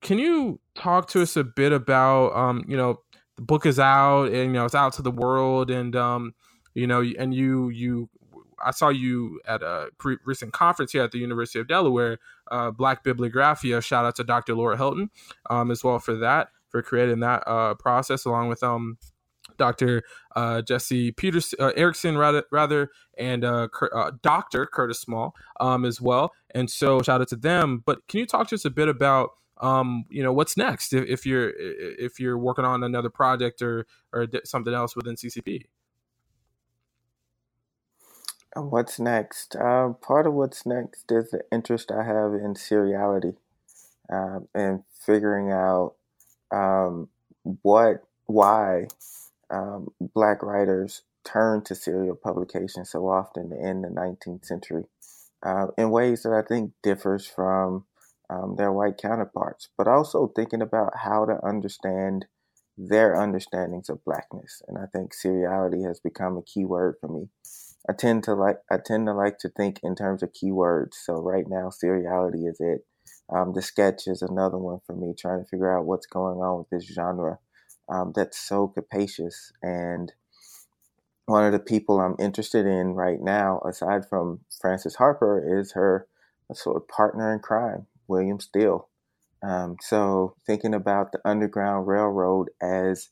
can 0.00 0.18
you 0.18 0.60
talk 0.76 1.08
to 1.10 1.22
us 1.22 1.36
a 1.36 1.42
bit 1.42 1.72
about 1.72 2.36
um, 2.36 2.64
you 2.68 2.76
know, 2.76 3.00
the 3.36 3.42
book 3.42 3.66
is 3.66 3.80
out 3.80 4.26
and 4.26 4.46
you 4.46 4.52
know 4.52 4.64
it's 4.64 4.76
out 4.76 4.92
to 4.94 5.02
the 5.02 5.10
world 5.10 5.70
and 5.70 5.96
um, 5.96 6.34
you 6.74 6.86
know, 6.86 7.02
and 7.18 7.34
you 7.34 7.68
you 7.70 8.08
I 8.64 8.70
saw 8.70 8.90
you 8.90 9.40
at 9.44 9.62
a 9.62 9.88
pre- 9.98 10.18
recent 10.24 10.52
conference 10.52 10.92
here 10.92 11.02
at 11.02 11.10
the 11.10 11.18
University 11.18 11.58
of 11.58 11.66
Delaware, 11.66 12.18
uh, 12.52 12.70
Black 12.70 13.02
Bibliographia. 13.02 13.82
Shout 13.82 14.04
out 14.04 14.14
to 14.16 14.24
Dr. 14.24 14.54
Laura 14.54 14.76
Helton 14.76 15.08
um, 15.50 15.72
as 15.72 15.82
well 15.82 15.98
for 15.98 16.14
that, 16.14 16.48
for 16.68 16.80
creating 16.80 17.20
that 17.20 17.42
uh, 17.48 17.74
process 17.74 18.24
along 18.24 18.48
with 18.48 18.62
um, 18.62 18.98
Dr. 19.56 20.02
Uh, 20.34 20.62
Jesse 20.62 21.12
Peters 21.12 21.54
uh, 21.58 21.72
Erickson 21.76 22.16
rather 22.18 22.44
rather 22.50 22.90
and 23.18 23.44
uh, 23.44 23.68
uh, 23.94 24.12
Dr. 24.22 24.66
Curtis 24.66 25.00
Small 25.00 25.34
um, 25.60 25.84
as 25.84 26.00
well. 26.00 26.32
And 26.54 26.70
so 26.70 27.02
shout 27.02 27.20
out 27.20 27.28
to 27.28 27.36
them. 27.36 27.82
But 27.84 28.06
can 28.08 28.20
you 28.20 28.26
talk 28.26 28.48
to 28.48 28.54
us 28.54 28.64
a 28.64 28.70
bit 28.70 28.88
about 28.88 29.30
um, 29.60 30.04
you 30.10 30.22
know 30.22 30.32
what's 30.32 30.56
next 30.56 30.92
if, 30.92 31.04
if 31.06 31.26
you're 31.26 31.52
if 31.56 32.18
you're 32.18 32.38
working 32.38 32.64
on 32.64 32.82
another 32.82 33.10
project 33.10 33.62
or 33.62 33.86
or 34.12 34.26
something 34.44 34.74
else 34.74 34.96
within 34.96 35.16
CCP? 35.16 35.66
What's 38.56 39.00
next? 39.00 39.56
Uh, 39.56 39.90
part 40.00 40.28
of 40.28 40.34
what's 40.34 40.64
next 40.64 41.10
is 41.10 41.30
the 41.30 41.42
interest 41.50 41.90
I 41.90 42.04
have 42.04 42.34
in 42.34 42.54
seriality 42.54 43.34
and 44.08 44.84
figuring 45.04 45.50
out 45.50 45.94
um, 46.54 47.08
what, 47.62 48.04
why 48.26 48.86
um, 49.54 49.88
Black 50.14 50.42
writers 50.42 51.02
turned 51.24 51.64
to 51.66 51.74
serial 51.74 52.16
publication 52.16 52.84
so 52.84 53.08
often 53.08 53.52
in 53.52 53.82
the 53.82 53.88
19th 53.88 54.44
century 54.44 54.84
uh, 55.44 55.68
in 55.78 55.90
ways 55.90 56.22
that 56.22 56.32
I 56.32 56.42
think 56.42 56.72
differs 56.82 57.26
from 57.26 57.84
um, 58.30 58.56
their 58.56 58.72
white 58.72 58.98
counterparts, 59.00 59.68
but 59.76 59.86
also 59.86 60.32
thinking 60.34 60.62
about 60.62 60.92
how 61.04 61.24
to 61.26 61.44
understand 61.46 62.26
their 62.76 63.14
understandings 63.14 63.88
of 63.88 64.04
blackness. 64.04 64.62
And 64.66 64.78
I 64.78 64.86
think 64.86 65.12
seriality 65.14 65.86
has 65.86 66.00
become 66.00 66.36
a 66.36 66.42
key 66.42 66.64
word 66.64 66.96
for 67.00 67.08
me. 67.08 67.28
I 67.88 67.92
tend 67.92 68.24
to 68.24 68.34
like 68.34 68.58
I 68.70 68.78
tend 68.84 69.06
to 69.06 69.12
like 69.12 69.38
to 69.40 69.50
think 69.50 69.78
in 69.82 69.94
terms 69.94 70.22
of 70.22 70.32
keywords. 70.32 70.94
So 71.04 71.14
right 71.20 71.44
now, 71.46 71.68
seriality 71.68 72.48
is 72.48 72.58
it. 72.58 72.86
Um, 73.28 73.52
the 73.54 73.62
sketch 73.62 74.06
is 74.06 74.22
another 74.22 74.58
one 74.58 74.80
for 74.86 74.96
me, 74.96 75.14
trying 75.16 75.44
to 75.44 75.48
figure 75.48 75.76
out 75.76 75.84
what's 75.84 76.06
going 76.06 76.38
on 76.38 76.58
with 76.58 76.70
this 76.70 76.92
genre 76.92 77.38
um, 77.88 78.12
that's 78.14 78.38
so 78.38 78.68
capacious. 78.68 79.52
And 79.62 80.12
one 81.26 81.44
of 81.44 81.52
the 81.52 81.58
people 81.58 82.00
I'm 82.00 82.16
interested 82.18 82.66
in 82.66 82.94
right 82.94 83.20
now, 83.20 83.60
aside 83.66 84.08
from 84.08 84.40
Frances 84.60 84.96
Harper, 84.96 85.60
is 85.60 85.72
her 85.72 86.06
sort 86.52 86.76
of 86.76 86.88
partner 86.88 87.32
in 87.32 87.40
crime, 87.40 87.86
William 88.06 88.40
Still. 88.40 88.88
Um, 89.42 89.76
so 89.80 90.36
thinking 90.46 90.74
about 90.74 91.12
the 91.12 91.20
Underground 91.24 91.86
Railroad 91.86 92.48
as 92.62 93.10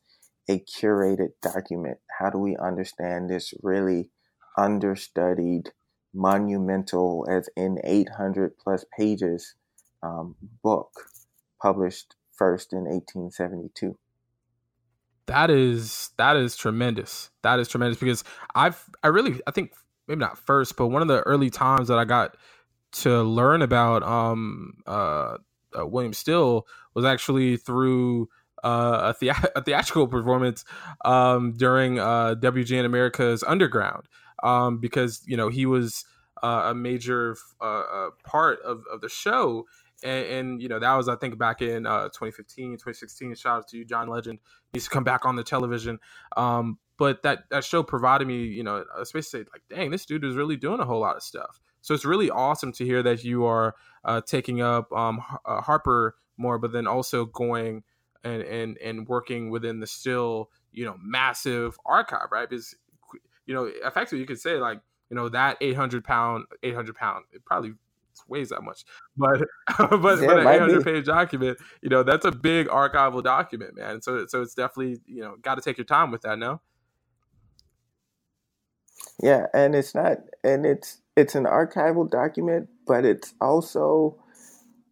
a 0.49 0.61
curated 0.61 1.31
document, 1.43 1.99
how 2.19 2.31
do 2.31 2.39
we 2.39 2.57
understand 2.57 3.29
this 3.29 3.55
really 3.63 4.11
understudied, 4.57 5.73
monumental, 6.15 7.27
as 7.31 7.49
in 7.57 7.79
800 7.85 8.59
plus 8.59 8.85
pages 8.99 9.55
um, 10.03 10.37
book 10.63 10.91
published 11.61 12.17
first 12.33 12.73
in 12.73 12.81
1872 12.81 13.97
that 15.27 15.51
is 15.51 16.11
that 16.17 16.37
is 16.37 16.57
tremendous 16.57 17.31
that 17.43 17.59
is 17.59 17.69
tremendous 17.69 17.99
because 17.99 18.25
i've 18.55 18.85
i 19.03 19.09
really 19.09 19.41
i 19.47 19.51
think 19.51 19.73
maybe 20.09 20.19
not 20.19 20.39
first 20.39 20.77
but 20.77 20.89
one 20.89 21.03
of 21.03 21.09
the 21.09 21.21
early 21.23 21.51
times 21.51 21.89
that 21.89 21.99
i 21.99 22.05
got 22.05 22.37
to 22.91 23.23
learn 23.23 23.63
about 23.63 24.03
um 24.03 24.75
uh, 24.87 25.37
uh 25.79 25.87
william 25.87 26.13
still 26.13 26.67
was 26.95 27.05
actually 27.05 27.57
through 27.57 28.29
uh, 28.63 29.13
a, 29.21 29.35
a 29.57 29.63
theatrical 29.63 30.07
performance 30.07 30.65
um, 31.05 31.53
during 31.53 31.99
uh, 31.99 32.35
WGN 32.37 32.85
America's 32.85 33.43
Underground, 33.43 34.09
um, 34.43 34.79
because 34.79 35.23
you 35.27 35.37
know 35.37 35.49
he 35.49 35.67
was 35.67 36.05
uh, 36.43 36.69
a 36.71 36.75
major 36.75 37.37
uh, 37.61 37.83
uh, 37.93 38.11
part 38.25 38.61
of, 38.63 38.83
of 38.93 39.01
the 39.01 39.09
show. 39.09 39.67
And, 40.05 40.27
and, 40.27 40.63
you 40.63 40.69
know 40.69 40.79
that 40.79 40.95
was 40.95 41.09
I 41.09 41.17
think 41.17 41.39
back 41.39 41.63
in 41.63 41.87
uh, 41.87 42.05
2015, 42.05 42.73
2016. 42.73 43.35
Shout 43.35 43.59
out 43.59 43.69
to 43.69 43.77
you, 43.77 43.85
John 43.85 44.09
Legend. 44.09 44.39
Used 44.73 44.87
to 44.87 44.91
come 44.91 45.05
back 45.05 45.25
on 45.25 45.37
the 45.37 45.45
television. 45.45 45.99
Um, 46.37 46.79
but 46.99 47.23
that 47.23 47.45
that 47.51 47.65
show 47.65 47.83
provided 47.83 48.27
me, 48.27 48.45
you 48.45 48.63
know, 48.63 48.85
a 48.97 49.05
space 49.05 49.31
to 49.31 49.39
say 49.39 49.45
like, 49.53 49.63
dang, 49.69 49.91
this 49.91 50.07
dude 50.07 50.25
is 50.25 50.35
really 50.35 50.57
doing 50.57 50.81
a 50.81 50.85
whole 50.85 51.01
lot 51.01 51.17
of 51.17 51.23
stuff. 51.23 51.61
So 51.81 51.95
it's 51.95 52.05
really 52.05 52.31
awesome 52.31 52.73
to 52.73 52.85
hear 52.85 53.03
that 53.03 53.25
you 53.25 53.45
are 53.45 53.75
uh, 54.05 54.21
taking 54.21 54.61
up 54.61 54.93
um, 54.93 55.23
uh, 55.45 55.61
Harper 55.61 56.17
more, 56.37 56.59
but 56.59 56.73
then 56.73 56.87
also 56.87 57.25
going 57.25 57.83
and 58.25 58.43
and 58.43 58.79
and 58.79 59.09
working 59.09 59.51
within 59.51 59.81
the 59.81 59.87
still 59.87 60.51
you 60.71 60.85
know 60.85 60.97
massive 61.03 61.77
archive, 61.85 62.29
right? 62.31 62.49
Because 62.49 62.75
you 63.47 63.55
know, 63.55 63.71
effectively 63.85 64.21
you 64.21 64.27
could 64.27 64.41
say 64.41 64.57
like, 64.57 64.81
you 65.11 65.17
know, 65.17 65.29
that 65.29 65.59
800 65.61 66.05
pound, 66.05 66.47
800 66.63 66.95
pound, 66.95 67.25
it 67.33 67.45
probably 67.45 67.73
weighs 68.29 68.51
that 68.51 68.63
much, 68.63 68.85
but 69.17 69.41
but, 69.79 70.21
yeah, 70.21 70.27
but 70.27 70.39
an 70.41 70.47
800 70.47 70.85
page 70.85 71.05
document, 71.07 71.59
you 71.83 71.89
know, 71.89 72.03
that's 72.03 72.25
a 72.25 72.33
big 72.33 72.69
archival 72.69 73.23
document, 73.23 73.77
man. 73.77 74.03
So 74.03 74.27
so 74.27 74.43
it's 74.43 74.55
definitely 74.55 75.01
you 75.07 75.23
know 75.23 75.37
got 75.43 75.57
to 75.57 75.61
take 75.61 75.79
your 75.79 75.85
time 75.85 76.11
with 76.11 76.23
that. 76.23 76.39
now. 76.39 76.61
Yeah, 79.23 79.47
and 79.55 79.75
it's 79.75 79.95
not, 79.95 80.19
and 80.43 80.67
it's 80.67 81.01
it's 81.17 81.35
an 81.35 81.45
archival 81.45 82.11
document, 82.11 82.69
but 82.87 83.05
it's 83.05 83.35
also 83.41 84.19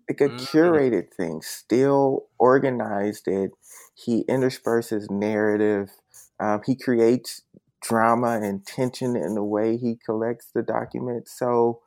like 0.08 0.20
a 0.20 0.28
mm-hmm. 0.28 0.36
curated 0.36 1.12
thing, 1.16 1.42
still 1.42 2.26
organized. 2.38 3.26
It 3.26 3.52
he 3.94 4.24
intersperses 4.28 5.10
narrative. 5.10 5.90
Um, 6.38 6.62
he 6.64 6.76
creates 6.76 7.42
drama 7.82 8.40
and 8.42 8.64
tension 8.66 9.16
in 9.16 9.34
the 9.34 9.44
way 9.44 9.76
he 9.76 9.96
collects 10.04 10.50
the 10.54 10.62
documents. 10.62 11.36
So 11.38 11.80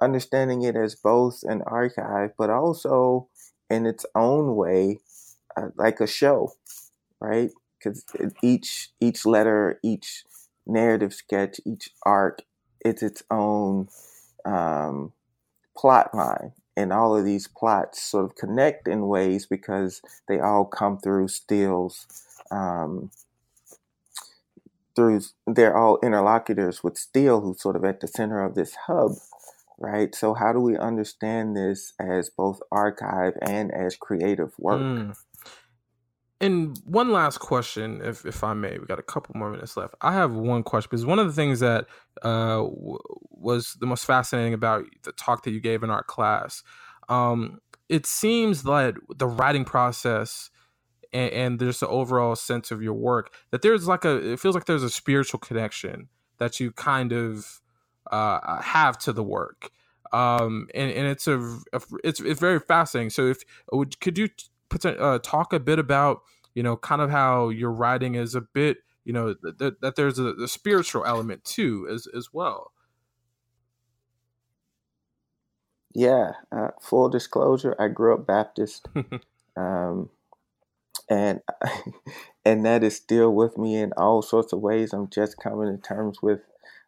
understanding 0.00 0.62
it 0.62 0.76
as 0.76 0.94
both 0.94 1.42
an 1.42 1.62
archive, 1.62 2.32
but 2.38 2.50
also 2.50 3.28
in 3.68 3.86
its 3.86 4.04
own 4.14 4.56
way, 4.56 5.00
uh, 5.56 5.68
like 5.76 6.00
a 6.00 6.06
show, 6.06 6.52
right? 7.20 7.50
Because 7.78 8.04
each 8.42 8.90
each 9.00 9.24
letter, 9.24 9.78
each 9.82 10.24
narrative 10.66 11.14
sketch, 11.14 11.60
each 11.64 11.90
arc, 12.04 12.42
it's 12.80 13.02
its 13.02 13.22
own 13.30 13.88
um, 14.44 15.12
plot 15.76 16.14
line, 16.14 16.52
and 16.76 16.92
all 16.92 17.16
of 17.16 17.24
these 17.24 17.48
plots 17.48 18.02
sort 18.02 18.24
of 18.24 18.36
connect 18.36 18.88
in 18.88 19.06
ways 19.08 19.46
because 19.46 20.02
they 20.28 20.38
all 20.38 20.64
come 20.64 20.98
through 20.98 21.28
Still's 21.28 22.06
um, 22.50 23.10
through 24.94 25.20
they're 25.46 25.76
all 25.76 25.98
interlocutors 26.02 26.82
with 26.82 26.98
Still, 26.98 27.40
who's 27.40 27.62
sort 27.62 27.76
of 27.76 27.84
at 27.84 28.00
the 28.00 28.08
center 28.08 28.44
of 28.44 28.54
this 28.54 28.74
hub, 28.86 29.12
right? 29.80 30.14
So 30.14 30.34
how 30.34 30.52
do 30.52 30.60
we 30.60 30.76
understand 30.76 31.56
this 31.56 31.92
as 31.98 32.30
both 32.30 32.60
archive 32.70 33.34
and 33.42 33.72
as 33.72 33.96
creative 33.96 34.52
work? 34.58 34.80
Mm. 34.80 35.16
And 36.42 36.80
one 36.84 37.12
last 37.12 37.38
question, 37.38 38.00
if 38.02 38.24
if 38.24 38.42
I 38.42 38.54
may, 38.54 38.78
we 38.78 38.86
got 38.86 38.98
a 38.98 39.02
couple 39.02 39.36
more 39.36 39.50
minutes 39.50 39.76
left. 39.76 39.94
I 40.00 40.12
have 40.14 40.32
one 40.32 40.62
question 40.62 40.88
because 40.90 41.04
one 41.04 41.18
of 41.18 41.26
the 41.26 41.34
things 41.34 41.60
that 41.60 41.86
uh, 42.22 42.56
w- 42.56 42.98
was 43.30 43.76
the 43.78 43.86
most 43.86 44.06
fascinating 44.06 44.54
about 44.54 44.84
the 45.02 45.12
talk 45.12 45.42
that 45.42 45.50
you 45.50 45.60
gave 45.60 45.82
in 45.82 45.90
our 45.90 46.02
class, 46.02 46.62
um, 47.10 47.58
it 47.90 48.06
seems 48.06 48.62
that 48.62 48.94
the 49.14 49.26
writing 49.26 49.66
process 49.66 50.50
and, 51.12 51.32
and 51.32 51.58
there's 51.58 51.80
the 51.80 51.88
overall 51.88 52.36
sense 52.36 52.70
of 52.70 52.82
your 52.82 52.94
work 52.94 53.34
that 53.50 53.62
there's 53.62 53.86
like 53.86 54.04
a 54.04 54.32
it 54.32 54.40
feels 54.40 54.54
like 54.54 54.64
there's 54.64 54.82
a 54.82 54.90
spiritual 54.90 55.40
connection 55.40 56.08
that 56.38 56.58
you 56.60 56.72
kind 56.72 57.12
of 57.12 57.60
uh, 58.10 58.60
have 58.60 58.98
to 58.98 59.12
the 59.12 59.22
work. 59.22 59.70
Um, 60.12 60.68
and, 60.74 60.90
and 60.90 61.06
it's 61.06 61.26
a, 61.28 61.38
a, 61.72 61.80
it's 62.02 62.20
it's 62.20 62.40
very 62.40 62.58
fascinating. 62.58 63.10
So 63.10 63.26
if 63.26 63.42
would 63.72 64.00
could 64.00 64.18
you 64.18 64.28
put, 64.68 64.84
uh, 64.84 65.18
talk 65.22 65.52
a 65.52 65.60
bit 65.60 65.78
about 65.78 66.22
you 66.54 66.62
know 66.62 66.76
kind 66.76 67.00
of 67.00 67.10
how 67.10 67.48
your 67.48 67.70
writing 67.70 68.16
is 68.16 68.34
a 68.34 68.40
bit 68.40 68.78
you 69.04 69.12
know 69.12 69.34
th- 69.34 69.74
that 69.80 69.94
there's 69.96 70.18
a, 70.18 70.34
a 70.34 70.48
spiritual 70.48 71.04
element 71.04 71.44
too 71.44 71.86
as 71.90 72.08
as 72.16 72.30
well? 72.32 72.72
Yeah 75.94 76.32
uh, 76.52 76.68
full 76.80 77.08
disclosure 77.08 77.74
i 77.78 77.88
grew 77.88 78.14
up 78.14 78.26
baptist 78.26 78.88
um, 79.56 80.08
and 81.10 81.40
and 82.44 82.64
that 82.64 82.82
is 82.82 82.96
still 82.96 83.34
with 83.34 83.58
me 83.58 83.76
in 83.76 83.92
all 83.96 84.22
sorts 84.22 84.52
of 84.52 84.60
ways. 84.60 84.92
I'm 84.92 85.10
just 85.10 85.36
coming 85.38 85.76
to 85.76 85.82
terms 85.82 86.22
with, 86.22 86.40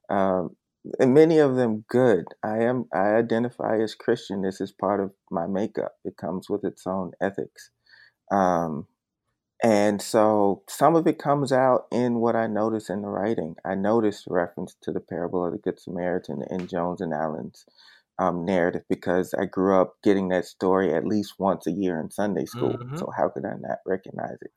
um, 0.08 0.56
and 0.98 1.14
many 1.14 1.38
of 1.38 1.56
them 1.56 1.84
good. 1.88 2.24
I 2.42 2.58
am 2.60 2.86
I 2.92 3.14
identify 3.14 3.78
as 3.80 3.94
Christian. 3.94 4.42
This 4.42 4.60
is 4.60 4.72
part 4.72 5.00
of 5.00 5.12
my 5.30 5.46
makeup. 5.46 5.92
It 6.04 6.16
comes 6.16 6.48
with 6.50 6.64
its 6.64 6.86
own 6.86 7.12
ethics, 7.20 7.70
um, 8.32 8.88
And 9.62 10.02
so 10.02 10.62
some 10.68 10.96
of 10.96 11.06
it 11.06 11.18
comes 11.18 11.52
out 11.52 11.86
in 11.92 12.16
what 12.20 12.34
I 12.36 12.46
notice 12.48 12.90
in 12.90 13.02
the 13.02 13.08
writing. 13.08 13.56
I 13.64 13.74
noticed 13.76 14.24
reference 14.28 14.76
to 14.82 14.92
the 14.92 15.00
parable 15.00 15.44
of 15.44 15.52
the 15.52 15.58
Good 15.58 15.80
Samaritan 15.80 16.42
in 16.50 16.66
Jones 16.66 17.00
and 17.00 17.12
Allen's 17.14 17.64
um, 18.18 18.44
narrative 18.44 18.82
because 18.88 19.34
I 19.34 19.44
grew 19.46 19.80
up 19.80 19.94
getting 20.02 20.28
that 20.28 20.46
story 20.46 20.92
at 20.94 21.06
least 21.06 21.34
once 21.38 21.66
a 21.66 21.72
year 21.72 22.00
in 22.00 22.10
Sunday 22.10 22.44
school. 22.46 22.78
Mm-hmm. 22.82 22.96
So 22.96 23.10
how 23.16 23.28
could 23.28 23.44
I 23.44 23.54
not 23.60 23.78
recognize 23.86 24.38
it? 24.42 24.52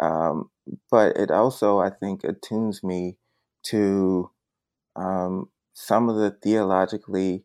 Um, 0.00 0.50
but 0.90 1.16
it 1.16 1.30
also, 1.30 1.78
I 1.80 1.90
think, 1.90 2.24
attunes 2.24 2.82
me 2.82 3.18
to 3.64 4.30
um, 4.96 5.50
some 5.80 6.08
of 6.08 6.16
the 6.16 6.32
theologically 6.32 7.44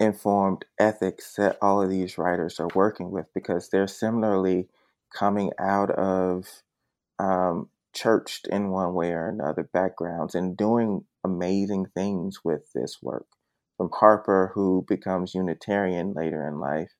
informed 0.00 0.64
ethics 0.80 1.34
that 1.36 1.56
all 1.62 1.80
of 1.80 1.88
these 1.88 2.18
writers 2.18 2.58
are 2.58 2.68
working 2.74 3.12
with 3.12 3.26
because 3.34 3.68
they're 3.68 3.86
similarly 3.86 4.68
coming 5.14 5.52
out 5.60 5.88
of 5.92 6.62
um, 7.20 7.68
churched 7.94 8.48
in 8.48 8.70
one 8.70 8.94
way 8.94 9.12
or 9.12 9.28
another 9.28 9.62
backgrounds 9.72 10.34
and 10.34 10.56
doing 10.56 11.04
amazing 11.24 11.86
things 11.94 12.40
with 12.44 12.72
this 12.74 12.98
work. 13.00 13.26
From 13.76 13.90
Harper, 13.94 14.50
who 14.52 14.84
becomes 14.88 15.34
Unitarian 15.34 16.14
later 16.14 16.48
in 16.48 16.58
life, 16.58 16.90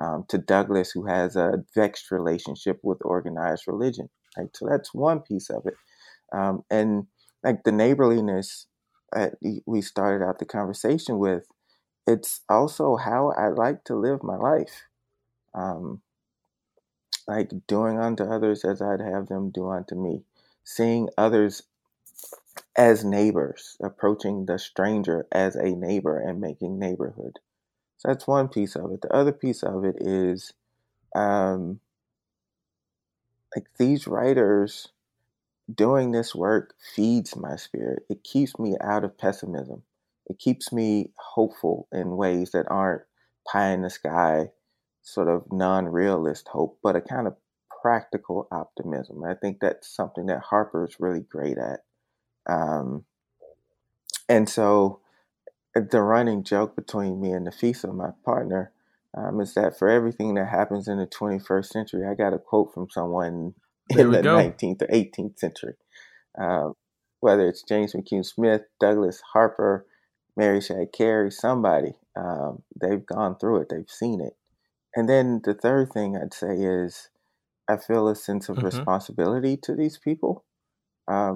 um, 0.00 0.24
to 0.28 0.36
Douglass, 0.36 0.90
who 0.90 1.06
has 1.06 1.36
a 1.36 1.62
vexed 1.76 2.10
relationship 2.10 2.80
with 2.82 2.98
organized 3.02 3.64
religion. 3.68 4.10
Right? 4.36 4.48
So 4.52 4.66
that's 4.68 4.92
one 4.92 5.20
piece 5.20 5.48
of 5.48 5.64
it. 5.64 5.74
Um, 6.36 6.64
and 6.70 7.06
like 7.44 7.62
the 7.64 7.72
neighborliness 7.72 8.66
that 9.14 9.34
we 9.66 9.82
started 9.82 10.24
out 10.24 10.38
the 10.38 10.44
conversation 10.44 11.18
with, 11.18 11.46
it's 12.06 12.40
also 12.48 12.96
how 12.96 13.32
I 13.36 13.48
like 13.48 13.84
to 13.84 13.96
live 13.96 14.22
my 14.22 14.36
life. 14.36 14.86
Um, 15.54 16.02
like 17.28 17.50
doing 17.66 17.98
unto 17.98 18.24
others 18.24 18.64
as 18.64 18.82
I'd 18.82 19.00
have 19.00 19.28
them 19.28 19.50
do 19.50 19.68
unto 19.68 19.94
me, 19.94 20.22
seeing 20.64 21.08
others 21.16 21.62
as 22.76 23.04
neighbors, 23.04 23.76
approaching 23.82 24.46
the 24.46 24.58
stranger 24.58 25.26
as 25.30 25.54
a 25.54 25.70
neighbor 25.70 26.18
and 26.18 26.40
making 26.40 26.78
neighborhood. 26.78 27.38
So 27.98 28.08
that's 28.08 28.26
one 28.26 28.48
piece 28.48 28.74
of 28.74 28.90
it. 28.92 29.02
The 29.02 29.14
other 29.14 29.32
piece 29.32 29.62
of 29.62 29.84
it 29.84 29.96
is 30.00 30.52
um, 31.14 31.80
like 33.54 33.66
these 33.78 34.06
writers 34.06 34.88
doing 35.72 36.12
this 36.12 36.34
work 36.34 36.74
feeds 36.94 37.36
my 37.36 37.56
spirit. 37.56 38.04
It 38.08 38.24
keeps 38.24 38.58
me 38.58 38.76
out 38.80 39.04
of 39.04 39.18
pessimism. 39.18 39.82
It 40.26 40.38
keeps 40.38 40.72
me 40.72 41.10
hopeful 41.16 41.88
in 41.92 42.16
ways 42.16 42.52
that 42.52 42.66
aren't 42.70 43.02
pie 43.50 43.70
in 43.70 43.82
the 43.82 43.90
sky 43.90 44.50
sort 45.02 45.28
of 45.28 45.44
non-realist 45.50 46.48
hope, 46.48 46.78
but 46.82 46.96
a 46.96 47.00
kind 47.00 47.26
of 47.26 47.36
practical 47.82 48.46
optimism. 48.52 49.24
I 49.24 49.34
think 49.34 49.58
that's 49.60 49.88
something 49.88 50.26
that 50.26 50.40
Harper 50.40 50.84
is 50.84 51.00
really 51.00 51.20
great 51.20 51.58
at. 51.58 51.80
Um, 52.48 53.04
and 54.28 54.48
so 54.48 55.00
the 55.74 56.00
running 56.00 56.44
joke 56.44 56.76
between 56.76 57.20
me 57.20 57.32
and 57.32 57.46
Nafissa, 57.46 57.94
my 57.94 58.10
partner, 58.24 58.72
um, 59.14 59.40
is 59.40 59.54
that 59.54 59.78
for 59.78 59.88
everything 59.88 60.34
that 60.34 60.48
happens 60.48 60.88
in 60.88 60.98
the 60.98 61.06
21st 61.06 61.66
century, 61.66 62.06
I 62.06 62.14
got 62.14 62.32
a 62.32 62.38
quote 62.38 62.72
from 62.72 62.88
someone 62.90 63.54
in 63.98 64.10
the 64.10 64.22
go. 64.22 64.36
19th 64.36 64.82
or 64.82 64.86
18th 64.88 65.38
century. 65.38 65.74
Um, 66.38 66.74
whether 67.20 67.46
it's 67.46 67.62
James 67.62 67.94
McCune 67.94 68.26
Smith, 68.26 68.62
Douglass 68.80 69.22
Harper, 69.32 69.86
Mary 70.36 70.60
Shadd 70.60 70.88
Cary, 70.92 71.30
somebody, 71.30 71.92
um, 72.16 72.62
they've 72.80 73.04
gone 73.04 73.36
through 73.38 73.62
it, 73.62 73.68
they've 73.70 73.88
seen 73.88 74.20
it. 74.20 74.36
And 74.94 75.08
then 75.08 75.40
the 75.44 75.54
third 75.54 75.92
thing 75.92 76.16
I'd 76.16 76.34
say 76.34 76.54
is 76.56 77.10
I 77.68 77.76
feel 77.76 78.08
a 78.08 78.16
sense 78.16 78.48
of 78.48 78.56
mm-hmm. 78.56 78.66
responsibility 78.66 79.56
to 79.58 79.74
these 79.74 79.98
people 79.98 80.44
because 81.06 81.30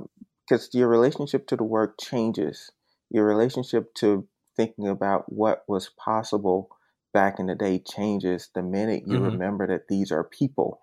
um, 0.53 0.69
your 0.73 0.89
relationship 0.89 1.47
to 1.49 1.57
the 1.57 1.65
work 1.65 1.97
changes. 2.01 2.71
Your 3.11 3.25
relationship 3.25 3.95
to 3.97 4.27
thinking 4.57 4.89
about 4.89 5.33
what 5.33 5.65
was 5.69 5.91
possible 6.03 6.69
back 7.15 7.39
in 7.39 7.47
the 7.47 7.55
day 7.55 7.79
changes 7.79 8.51
the 8.55 8.63
minute 8.63 9.05
you 9.07 9.17
mm-hmm. 9.17 9.27
remember 9.27 9.67
that 9.67 9.89
these 9.89 10.11
are 10.11 10.25
people, 10.25 10.81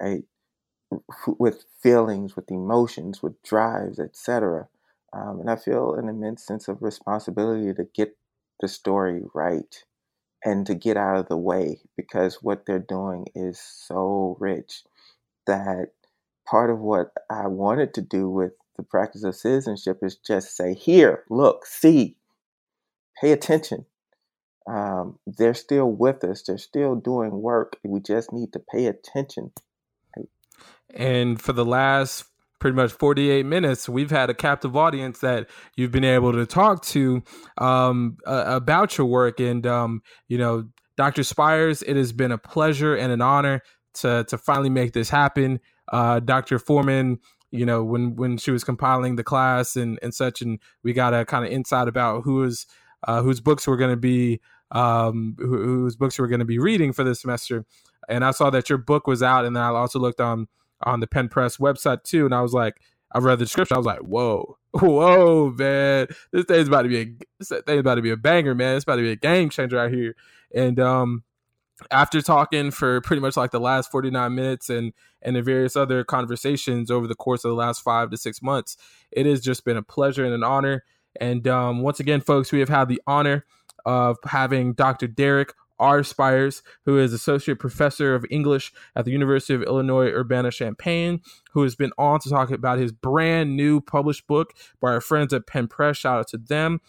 right? 0.00 0.22
With 1.26 1.64
feelings, 1.82 2.34
with 2.34 2.50
emotions, 2.50 3.22
with 3.22 3.42
drives, 3.42 3.98
etc. 3.98 4.68
Um, 5.12 5.40
and 5.40 5.50
I 5.50 5.56
feel 5.56 5.94
an 5.94 6.08
immense 6.08 6.44
sense 6.44 6.68
of 6.68 6.82
responsibility 6.82 7.74
to 7.74 7.84
get 7.94 8.16
the 8.60 8.68
story 8.68 9.22
right 9.34 9.84
and 10.44 10.66
to 10.66 10.74
get 10.74 10.96
out 10.96 11.18
of 11.18 11.28
the 11.28 11.36
way 11.36 11.80
because 11.96 12.42
what 12.42 12.64
they're 12.66 12.78
doing 12.78 13.26
is 13.34 13.60
so 13.60 14.36
rich 14.40 14.84
that 15.46 15.92
part 16.46 16.70
of 16.70 16.78
what 16.78 17.12
I 17.28 17.46
wanted 17.48 17.94
to 17.94 18.00
do 18.00 18.28
with 18.28 18.52
the 18.76 18.82
practice 18.82 19.24
of 19.24 19.34
citizenship 19.34 19.98
is 20.02 20.16
just 20.16 20.56
say, 20.56 20.74
here, 20.74 21.24
look, 21.28 21.66
see, 21.66 22.16
pay 23.20 23.32
attention. 23.32 23.86
Um, 24.68 25.18
they're 25.26 25.54
still 25.54 25.90
with 25.90 26.22
us. 26.24 26.42
They're 26.42 26.58
still 26.58 26.94
doing 26.94 27.42
work. 27.42 27.76
We 27.84 28.00
just 28.00 28.32
need 28.32 28.52
to 28.52 28.58
pay 28.60 28.86
attention. 28.86 29.52
And 30.94 31.40
for 31.40 31.52
the 31.52 31.64
last 31.64 32.24
pretty 32.58 32.74
much 32.74 32.92
48 32.92 33.46
minutes, 33.46 33.88
we've 33.88 34.10
had 34.10 34.30
a 34.30 34.34
captive 34.34 34.76
audience 34.76 35.20
that 35.20 35.48
you've 35.76 35.92
been 35.92 36.04
able 36.04 36.32
to 36.32 36.46
talk 36.46 36.82
to 36.86 37.22
um, 37.58 38.16
uh, 38.26 38.44
about 38.46 38.98
your 38.98 39.06
work. 39.06 39.40
And, 39.40 39.66
um, 39.66 40.02
you 40.28 40.38
know, 40.38 40.64
Dr. 40.96 41.22
Spires, 41.22 41.82
it 41.82 41.96
has 41.96 42.12
been 42.12 42.32
a 42.32 42.38
pleasure 42.38 42.96
and 42.96 43.12
an 43.12 43.20
honor 43.20 43.62
to, 43.94 44.24
to 44.28 44.38
finally 44.38 44.70
make 44.70 44.92
this 44.92 45.08
happen. 45.08 45.60
Uh, 45.92 46.20
Dr. 46.20 46.58
Foreman, 46.58 47.18
you 47.50 47.64
know, 47.64 47.84
when, 47.84 48.16
when 48.16 48.36
she 48.36 48.50
was 48.50 48.64
compiling 48.64 49.16
the 49.16 49.24
class 49.24 49.76
and, 49.76 49.98
and 50.02 50.12
such, 50.12 50.42
and 50.42 50.58
we 50.82 50.92
got 50.92 51.14
a 51.14 51.24
kind 51.24 51.44
of 51.44 51.52
insight 51.52 51.88
about 51.88 52.24
who 52.24 52.42
is, 52.42 52.66
uh, 53.06 53.22
whose 53.22 53.40
books 53.40 53.66
we're 53.66 53.76
going 53.76 53.90
to 53.90 53.96
be, 53.96 54.40
um, 54.72 55.36
who, 55.38 55.56
whose 55.56 55.96
books 55.96 56.18
we're 56.18 56.26
going 56.26 56.40
to 56.40 56.44
be 56.44 56.58
reading 56.58 56.92
for 56.92 57.04
this 57.04 57.20
semester. 57.20 57.64
And 58.08 58.24
I 58.24 58.32
saw 58.32 58.50
that 58.50 58.68
your 58.68 58.78
book 58.78 59.06
was 59.06 59.22
out, 59.22 59.44
and 59.44 59.54
then 59.54 59.62
I 59.62 59.68
also 59.68 59.98
looked 59.98 60.20
on 60.20 60.48
on 60.82 61.00
the 61.00 61.06
Penn 61.06 61.28
Press 61.28 61.56
website 61.58 62.02
too, 62.04 62.24
and 62.24 62.34
I 62.34 62.40
was 62.40 62.52
like, 62.52 62.80
I 63.12 63.18
read 63.18 63.38
the 63.38 63.44
description. 63.44 63.74
I 63.74 63.78
was 63.78 63.86
like, 63.86 64.00
whoa, 64.00 64.58
whoa, 64.72 65.50
man, 65.56 66.08
this 66.32 66.44
thing's 66.44 66.68
about 66.68 66.82
to 66.82 66.88
be 66.88 67.00
a 67.00 67.12
this 67.38 67.48
thing's 67.48 67.80
about 67.80 67.96
to 67.96 68.02
be 68.02 68.10
a 68.10 68.16
banger, 68.16 68.54
man. 68.54 68.76
It's 68.76 68.84
about 68.84 68.96
to 68.96 69.02
be 69.02 69.12
a 69.12 69.16
game 69.16 69.50
changer 69.50 69.78
out 69.78 69.90
here. 69.90 70.14
And 70.54 70.78
um, 70.78 71.24
after 71.90 72.20
talking 72.20 72.70
for 72.70 73.00
pretty 73.00 73.20
much 73.20 73.36
like 73.36 73.50
the 73.50 73.60
last 73.60 73.90
49 73.90 74.34
minutes 74.34 74.70
and 74.70 74.92
and 75.22 75.36
the 75.36 75.42
various 75.42 75.74
other 75.74 76.04
conversations 76.04 76.90
over 76.90 77.06
the 77.06 77.14
course 77.14 77.44
of 77.44 77.50
the 77.50 77.56
last 77.56 77.82
five 77.82 78.10
to 78.10 78.16
six 78.16 78.40
months, 78.40 78.76
it 79.10 79.26
has 79.26 79.40
just 79.40 79.64
been 79.64 79.76
a 79.76 79.82
pleasure 79.82 80.24
and 80.24 80.34
an 80.34 80.44
honor. 80.44 80.84
And 81.20 81.48
um, 81.48 81.80
once 81.80 81.98
again, 81.98 82.20
folks, 82.20 82.52
we 82.52 82.60
have 82.60 82.68
had 82.68 82.88
the 82.88 83.02
honor 83.06 83.44
of 83.84 84.18
having 84.24 84.74
Dr. 84.74 85.08
Derrick 85.08 85.54
R. 85.78 86.02
Spires, 86.02 86.62
who 86.84 86.98
is 86.98 87.12
Associate 87.12 87.58
Professor 87.58 88.14
of 88.14 88.24
English 88.30 88.72
at 88.96 89.04
the 89.04 89.10
University 89.10 89.54
of 89.54 89.62
Illinois 89.62 90.08
Urbana 90.08 90.50
Champaign, 90.50 91.20
who 91.52 91.62
has 91.62 91.74
been 91.74 91.92
on 91.98 92.20
to 92.20 92.30
talk 92.30 92.50
about 92.50 92.78
his 92.78 92.92
brand 92.92 93.56
new 93.56 93.80
published 93.80 94.26
book 94.26 94.54
by 94.80 94.92
our 94.92 95.00
friends 95.00 95.32
at 95.32 95.46
Penn 95.46 95.68
Press. 95.68 95.96
Shout 95.98 96.20
out 96.20 96.28
to 96.28 96.38
them. 96.38 96.80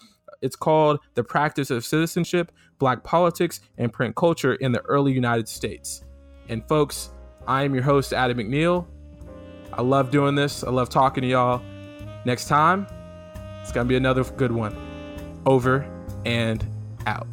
It's 0.41 0.55
called 0.55 0.99
The 1.15 1.23
Practice 1.23 1.69
of 1.69 1.85
Citizenship, 1.85 2.51
Black 2.77 3.03
Politics, 3.03 3.59
and 3.77 3.91
Print 3.91 4.15
Culture 4.15 4.55
in 4.55 4.71
the 4.71 4.81
Early 4.81 5.11
United 5.11 5.49
States. 5.49 6.03
And 6.47 6.67
folks, 6.67 7.09
I 7.47 7.63
am 7.63 7.73
your 7.73 7.83
host, 7.83 8.13
Adam 8.13 8.37
McNeil. 8.37 8.85
I 9.73 9.81
love 9.81 10.11
doing 10.11 10.35
this. 10.35 10.63
I 10.63 10.69
love 10.71 10.89
talking 10.89 11.21
to 11.21 11.27
y'all. 11.27 11.61
Next 12.25 12.47
time, 12.47 12.87
it's 13.61 13.71
going 13.71 13.85
to 13.85 13.89
be 13.89 13.97
another 13.97 14.23
good 14.23 14.51
one. 14.51 14.75
Over 15.45 15.85
and 16.25 16.65
out. 17.05 17.27